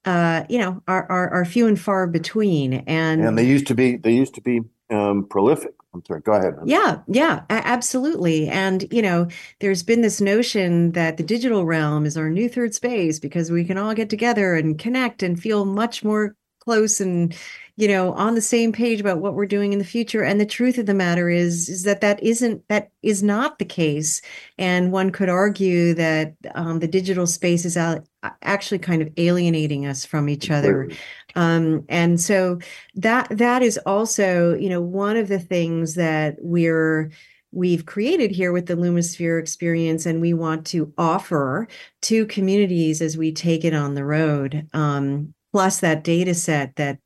uh, 0.05 0.43
you 0.49 0.57
know 0.57 0.81
are, 0.87 1.09
are, 1.11 1.29
are 1.29 1.45
few 1.45 1.67
and 1.67 1.79
far 1.79 2.07
between 2.07 2.73
and 2.87 3.23
and 3.23 3.37
they 3.37 3.45
used 3.45 3.67
to 3.67 3.75
be 3.75 3.97
they 3.97 4.13
used 4.13 4.35
to 4.35 4.41
be 4.41 4.61
um, 4.89 5.25
prolific 5.29 5.73
I'm 5.93 6.03
sorry, 6.05 6.21
go 6.21 6.33
ahead. 6.33 6.55
Yeah, 6.65 6.99
yeah, 7.07 7.43
absolutely. 7.49 8.47
And, 8.47 8.85
you 8.91 9.01
know, 9.01 9.27
there's 9.59 9.83
been 9.83 10.01
this 10.01 10.21
notion 10.21 10.93
that 10.93 11.17
the 11.17 11.23
digital 11.23 11.65
realm 11.65 12.05
is 12.05 12.15
our 12.15 12.29
new 12.29 12.47
third 12.47 12.73
space 12.73 13.19
because 13.19 13.51
we 13.51 13.65
can 13.65 13.77
all 13.77 13.93
get 13.93 14.09
together 14.09 14.55
and 14.55 14.79
connect 14.79 15.21
and 15.21 15.39
feel 15.39 15.65
much 15.65 16.03
more 16.03 16.35
close 16.61 17.01
and 17.01 17.35
you 17.81 17.87
know 17.87 18.13
on 18.13 18.35
the 18.35 18.41
same 18.41 18.71
page 18.71 19.01
about 19.01 19.21
what 19.21 19.33
we're 19.33 19.47
doing 19.47 19.73
in 19.73 19.79
the 19.79 19.85
future. 19.85 20.23
And 20.23 20.39
the 20.39 20.45
truth 20.45 20.77
of 20.77 20.85
the 20.85 20.93
matter 20.93 21.29
is 21.29 21.67
is 21.67 21.81
that 21.81 22.01
that 22.01 22.21
isn't 22.21 22.67
that 22.67 22.91
is 23.01 23.23
not 23.23 23.57
the 23.57 23.65
case. 23.65 24.21
And 24.59 24.91
one 24.91 25.09
could 25.09 25.29
argue 25.29 25.95
that 25.95 26.35
um, 26.53 26.77
the 26.77 26.87
digital 26.87 27.25
space 27.25 27.65
is 27.65 27.77
out, 27.77 28.05
actually 28.43 28.77
kind 28.77 29.01
of 29.01 29.09
alienating 29.17 29.87
us 29.87 30.05
from 30.05 30.29
each 30.29 30.51
other. 30.51 30.91
Um, 31.35 31.83
and 31.89 32.21
so 32.21 32.59
that 32.93 33.29
that 33.31 33.63
is 33.63 33.79
also 33.85 34.53
you 34.53 34.69
know 34.69 34.81
one 34.81 35.17
of 35.17 35.27
the 35.27 35.39
things 35.39 35.95
that 35.95 36.35
we're 36.39 37.09
we've 37.51 37.87
created 37.87 38.29
here 38.29 38.51
with 38.51 38.67
the 38.67 38.75
Lumisphere 38.75 39.39
experience, 39.39 40.05
and 40.05 40.21
we 40.21 40.35
want 40.35 40.67
to 40.67 40.93
offer 40.99 41.67
to 42.01 42.27
communities 42.27 43.01
as 43.01 43.17
we 43.17 43.31
take 43.31 43.65
it 43.65 43.73
on 43.73 43.95
the 43.95 44.05
road. 44.05 44.67
Um, 44.71 45.33
plus, 45.51 45.79
that 45.79 46.03
data 46.03 46.35
set 46.35 46.75
that 46.75 46.99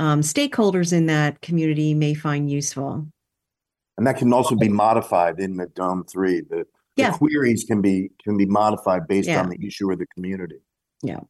um, 0.00 0.22
stakeholders 0.22 0.92
in 0.92 1.06
that 1.06 1.40
community 1.42 1.94
may 1.94 2.14
find 2.14 2.50
useful. 2.50 3.06
And 3.98 4.06
that 4.06 4.16
can 4.16 4.32
also 4.32 4.56
be 4.56 4.68
modified 4.68 5.38
in 5.38 5.58
the 5.58 5.66
Dome 5.66 6.04
three. 6.04 6.40
The, 6.40 6.66
yeah. 6.96 7.10
the 7.10 7.18
queries 7.18 7.64
can 7.64 7.82
be 7.82 8.10
can 8.24 8.38
be 8.38 8.46
modified 8.46 9.06
based 9.06 9.28
yeah. 9.28 9.42
on 9.42 9.50
the 9.50 9.58
issue 9.64 9.90
or 9.90 9.96
the 9.96 10.06
community. 10.06 10.60
Yeah. 11.02 11.20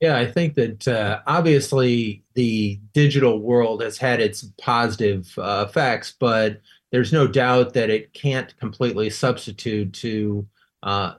Yeah, 0.00 0.16
I 0.16 0.30
think 0.30 0.54
that 0.54 0.86
uh, 0.86 1.20
obviously 1.26 2.22
the 2.34 2.78
digital 2.92 3.40
world 3.40 3.82
has 3.82 3.98
had 3.98 4.20
its 4.20 4.44
positive 4.60 5.34
uh, 5.38 5.66
effects, 5.68 6.14
but 6.20 6.60
there's 6.92 7.12
no 7.12 7.26
doubt 7.26 7.72
that 7.72 7.90
it 7.90 8.12
can't 8.12 8.56
completely 8.58 9.10
substitute 9.10 9.92
to 9.94 10.46
uh, 10.84 11.14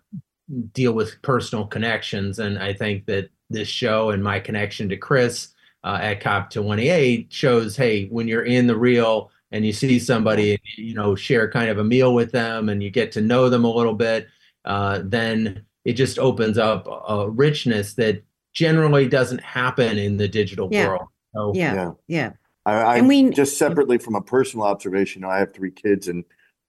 deal 0.73 0.93
with 0.93 1.21
personal 1.23 1.67
connections. 1.67 2.39
And 2.39 2.57
I 2.57 2.73
think 2.73 3.05
that 3.07 3.29
this 3.49 3.67
show 3.67 4.11
and 4.11 4.23
my 4.23 4.39
connection 4.39 4.87
to 4.89 4.97
Chris 4.97 5.49
uh, 5.83 5.97
at 6.01 6.21
COP28 6.21 7.31
shows, 7.31 7.75
hey, 7.77 8.07
when 8.07 8.27
you're 8.27 8.43
in 8.43 8.67
the 8.67 8.75
real 8.77 9.31
and 9.51 9.65
you 9.65 9.73
see 9.73 9.97
somebody, 9.99 10.59
you 10.75 10.93
know, 10.93 11.15
share 11.15 11.49
kind 11.49 11.69
of 11.69 11.77
a 11.79 11.83
meal 11.83 12.13
with 12.13 12.31
them 12.31 12.69
and 12.69 12.83
you 12.83 12.89
get 12.89 13.11
to 13.13 13.21
know 13.21 13.49
them 13.49 13.63
a 13.65 13.71
little 13.73 13.93
bit, 13.93 14.27
uh, 14.65 15.01
then 15.03 15.63
it 15.85 15.93
just 15.93 16.19
opens 16.19 16.57
up 16.57 16.87
a 17.07 17.29
richness 17.29 17.93
that 17.95 18.21
generally 18.53 19.07
doesn't 19.07 19.41
happen 19.41 19.97
in 19.97 20.17
the 20.17 20.27
digital 20.27 20.67
Yeah. 20.71 20.87
world. 20.89 21.07
So, 21.33 21.53
Yeah, 21.55 21.73
Yeah. 21.73 21.91
yeah. 22.07 22.31
I, 22.65 22.73
I 22.73 22.97
And 22.97 23.07
we- 23.07 23.29
just 23.29 23.57
separately 23.57 23.97
from 23.97 24.15
a 24.15 24.21
personal 24.21 24.65
observation, 24.65 25.23
I 25.23 25.37
have 25.39 25.53
three 25.53 25.71
kids 25.71 26.07
and, 26.07 26.23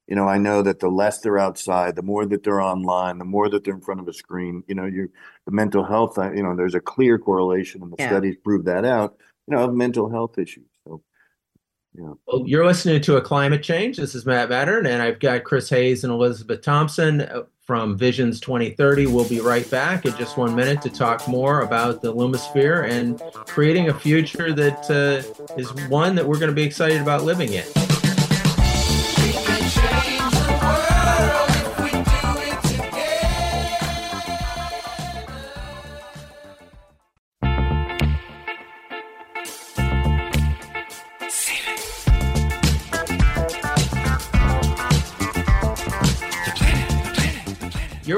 you 0.07 0.15
know, 0.15 0.27
I 0.27 0.37
know 0.37 0.61
that 0.61 0.79
the 0.79 0.89
less 0.89 1.19
they're 1.19 1.39
outside, 1.39 1.95
the 1.95 2.01
more 2.01 2.25
that 2.25 2.43
they're 2.43 2.61
online, 2.61 3.17
the 3.17 3.25
more 3.25 3.49
that 3.49 3.63
they're 3.63 3.73
in 3.75 3.81
front 3.81 4.01
of 4.01 4.07
a 4.07 4.13
screen, 4.13 4.63
you 4.67 4.75
know, 4.75 4.85
you, 4.85 5.09
the 5.45 5.51
mental 5.51 5.83
health, 5.83 6.17
uh, 6.17 6.31
you 6.31 6.43
know, 6.43 6.55
there's 6.55 6.75
a 6.75 6.81
clear 6.81 7.17
correlation 7.17 7.81
and 7.81 7.91
the 7.91 7.95
Yeah. 7.99 8.09
studies 8.09 8.35
prove 8.43 8.65
that 8.65 8.83
out, 8.83 9.15
you 9.47 9.55
know, 9.55 9.63
of 9.63 9.73
mental 9.73 10.09
health 10.09 10.37
issues. 10.37 10.65
So, 10.85 11.01
you 11.93 12.03
know, 12.03 12.17
Well, 12.27 12.43
you're 12.45 12.65
listening 12.65 13.01
to 13.01 13.17
a 13.17 13.21
climate 13.21 13.63
change. 13.63 13.97
This 13.97 14.15
is 14.15 14.25
Matt 14.25 14.49
Matern, 14.49 14.87
and 14.87 15.01
I've 15.01 15.19
got 15.19 15.43
Chris 15.43 15.69
Hayes 15.69 16.03
and 16.03 16.11
Elizabeth 16.11 16.61
Thompson 16.61 17.21
uh, 17.21 17.43
from 17.65 17.97
Visions 17.97 18.39
2030. 18.41 19.05
We'll 19.07 19.23
be 19.25 19.39
right 19.39 19.69
back 19.69 20.05
in 20.05 20.13
just 20.15 20.35
one 20.35 20.53
minute 20.55 20.81
to 20.81 20.89
talk 20.89 21.25
more 21.27 21.61
about 21.61 22.01
the 22.01 22.13
Lumisphere 22.13 22.89
and 22.89 23.21
creating 23.47 23.87
a 23.89 23.93
future 23.93 24.51
that 24.51 24.89
uh, 24.89 25.23
is 25.55 25.73
one 25.89 26.15
that 26.15 26.27
we're 26.27 26.37
going 26.37 26.49
to 26.49 26.55
be 26.55 26.63
excited 26.63 27.01
about 27.01 27.23
living 27.23 27.53
in. 27.53 27.90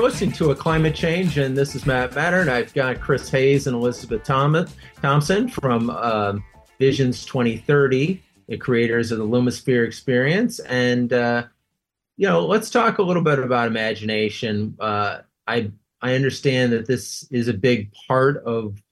Listening 0.04 0.34
to 0.34 0.51
a 0.51 0.56
climate 0.56 0.95
change, 0.95 1.38
and 1.38 1.58
this 1.58 1.76
is 1.76 1.86
Matt 1.86 2.12
Matern. 2.12 2.49
I've 2.49 2.74
got 2.74 2.99
Chris 2.99 3.30
Hayes 3.30 3.68
and 3.68 3.74
Elizabeth 3.74 4.26
Thomas, 4.26 4.76
Thompson 5.01 5.47
from 5.47 5.89
um, 5.91 6.43
Visions 6.78 7.24
2030, 7.24 8.22
the 8.49 8.58
creators 8.58 9.14
of 9.14 9.20
the 9.20 9.26
Lumisphere 9.26 9.88
experience. 9.88 10.60
And, 10.60 11.14
uh, 11.14 11.45
you 12.18 12.28
know, 12.28 12.45
let's 12.45 12.70
talk 12.70 12.97
a 12.97 13.01
little 13.01 13.24
bit 13.24 13.39
about 13.39 13.70
imagination. 13.70 14.76
Uh, 14.78 15.20
I, 15.47 15.72
I 16.01 16.16
understand 16.16 16.74
that 16.74 16.86
this 16.86 17.26
is 17.32 17.47
a 17.47 17.54
big 17.54 17.89
part 18.06 18.43
of, 18.43 18.84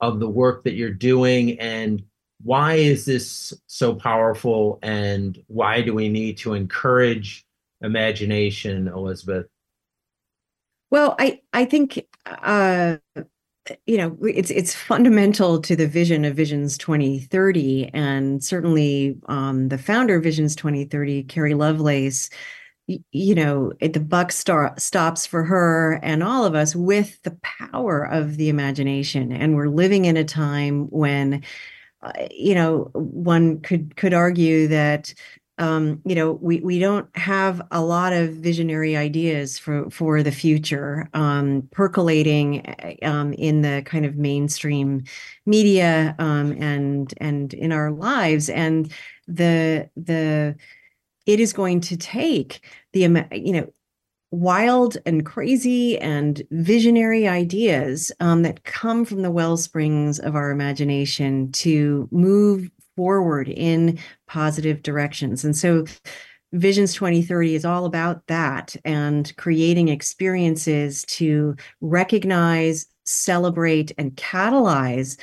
of 0.00 0.20
the 0.20 0.28
work 0.28 0.62
that 0.62 0.74
you're 0.74 0.90
doing. 0.90 1.58
And 1.58 2.04
why 2.40 2.74
is 2.74 3.04
this 3.04 3.52
so 3.66 3.96
powerful? 3.96 4.78
And 4.80 5.42
why 5.48 5.82
do 5.82 5.92
we 5.92 6.08
need 6.08 6.36
to 6.38 6.54
encourage 6.54 7.44
imagination, 7.80 8.86
Elizabeth? 8.86 9.46
Well, 10.92 11.16
I 11.18 11.40
I 11.54 11.64
think 11.64 12.06
uh, 12.26 12.98
you 13.86 13.96
know 13.96 14.18
it's 14.22 14.50
it's 14.50 14.74
fundamental 14.74 15.60
to 15.62 15.76
the 15.76 15.86
vision 15.88 16.24
of 16.26 16.36
Visions 16.36 16.78
2030, 16.78 17.90
and 17.94 18.44
certainly 18.44 19.16
um, 19.26 19.68
the 19.70 19.78
founder 19.78 20.16
of 20.16 20.22
Visions 20.24 20.54
2030, 20.56 21.24
Carrie 21.24 21.54
Lovelace. 21.54 22.30
You 23.12 23.34
know, 23.34 23.72
the 23.80 24.00
buck 24.00 24.32
star, 24.32 24.74
stops 24.78 25.26
for 25.26 25.44
her 25.44 26.00
and 26.02 26.22
all 26.22 26.44
of 26.44 26.54
us 26.56 26.76
with 26.76 27.22
the 27.22 27.38
power 27.42 28.04
of 28.06 28.36
the 28.36 28.48
imagination, 28.50 29.32
and 29.32 29.56
we're 29.56 29.68
living 29.68 30.04
in 30.06 30.16
a 30.18 30.24
time 30.24 30.86
when, 30.90 31.44
uh, 32.02 32.12
you 32.30 32.54
know, 32.54 32.90
one 32.94 33.60
could 33.60 33.96
could 33.96 34.14
argue 34.14 34.68
that 34.68 35.14
um, 35.62 36.02
you 36.04 36.16
know, 36.16 36.32
we 36.32 36.58
we 36.58 36.80
don't 36.80 37.08
have 37.16 37.62
a 37.70 37.80
lot 37.80 38.12
of 38.12 38.30
visionary 38.30 38.96
ideas 38.96 39.60
for 39.60 39.88
for 39.90 40.20
the 40.20 40.32
future 40.32 41.08
um, 41.14 41.68
percolating 41.70 42.66
uh, 42.66 43.06
um, 43.06 43.32
in 43.34 43.62
the 43.62 43.82
kind 43.86 44.04
of 44.04 44.16
mainstream 44.16 45.04
media 45.46 46.16
um, 46.18 46.50
and 46.60 47.14
and 47.18 47.54
in 47.54 47.70
our 47.70 47.92
lives, 47.92 48.48
and 48.48 48.92
the 49.28 49.88
the 49.96 50.56
it 51.26 51.38
is 51.38 51.52
going 51.52 51.80
to 51.82 51.96
take 51.96 52.64
the 52.92 53.24
you 53.30 53.52
know 53.52 53.72
wild 54.32 54.96
and 55.06 55.24
crazy 55.24 55.96
and 55.98 56.42
visionary 56.50 57.28
ideas 57.28 58.10
um, 58.18 58.42
that 58.42 58.64
come 58.64 59.04
from 59.04 59.22
the 59.22 59.30
well 59.30 59.56
springs 59.56 60.18
of 60.18 60.34
our 60.34 60.50
imagination 60.50 61.52
to 61.52 62.08
move 62.10 62.68
forward 62.96 63.48
in 63.48 63.98
positive 64.26 64.82
directions. 64.82 65.44
And 65.44 65.56
so 65.56 65.84
Visions 66.52 66.92
2030 66.92 67.54
is 67.54 67.64
all 67.64 67.86
about 67.86 68.26
that 68.26 68.76
and 68.84 69.34
creating 69.36 69.88
experiences 69.88 71.02
to 71.06 71.56
recognize, 71.80 72.86
celebrate, 73.04 73.92
and 73.96 74.14
catalyze 74.16 75.18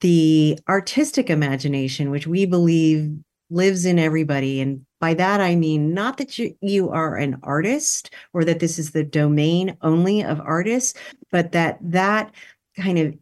the 0.00 0.58
artistic 0.68 1.28
imagination, 1.28 2.10
which 2.10 2.26
we 2.26 2.46
believe 2.46 3.14
lives 3.50 3.84
in 3.84 3.98
everybody. 3.98 4.60
And 4.62 4.86
by 5.00 5.12
that, 5.14 5.42
I 5.42 5.54
mean 5.54 5.92
not 5.92 6.16
that 6.16 6.38
you, 6.38 6.56
you 6.62 6.88
are 6.88 7.16
an 7.16 7.38
artist 7.42 8.14
or 8.32 8.42
that 8.44 8.60
this 8.60 8.78
is 8.78 8.92
the 8.92 9.04
domain 9.04 9.76
only 9.82 10.24
of 10.24 10.40
artists, 10.40 10.98
but 11.30 11.52
that 11.52 11.78
that 11.82 12.32
kind 12.76 12.98
of 12.98 13.14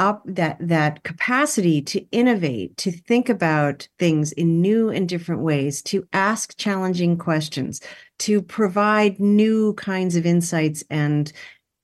up 0.00 0.22
that 0.24 0.56
that 0.60 1.04
capacity 1.04 1.82
to 1.82 2.00
innovate 2.10 2.74
to 2.78 2.90
think 2.90 3.28
about 3.28 3.86
things 3.98 4.32
in 4.32 4.62
new 4.62 4.88
and 4.88 5.06
different 5.06 5.42
ways 5.42 5.82
to 5.82 6.08
ask 6.14 6.56
challenging 6.56 7.18
questions 7.18 7.82
to 8.18 8.40
provide 8.40 9.20
new 9.20 9.74
kinds 9.74 10.16
of 10.16 10.24
insights 10.24 10.82
and 10.88 11.34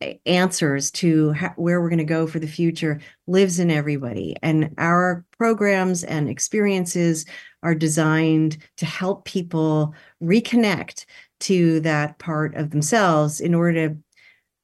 eh, 0.00 0.14
answers 0.24 0.90
to 0.90 1.34
ha- 1.34 1.52
where 1.56 1.82
we're 1.82 1.90
going 1.90 1.98
to 1.98 2.04
go 2.04 2.26
for 2.26 2.38
the 2.38 2.46
future 2.46 2.98
lives 3.26 3.58
in 3.58 3.70
everybody. 3.70 4.34
And 4.42 4.74
our 4.78 5.26
programs 5.36 6.02
and 6.02 6.30
experiences 6.30 7.26
are 7.62 7.74
designed 7.74 8.56
to 8.78 8.86
help 8.86 9.26
people 9.26 9.94
reconnect 10.22 11.04
to 11.40 11.80
that 11.80 12.18
part 12.18 12.54
of 12.54 12.70
themselves 12.70 13.40
in 13.40 13.54
order 13.54 13.88
to 13.88 13.96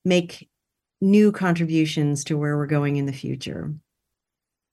make 0.06 0.48
new 1.02 1.32
contributions 1.32 2.22
to 2.24 2.38
where 2.38 2.56
we're 2.56 2.66
going 2.66 2.96
in 2.96 3.06
the 3.06 3.12
future. 3.12 3.74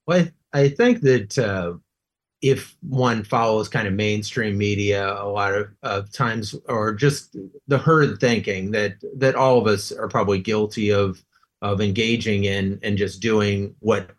Well, 0.06 0.28
I, 0.54 0.70
think 0.70 1.02
that 1.02 1.38
uh, 1.38 1.74
if 2.42 2.78
one 2.82 3.24
follows 3.24 3.68
kind 3.68 3.88
of 3.88 3.96
mainstream 3.96 4.58
media 4.58 5.12
a 5.20 5.28
lot 5.28 5.56
of, 5.56 5.70
of 5.84 6.12
times, 6.12 6.56
or 6.66 6.94
just 6.94 7.36
the 7.68 7.78
herd 7.80 8.20
thinking 8.20 8.72
that 8.72 8.94
that 9.16 9.36
all 9.36 9.58
of 9.58 9.68
us 9.68 9.92
are 9.92 10.08
probably 10.08 10.40
guilty 10.40 10.92
of 10.92 11.24
of 11.62 11.82
engaging 11.82 12.46
in 12.46 12.80
and 12.84 12.98
just 12.98 13.22
doing 13.22 13.76
what 13.80 14.12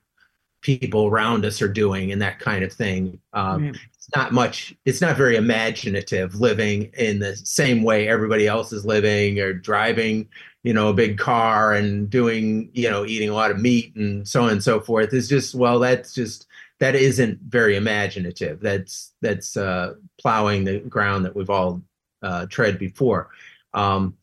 people 0.63 1.07
around 1.07 1.45
us 1.45 1.63
are 1.63 1.69
doing 1.69 2.13
and 2.13 2.21
that 2.21 2.39
kind 2.39 2.65
of 2.65 2.73
thing. 2.73 3.19
Um, 3.33 3.67
Right. 3.67 3.77
It's 3.95 4.17
not 4.17 4.33
much. 4.33 4.75
It's 4.85 5.01
not 5.01 5.17
very 5.17 5.37
imaginative 5.37 6.35
living 6.35 6.91
in 6.99 7.19
the 7.19 7.37
same 7.37 7.83
way 7.83 8.09
everybody 8.09 8.47
else 8.47 8.73
is 8.73 8.85
living 8.85 9.39
or 9.39 9.53
driving 9.53 10.29
you 10.63 10.75
know, 10.75 10.89
a 10.89 10.95
big 10.95 11.19
car 11.19 11.73
and 11.73 12.11
doing, 12.11 12.71
you 12.75 12.91
know, 12.91 13.07
eating 13.07 13.31
a 13.31 13.35
lot 13.35 13.51
of 13.51 13.59
meat 13.61 13.95
and 13.97 14.27
so 14.29 14.43
on 14.43 14.51
and 14.51 14.63
so 14.63 14.81
forth. 14.81 15.13
It's 15.13 15.29
just, 15.29 15.55
well, 15.55 15.79
that's 15.79 16.13
just 16.13 16.47
that 16.81 16.95
isn't 16.95 17.39
very 17.49 17.77
imaginative. 17.77 18.61
That's 18.61 19.13
that's 19.21 19.57
uh, 19.57 19.95
plowing 20.21 20.65
the 20.65 20.81
ground 20.81 21.25
that 21.25 21.35
we've 21.35 21.51
all 21.51 21.83
uh, 22.23 22.47
tread 22.47 22.79
before. 22.79 23.31
Um, 23.73 24.17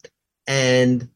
and 0.46 1.10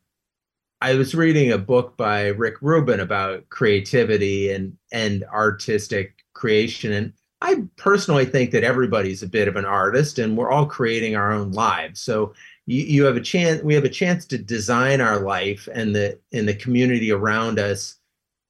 I 0.82 0.95
was 0.95 1.13
reading 1.13 1.51
a 1.51 1.59
book 1.59 1.95
by 1.95 2.27
Rick 2.29 2.55
Rubin 2.61 2.99
about 2.99 3.47
creativity 3.49 4.51
and 4.51 4.75
and 4.91 5.23
artistic 5.25 6.25
creation, 6.34 6.91
and 6.91 7.13
I 7.41 7.63
personally 7.77 8.25
think 8.25 8.51
that 8.51 8.63
everybody's 8.63 9.21
a 9.21 9.27
bit 9.27 9.47
of 9.47 9.55
an 9.55 9.65
artist, 9.65 10.17
and 10.17 10.36
we're 10.36 10.51
all 10.51 10.65
creating 10.65 11.15
our 11.15 11.32
own 11.32 11.51
lives. 11.51 12.01
So 12.01 12.34
you, 12.65 12.82
you 12.84 13.03
have 13.05 13.15
a 13.15 13.21
chance 13.21 13.61
we 13.61 13.75
have 13.75 13.84
a 13.84 13.89
chance 13.89 14.25
to 14.27 14.38
design 14.39 15.01
our 15.01 15.19
life 15.19 15.69
and 15.71 15.95
the 15.95 16.19
in 16.32 16.47
the 16.47 16.55
community 16.55 17.11
around 17.11 17.59
us 17.59 17.97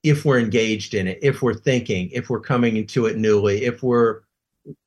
if 0.03 0.25
we're 0.25 0.39
engaged 0.39 0.93
in 0.93 1.07
it 1.07 1.19
if 1.21 1.41
we're 1.41 1.53
thinking 1.53 2.09
if 2.11 2.29
we're 2.29 2.39
coming 2.39 2.75
into 2.75 3.05
it 3.05 3.17
newly 3.17 3.65
if 3.65 3.83
we're 3.83 4.21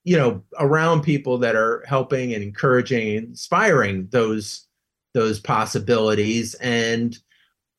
you 0.03 0.16
know 0.16 0.42
around 0.59 1.03
people 1.03 1.38
that 1.38 1.55
are 1.55 1.84
helping 1.86 2.34
and 2.34 2.42
encouraging 2.42 3.16
and 3.16 3.28
inspiring 3.28 4.09
those 4.11 4.66
those 5.14 5.38
possibilities 5.40 6.55
and 6.55 7.18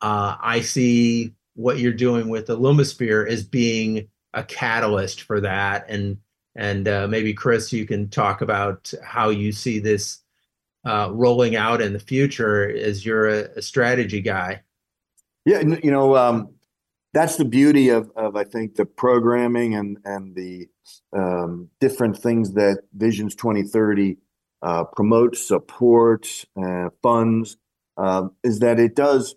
uh, 0.02 0.36
i 0.42 0.62
see 0.62 1.34
what 1.56 1.80
you're 1.80 1.94
doing 1.94 2.30
with 2.30 2.48
the 2.48 2.58
lumisphere 2.58 3.28
as 3.28 3.44
being 3.44 4.08
a 4.34 4.44
catalyst 4.44 5.22
for 5.22 5.40
that 5.42 5.86
and 5.90 6.18
and 6.56 6.88
uh, 6.88 7.08
maybe 7.08 7.34
chris 7.34 7.72
you 7.74 7.86
can 7.86 8.10
talk 8.10 8.42
about 8.42 8.92
how 9.04 9.30
you 9.30 9.52
see 9.52 9.80
this 9.80 10.22
uh, 10.86 11.10
rolling 11.12 11.56
out 11.56 11.82
in 11.82 11.94
the 11.94 12.00
future 12.00 12.70
as 12.70 13.06
you're 13.06 13.28
a, 13.28 13.50
a 13.56 13.62
strategy 13.62 14.22
guy. 14.22 14.62
Yeah, 15.46 15.62
you 15.62 15.92
know, 15.92 16.16
um, 16.16 16.54
that's 17.14 17.38
the 17.38 17.46
beauty 17.46 17.90
of, 17.90 18.12
of 18.16 18.36
I 18.36 18.44
think 18.44 18.76
the 18.76 18.86
programming 18.86 19.76
and 19.76 19.98
and 20.06 20.36
the 20.36 20.68
um, 21.14 21.70
different 21.80 22.18
things 22.18 22.54
that 22.54 22.84
Visions 22.94 23.36
2030 23.36 24.18
uh, 24.62 24.84
promotes, 24.86 25.48
supports, 25.48 26.46
uh, 26.62 26.90
funds, 27.02 27.58
uh, 27.98 28.28
is 28.44 28.60
that 28.60 28.80
it 28.80 28.96
does, 28.96 29.36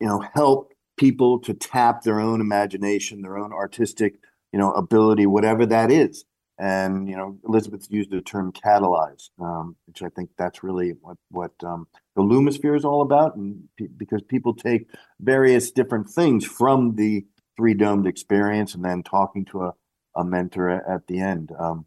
you 0.00 0.06
know, 0.06 0.20
help 0.34 0.72
people 0.96 1.38
to 1.40 1.54
tap 1.54 2.02
their 2.02 2.20
own 2.20 2.40
imagination, 2.40 3.22
their 3.22 3.38
own 3.38 3.52
artistic, 3.52 4.14
you 4.52 4.58
know, 4.58 4.72
ability, 4.72 5.26
whatever 5.26 5.66
that 5.66 5.90
is. 5.90 6.24
And 6.58 7.06
you 7.06 7.16
know, 7.16 7.38
Elizabeth 7.46 7.86
used 7.90 8.10
the 8.10 8.22
term 8.22 8.50
catalyze, 8.50 9.28
um, 9.38 9.76
which 9.86 10.02
I 10.02 10.08
think 10.08 10.30
that's 10.38 10.62
really 10.62 10.94
what 11.02 11.18
what 11.30 11.52
um, 11.62 11.86
the 12.14 12.22
Lumisphere 12.22 12.74
is 12.74 12.84
all 12.84 13.02
about, 13.02 13.36
and 13.36 13.64
pe- 13.78 13.88
because 13.88 14.22
people 14.22 14.54
take 14.54 14.88
various 15.20 15.70
different 15.70 16.08
things 16.08 16.46
from 16.46 16.96
the 16.96 17.26
three 17.58 17.74
domed 17.74 18.06
experience, 18.06 18.74
and 18.74 18.82
then 18.82 19.02
talking 19.02 19.44
to 19.46 19.64
a, 19.64 19.74
a 20.14 20.24
mentor 20.24 20.70
at, 20.70 20.88
at 20.88 21.06
the 21.08 21.20
end. 21.20 21.52
Um, 21.58 21.84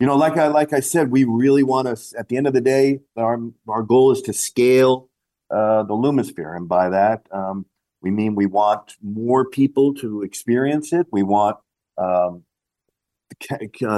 you 0.00 0.06
know, 0.06 0.16
like 0.16 0.38
I 0.38 0.46
like 0.46 0.72
I 0.72 0.80
said, 0.80 1.10
we 1.10 1.24
really 1.24 1.62
want 1.62 1.86
to. 1.86 2.18
At 2.18 2.30
the 2.30 2.38
end 2.38 2.46
of 2.46 2.54
the 2.54 2.62
day, 2.62 3.00
our 3.18 3.38
our 3.68 3.82
goal 3.82 4.12
is 4.12 4.22
to 4.22 4.32
scale 4.32 5.10
uh, 5.50 5.82
the 5.84 5.94
Lumisphere, 5.94 6.56
and 6.56 6.68
by 6.68 6.90
that 6.90 7.26
um, 7.32 7.66
we 8.02 8.10
mean 8.10 8.34
we 8.34 8.46
want 8.46 8.94
more 9.02 9.48
people 9.48 9.94
to 9.94 10.22
experience 10.22 10.92
it. 10.92 11.06
We 11.10 11.22
want 11.22 11.56
um, 11.98 12.44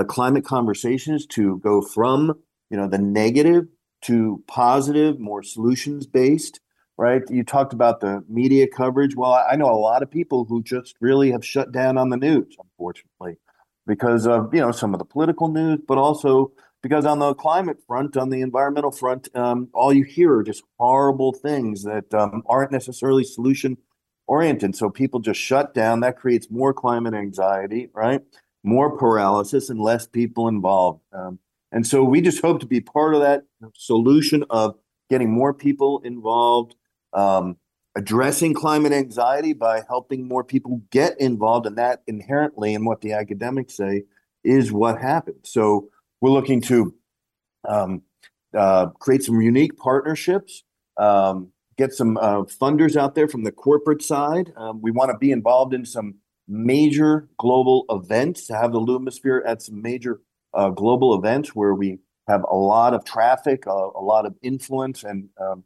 climate 0.08 0.44
conversations 0.44 1.26
to 1.26 1.58
go 1.58 1.82
from 1.82 2.34
you 2.70 2.76
know 2.76 2.88
the 2.88 2.98
negative 2.98 3.66
to 4.02 4.42
positive, 4.46 5.18
more 5.18 5.42
solutions 5.42 6.06
based. 6.06 6.60
Right? 6.96 7.22
You 7.30 7.44
talked 7.44 7.72
about 7.72 8.00
the 8.00 8.24
media 8.28 8.66
coverage. 8.66 9.14
Well, 9.14 9.32
I 9.32 9.54
know 9.54 9.66
a 9.66 9.78
lot 9.78 10.02
of 10.02 10.10
people 10.10 10.44
who 10.46 10.64
just 10.64 10.96
really 11.00 11.30
have 11.30 11.44
shut 11.44 11.70
down 11.70 11.96
on 11.96 12.08
the 12.08 12.16
news, 12.16 12.56
unfortunately, 12.58 13.36
because 13.86 14.26
of 14.26 14.52
you 14.52 14.60
know 14.60 14.72
some 14.72 14.94
of 14.94 14.98
the 14.98 15.04
political 15.04 15.48
news, 15.48 15.80
but 15.86 15.98
also 15.98 16.50
because 16.82 17.04
on 17.04 17.18
the 17.18 17.34
climate 17.34 17.78
front, 17.86 18.16
on 18.16 18.30
the 18.30 18.40
environmental 18.40 18.90
front, 18.90 19.28
um, 19.34 19.68
all 19.74 19.92
you 19.92 20.04
hear 20.04 20.34
are 20.36 20.42
just 20.42 20.62
horrible 20.78 21.32
things 21.32 21.82
that 21.82 22.12
um, 22.14 22.42
aren't 22.46 22.72
necessarily 22.72 23.24
solution 23.24 23.76
oriented. 24.26 24.76
So 24.76 24.90
people 24.90 25.20
just 25.20 25.40
shut 25.40 25.74
down. 25.74 26.00
That 26.00 26.16
creates 26.16 26.50
more 26.50 26.72
climate 26.72 27.14
anxiety, 27.14 27.90
right? 27.92 28.20
More 28.62 28.96
paralysis 28.96 29.70
and 29.70 29.80
less 29.80 30.06
people 30.06 30.46
involved. 30.48 31.00
Um, 31.12 31.38
and 31.72 31.86
so 31.86 32.04
we 32.04 32.20
just 32.20 32.42
hope 32.42 32.60
to 32.60 32.66
be 32.66 32.80
part 32.80 33.14
of 33.14 33.20
that 33.20 33.44
solution 33.74 34.44
of 34.50 34.76
getting 35.10 35.30
more 35.30 35.52
people 35.54 36.00
involved, 36.04 36.74
um, 37.12 37.56
addressing 37.96 38.54
climate 38.54 38.92
anxiety 38.92 39.52
by 39.52 39.82
helping 39.88 40.28
more 40.28 40.44
people 40.44 40.82
get 40.90 41.18
involved. 41.20 41.66
And 41.66 41.76
that 41.76 42.02
inherently, 42.06 42.74
in 42.74 42.84
what 42.84 43.00
the 43.00 43.12
academics 43.12 43.76
say, 43.76 44.04
is 44.44 44.72
what 44.72 45.00
happens. 45.00 45.50
So 45.50 45.88
we're 46.20 46.30
looking 46.30 46.60
to 46.62 46.94
um, 47.68 48.02
uh, 48.56 48.86
create 48.98 49.22
some 49.22 49.40
unique 49.40 49.76
partnerships, 49.76 50.64
um, 50.96 51.52
get 51.76 51.92
some 51.92 52.16
uh, 52.16 52.42
funders 52.42 52.96
out 52.96 53.14
there 53.14 53.28
from 53.28 53.44
the 53.44 53.52
corporate 53.52 54.02
side. 54.02 54.52
Um, 54.56 54.80
we 54.82 54.90
want 54.90 55.10
to 55.10 55.18
be 55.18 55.30
involved 55.30 55.74
in 55.74 55.84
some 55.84 56.16
major 56.48 57.28
global 57.38 57.84
events 57.90 58.46
to 58.46 58.54
have 58.54 58.72
the 58.72 58.80
Lumisphere 58.80 59.40
at 59.46 59.62
some 59.62 59.82
major 59.82 60.20
uh, 60.54 60.70
global 60.70 61.14
events 61.14 61.54
where 61.54 61.74
we 61.74 61.98
have 62.26 62.42
a 62.50 62.56
lot 62.56 62.94
of 62.94 63.04
traffic, 63.04 63.66
a, 63.66 63.70
a 63.70 64.02
lot 64.02 64.26
of 64.26 64.34
influence, 64.42 65.04
and 65.04 65.28
um, 65.40 65.64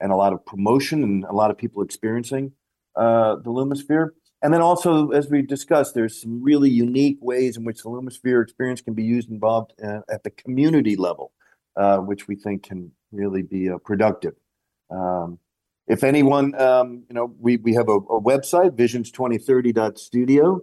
and 0.00 0.12
a 0.12 0.16
lot 0.16 0.32
of 0.32 0.44
promotion, 0.46 1.02
and 1.02 1.24
a 1.24 1.32
lot 1.32 1.50
of 1.50 1.58
people 1.58 1.82
experiencing 1.82 2.52
uh, 2.94 3.36
the 3.36 3.50
Lumisphere. 3.50 4.10
And 4.42 4.54
then 4.54 4.60
also, 4.60 5.10
as 5.10 5.28
we 5.28 5.42
discussed, 5.42 5.94
there's 5.94 6.20
some 6.20 6.42
really 6.42 6.70
unique 6.70 7.18
ways 7.20 7.56
in 7.56 7.64
which 7.64 7.82
the 7.82 7.88
Lumisphere 7.88 8.42
experience 8.42 8.80
can 8.80 8.94
be 8.94 9.02
used 9.02 9.30
involved 9.30 9.72
uh, 9.82 10.00
at 10.08 10.22
the 10.22 10.30
community 10.30 10.94
level, 10.94 11.32
uh, 11.76 11.98
which 11.98 12.28
we 12.28 12.36
think 12.36 12.62
can 12.62 12.92
really 13.10 13.42
be 13.42 13.68
uh, 13.68 13.78
productive. 13.78 14.34
Um, 14.90 15.38
if 15.88 16.04
anyone, 16.04 16.54
um, 16.60 17.04
you 17.08 17.14
know, 17.14 17.34
we, 17.40 17.56
we 17.56 17.74
have 17.74 17.88
a, 17.88 17.96
a 17.96 18.20
website, 18.20 18.76
visions2030.studio, 18.76 20.60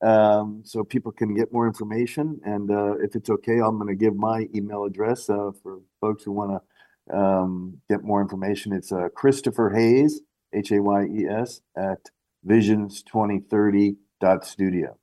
um, 0.00 0.62
so 0.64 0.84
people 0.84 1.10
can 1.10 1.34
get 1.34 1.52
more 1.52 1.66
information. 1.66 2.38
And 2.44 2.70
uh, 2.70 2.98
if 2.98 3.16
it's 3.16 3.30
okay, 3.30 3.58
I'm 3.58 3.78
going 3.78 3.88
to 3.88 3.96
give 3.96 4.14
my 4.14 4.46
email 4.54 4.84
address 4.84 5.28
uh, 5.28 5.50
for 5.62 5.80
folks 6.00 6.22
who 6.22 6.32
want 6.32 6.62
to 7.08 7.16
um, 7.16 7.78
get 7.88 8.04
more 8.04 8.20
information. 8.20 8.72
It's 8.72 8.92
uh, 8.92 9.08
Christopher 9.14 9.70
Hayes, 9.70 10.20
H 10.54 10.70
A 10.70 10.82
Y 10.82 11.04
E 11.04 11.26
S, 11.26 11.62
at 11.76 11.98
visions2030.studio. 12.46 14.96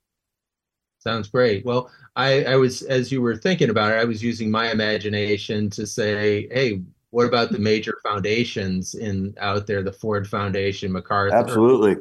Sounds 0.98 1.28
great. 1.28 1.64
Well, 1.64 1.90
I, 2.16 2.44
I 2.44 2.56
was, 2.56 2.82
as 2.82 3.12
you 3.12 3.22
were 3.22 3.36
thinking 3.36 3.70
about 3.70 3.92
it, 3.92 4.00
I 4.00 4.04
was 4.04 4.22
using 4.22 4.50
my 4.50 4.72
imagination 4.72 5.70
to 5.70 5.86
say, 5.86 6.48
hey, 6.50 6.82
what 7.10 7.26
about 7.26 7.52
the 7.52 7.58
major 7.58 7.94
foundations 8.02 8.94
in 8.94 9.34
out 9.40 9.66
there, 9.66 9.82
the 9.82 9.92
Ford 9.92 10.28
Foundation, 10.28 10.90
MacArthur, 10.90 11.36
Absolutely. 11.36 11.96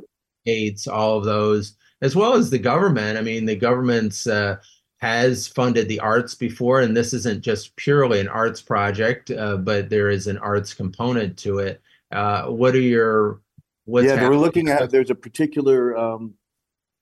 Gates, 0.45 0.87
all 0.87 1.17
of 1.17 1.25
those, 1.25 1.75
as 2.01 2.15
well 2.15 2.33
as 2.33 2.49
the 2.49 2.57
government. 2.57 3.17
I 3.17 3.21
mean, 3.21 3.45
the 3.45 3.55
government's 3.55 4.25
uh, 4.25 4.57
has 4.97 5.47
funded 5.47 5.87
the 5.87 5.99
arts 5.99 6.33
before, 6.33 6.81
and 6.81 6.97
this 6.97 7.13
isn't 7.13 7.43
just 7.43 7.75
purely 7.75 8.19
an 8.19 8.27
arts 8.27 8.61
project, 8.61 9.29
uh, 9.29 9.57
but 9.57 9.89
there 9.89 10.09
is 10.09 10.27
an 10.27 10.37
arts 10.39 10.73
component 10.73 11.37
to 11.37 11.59
it. 11.59 11.81
Uh, 12.11 12.47
what 12.47 12.75
are 12.75 12.79
your 12.79 13.41
what's 13.85 14.07
yeah, 14.07 14.27
we're 14.27 14.37
looking 14.37 14.69
at, 14.69 14.89
there's 14.91 15.09
a 15.09 15.15
particular 15.15 15.97
um, 15.97 16.33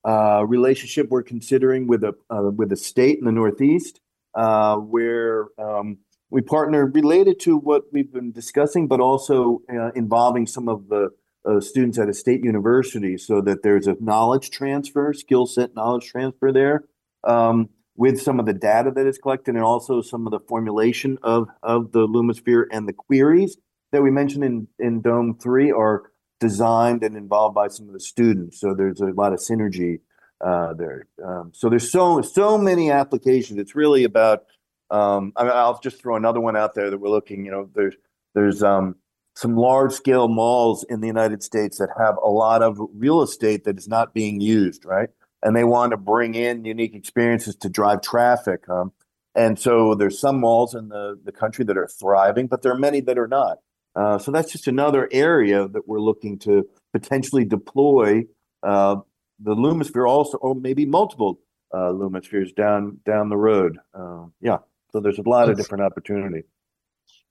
uh, 0.06 0.46
relationship 0.46 1.08
we're 1.10 1.24
considering 1.24 1.88
with 1.88 2.04
a, 2.04 2.14
uh, 2.30 2.50
with 2.50 2.72
a 2.72 2.78
state 2.78 3.18
in 3.18 3.26
the 3.26 3.32
Northeast, 3.32 4.00
uh, 4.36 4.76
where 4.78 5.48
um, 5.58 5.98
we 6.30 6.42
partner 6.42 6.86
related 6.86 7.40
to 7.42 7.58
what 7.58 7.84
we've 7.92 8.12
been 8.12 8.32
discussing, 8.32 8.88
but 8.88 9.00
also 9.00 9.62
uh, 9.72 9.92
involving 9.92 10.46
some 10.48 10.68
of 10.68 10.90
the 10.90 11.10
uh, 11.46 11.60
students 11.60 12.00
at 12.00 12.10
a 12.10 12.14
state 12.14 12.44
university 12.44 13.18
so 13.18 13.42
that 13.42 13.64
there's 13.64 13.88
a 13.88 13.96
knowledge 14.00 14.50
transfer, 14.50 15.14
skill 15.14 15.46
set 15.46 15.76
knowledge 15.76 16.08
transfer 16.08 16.52
there. 16.52 16.86
Um, 17.24 17.70
with 17.96 18.22
some 18.22 18.40
of 18.40 18.46
the 18.46 18.54
data 18.54 18.92
that 18.92 19.06
is 19.06 19.18
collected 19.18 19.56
and 19.56 19.64
also 19.64 20.02
some 20.02 20.26
of 20.26 20.32
the 20.32 20.40
formulation 20.40 21.18
of, 21.22 21.48
of 21.62 21.92
the 21.92 22.08
Lumisphere 22.08 22.66
and 22.72 22.88
the 22.88 22.94
queries 22.94 23.58
that 23.92 24.02
we 24.02 24.10
mentioned 24.10 24.44
in, 24.44 24.68
in 24.80 25.02
Dome 25.02 25.38
3 25.40 25.72
are 25.72 26.12
designed 26.40 27.04
and 27.04 27.16
involved 27.16 27.56
by 27.56 27.68
some 27.68 27.88
of 27.88 27.94
the 27.94 28.00
students. 28.00 28.60
So 28.60 28.74
there's 28.74 29.02
a 29.02 29.08
lot 29.08 29.34
of 29.34 29.40
synergy 29.40 30.02
uh, 30.44 30.74
there. 30.74 31.08
Um, 31.26 31.52
so 31.54 31.70
there's 31.70 31.92
so 31.92 32.22
so 32.22 32.58
many 32.58 32.92
applications. 32.92 33.60
It's 33.60 33.76
really 33.76 34.04
about. 34.04 34.44
Um, 34.90 35.34
I, 35.36 35.48
I'll 35.48 35.80
just 35.80 36.00
throw 36.00 36.16
another 36.16 36.40
one 36.40 36.56
out 36.56 36.76
there 36.76 36.92
that 36.92 36.98
we're 36.98 37.10
looking. 37.10 37.46
You 37.46 37.52
know, 37.52 37.70
there's 37.74 37.96
there's 38.36 38.62
um, 38.62 38.96
some 39.36 39.56
large 39.56 39.94
scale 39.94 40.28
malls 40.28 40.86
in 40.90 41.02
the 41.02 41.08
United 41.08 41.42
States 41.44 41.78
that 41.80 41.90
have 41.98 42.16
a 42.24 42.30
lot 42.30 42.62
of 42.62 42.80
real 42.96 43.22
estate 43.22 43.64
that 43.64 43.78
is 43.78 43.88
not 43.88 44.14
being 44.14 44.40
used, 44.40 44.86
right? 44.86 45.10
And 45.42 45.56
they 45.56 45.64
want 45.64 45.92
to 45.92 45.98
bring 45.98 46.36
in 46.36 46.66
unique 46.66 46.94
experiences 46.94 47.56
to 47.58 47.70
drive 47.70 48.02
traffic. 48.02 48.68
Um, 48.70 48.92
and 49.36 49.58
so 49.58 49.96
there's 49.96 50.20
some 50.20 50.40
malls 50.40 50.76
in 50.76 50.90
the, 50.90 51.20
the 51.24 51.32
country 51.32 51.66
that 51.66 51.78
are 51.78 51.88
thriving, 51.88 52.48
but 52.48 52.62
there 52.62 52.72
are 52.72 52.78
many 52.78 53.02
that 53.02 53.18
are 53.18 53.28
not. 53.28 53.58
Uh, 53.96 54.18
so 54.18 54.32
that's 54.32 54.52
just 54.52 54.68
another 54.68 55.08
area 55.12 55.68
that 55.68 55.88
we're 55.88 56.00
looking 56.00 56.40
to 56.40 56.68
potentially 56.94 57.46
deploy 57.46 58.24
uh, 58.64 58.96
the 59.40 59.56
Lumisphere 59.56 60.08
also, 60.08 60.38
or 60.38 60.56
maybe 60.56 60.86
multiple 60.86 61.40
uh, 61.74 61.92
Lumispheres 61.92 62.56
down 62.56 63.00
down 63.06 63.30
the 63.30 63.38
road. 63.38 63.78
Uh, 63.94 64.26
yeah, 64.42 64.58
so 64.92 65.00
there's 65.00 65.20
a 65.20 65.30
lot 65.30 65.50
of 65.50 65.58
different 65.58 65.84
opportunity. 65.84 66.44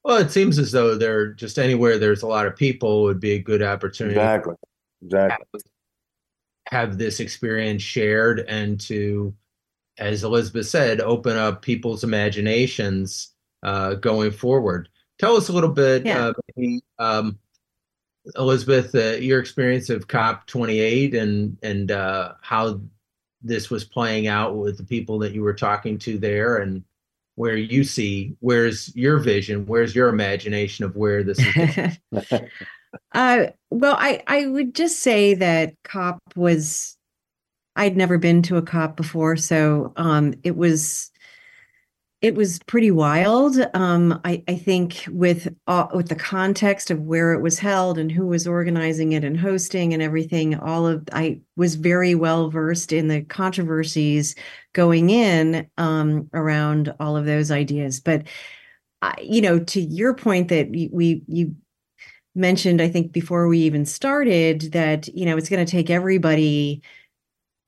Well, 0.04 0.18
it 0.18 0.30
seems 0.30 0.58
as 0.58 0.72
though 0.72 0.96
there 0.96 1.32
just 1.32 1.58
anywhere 1.58 1.98
there's 1.98 2.22
a 2.22 2.26
lot 2.26 2.46
of 2.46 2.56
people 2.56 3.04
would 3.04 3.20
be 3.20 3.32
a 3.32 3.38
good 3.38 3.62
opportunity 3.62 4.18
Exactly, 4.18 4.54
exactly. 5.02 5.46
have, 6.70 6.88
have 6.90 6.98
this 6.98 7.20
experience 7.20 7.82
shared 7.82 8.40
and 8.40 8.80
to, 8.80 9.32
as 9.98 10.24
Elizabeth 10.24 10.66
said, 10.66 11.00
open 11.00 11.36
up 11.36 11.62
people's 11.62 12.02
imaginations 12.02 13.32
uh, 13.62 13.94
going 13.94 14.32
forward. 14.32 14.88
Tell 15.18 15.36
us 15.36 15.48
a 15.48 15.52
little 15.52 15.70
bit, 15.70 16.04
Yeah. 16.04 16.26
uh, 16.26 16.32
maybe, 16.56 16.82
um, 16.98 17.38
Elizabeth, 18.36 18.94
uh, 18.94 19.16
your 19.20 19.40
experience 19.40 19.90
of 19.90 20.08
COP 20.08 20.46
28 20.46 21.14
and 21.14 21.56
and 21.62 21.90
uh, 21.90 22.34
how 22.40 22.80
this 23.42 23.70
was 23.70 23.84
playing 23.84 24.28
out 24.28 24.56
with 24.56 24.78
the 24.78 24.84
people 24.84 25.18
that 25.18 25.32
you 25.32 25.42
were 25.42 25.54
talking 25.54 25.98
to 25.98 26.18
there, 26.18 26.58
and 26.58 26.84
where 27.34 27.56
you 27.56 27.82
see 27.82 28.36
where's 28.40 28.94
your 28.94 29.18
vision, 29.18 29.66
where's 29.66 29.94
your 29.94 30.08
imagination 30.08 30.84
of 30.84 30.94
where 30.96 31.22
this 31.22 31.38
is. 31.56 31.98
Uh, 33.12 33.46
well, 33.70 33.96
I, 33.98 34.22
I 34.26 34.44
would 34.46 34.74
just 34.74 35.00
say 35.00 35.32
that 35.36 35.74
COP 35.82 36.18
was, 36.36 36.98
I'd 37.74 37.96
never 37.96 38.18
been 38.18 38.42
to 38.42 38.58
a 38.58 38.62
COP 38.62 38.96
before, 38.98 39.34
so 39.36 39.94
um, 39.96 40.34
it 40.42 40.56
was 40.56 41.10
it 42.22 42.36
was 42.36 42.60
pretty 42.60 42.92
wild. 42.92 43.56
Um, 43.74 44.20
I, 44.24 44.44
I 44.46 44.54
think 44.54 45.04
with 45.10 45.52
uh, 45.66 45.88
with 45.92 46.08
the 46.08 46.14
context 46.14 46.92
of 46.92 47.00
where 47.00 47.32
it 47.32 47.42
was 47.42 47.58
held 47.58 47.98
and 47.98 48.12
who 48.12 48.28
was 48.28 48.46
organizing 48.46 49.12
it 49.12 49.24
and 49.24 49.38
hosting 49.38 49.92
and 49.92 50.00
everything, 50.00 50.54
all 50.54 50.86
of 50.86 51.02
I 51.12 51.40
was 51.56 51.74
very 51.74 52.14
well 52.14 52.48
versed 52.48 52.92
in 52.92 53.08
the 53.08 53.22
controversies 53.22 54.36
going 54.72 55.10
in 55.10 55.68
um, 55.78 56.30
around 56.32 56.94
all 57.00 57.16
of 57.16 57.26
those 57.26 57.50
ideas. 57.50 57.98
But 57.98 58.28
I, 59.02 59.14
you 59.20 59.40
know, 59.40 59.58
to 59.58 59.80
your 59.80 60.14
point 60.14 60.46
that 60.48 60.70
we 60.70 61.24
you 61.26 61.56
mentioned, 62.36 62.80
I 62.80 62.88
think 62.88 63.10
before 63.10 63.48
we 63.48 63.58
even 63.58 63.84
started 63.84 64.72
that 64.72 65.08
you 65.08 65.26
know 65.26 65.36
it's 65.36 65.48
going 65.48 65.64
to 65.64 65.70
take 65.70 65.90
everybody 65.90 66.82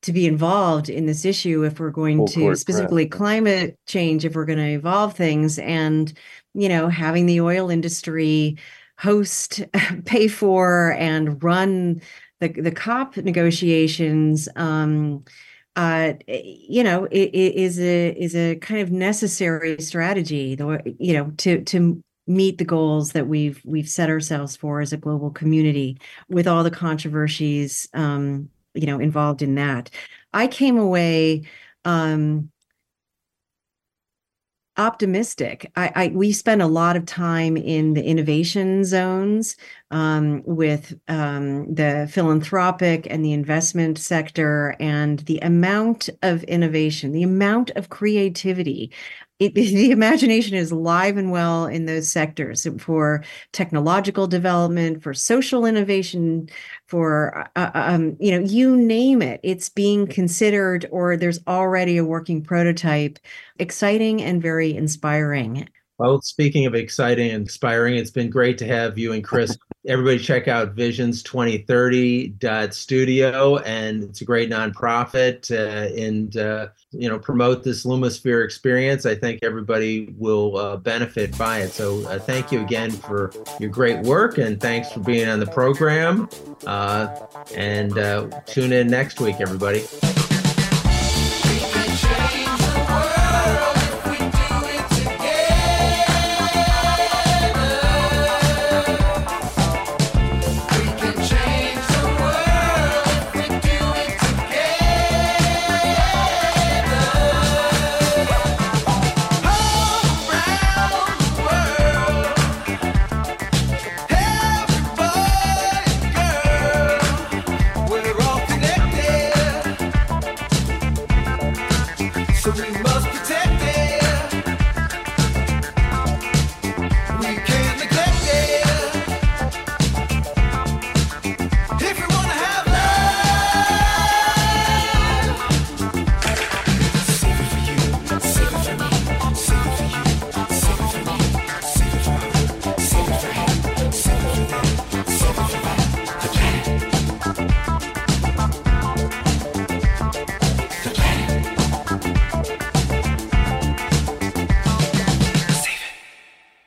to 0.04 0.12
be 0.12 0.26
involved 0.26 0.90
in 0.90 1.06
this 1.06 1.24
issue 1.24 1.64
if 1.64 1.80
we're 1.80 1.90
going 1.90 2.18
Full 2.18 2.26
to 2.28 2.56
specifically 2.56 3.06
press. 3.06 3.18
climate 3.18 3.78
change 3.86 4.26
if 4.26 4.34
we're 4.34 4.44
going 4.44 4.58
to 4.58 4.72
evolve 4.72 5.16
things 5.16 5.58
and 5.58 6.12
you 6.52 6.68
know 6.68 6.88
having 6.88 7.24
the 7.24 7.40
oil 7.40 7.70
industry 7.70 8.58
host 8.98 9.62
pay 10.04 10.28
for 10.28 10.92
and 10.92 11.42
run 11.42 12.02
the 12.40 12.48
the 12.48 12.70
cop 12.70 13.16
negotiations 13.16 14.46
um 14.56 15.24
uh 15.76 16.12
you 16.28 16.84
know 16.84 17.06
it, 17.06 17.30
it 17.32 17.54
is 17.54 17.80
a 17.80 18.10
is 18.10 18.36
a 18.36 18.56
kind 18.56 18.82
of 18.82 18.90
necessary 18.90 19.80
strategy 19.80 20.54
the 20.54 20.80
you 20.98 21.14
know 21.14 21.32
to 21.38 21.64
to 21.64 22.02
meet 22.26 22.58
the 22.58 22.64
goals 22.64 23.12
that 23.12 23.26
we've 23.26 23.60
we've 23.64 23.88
set 23.88 24.10
ourselves 24.10 24.54
for 24.54 24.82
as 24.82 24.92
a 24.92 24.98
global 24.98 25.30
community 25.30 25.98
with 26.28 26.46
all 26.46 26.62
the 26.62 26.70
controversies 26.70 27.88
um 27.94 28.50
you 28.74 28.86
know 28.86 29.00
involved 29.00 29.42
in 29.42 29.54
that. 29.56 29.90
I 30.32 30.46
came 30.46 30.78
away 30.78 31.42
um 31.84 32.50
optimistic. 34.76 35.70
I, 35.76 35.92
I 35.94 36.08
we 36.08 36.32
spend 36.32 36.60
a 36.60 36.66
lot 36.66 36.96
of 36.96 37.06
time 37.06 37.56
in 37.56 37.94
the 37.94 38.04
innovation 38.04 38.84
zones 38.84 39.56
um, 39.94 40.42
with 40.44 40.98
um, 41.06 41.72
the 41.72 42.08
philanthropic 42.10 43.06
and 43.08 43.24
the 43.24 43.32
investment 43.32 43.96
sector 43.96 44.74
and 44.80 45.20
the 45.20 45.38
amount 45.38 46.10
of 46.22 46.42
innovation 46.44 47.12
the 47.12 47.22
amount 47.22 47.70
of 47.76 47.90
creativity. 47.90 48.90
It, 49.38 49.54
the 49.54 49.92
imagination 49.92 50.56
is 50.56 50.72
live 50.72 51.16
and 51.16 51.30
well 51.30 51.66
in 51.66 51.86
those 51.86 52.10
sectors 52.10 52.66
for 52.80 53.22
technological 53.52 54.26
development 54.26 55.00
for 55.00 55.14
social 55.14 55.64
innovation 55.64 56.48
for 56.88 57.48
uh, 57.54 57.70
um, 57.74 58.16
you 58.18 58.32
know 58.32 58.44
you 58.44 58.76
name 58.76 59.22
it. 59.22 59.38
It's 59.44 59.68
being 59.68 60.08
considered 60.08 60.86
or 60.90 61.16
there's 61.16 61.38
already 61.46 61.98
a 61.98 62.04
working 62.04 62.42
prototype. 62.42 63.20
Exciting 63.60 64.20
and 64.20 64.42
very 64.42 64.76
inspiring. 64.76 65.68
Well, 65.98 66.20
speaking 66.20 66.66
of 66.66 66.74
exciting 66.74 67.30
and 67.30 67.42
inspiring, 67.42 67.94
it's 67.94 68.10
been 68.10 68.28
great 68.28 68.58
to 68.58 68.66
have 68.66 68.98
you 68.98 69.12
and 69.12 69.22
Chris. 69.22 69.56
Everybody 69.86 70.18
check 70.18 70.48
out 70.48 70.74
visions2030.studio 70.74 73.58
and 73.58 74.04
it's 74.04 74.22
a 74.22 74.24
great 74.24 74.50
nonprofit 74.50 75.50
uh, 75.50 75.94
and 76.00 76.38
uh, 76.38 76.68
you 76.90 77.06
know 77.08 77.18
promote 77.18 77.64
this 77.64 77.84
Lumisphere 77.84 78.42
experience. 78.44 79.04
I 79.04 79.14
think 79.14 79.40
everybody 79.42 80.14
will 80.16 80.56
uh, 80.56 80.78
benefit 80.78 81.36
by 81.36 81.58
it. 81.58 81.72
So 81.72 82.02
uh, 82.06 82.18
thank 82.18 82.50
you 82.50 82.62
again 82.62 82.92
for 82.92 83.30
your 83.60 83.68
great 83.70 84.00
work 84.00 84.38
and 84.38 84.58
thanks 84.60 84.90
for 84.90 85.00
being 85.00 85.28
on 85.28 85.38
the 85.38 85.46
program. 85.46 86.30
Uh, 86.66 87.14
and 87.54 87.98
uh, 87.98 88.40
tune 88.46 88.72
in 88.72 88.86
next 88.86 89.20
week, 89.20 89.36
everybody. 89.40 89.84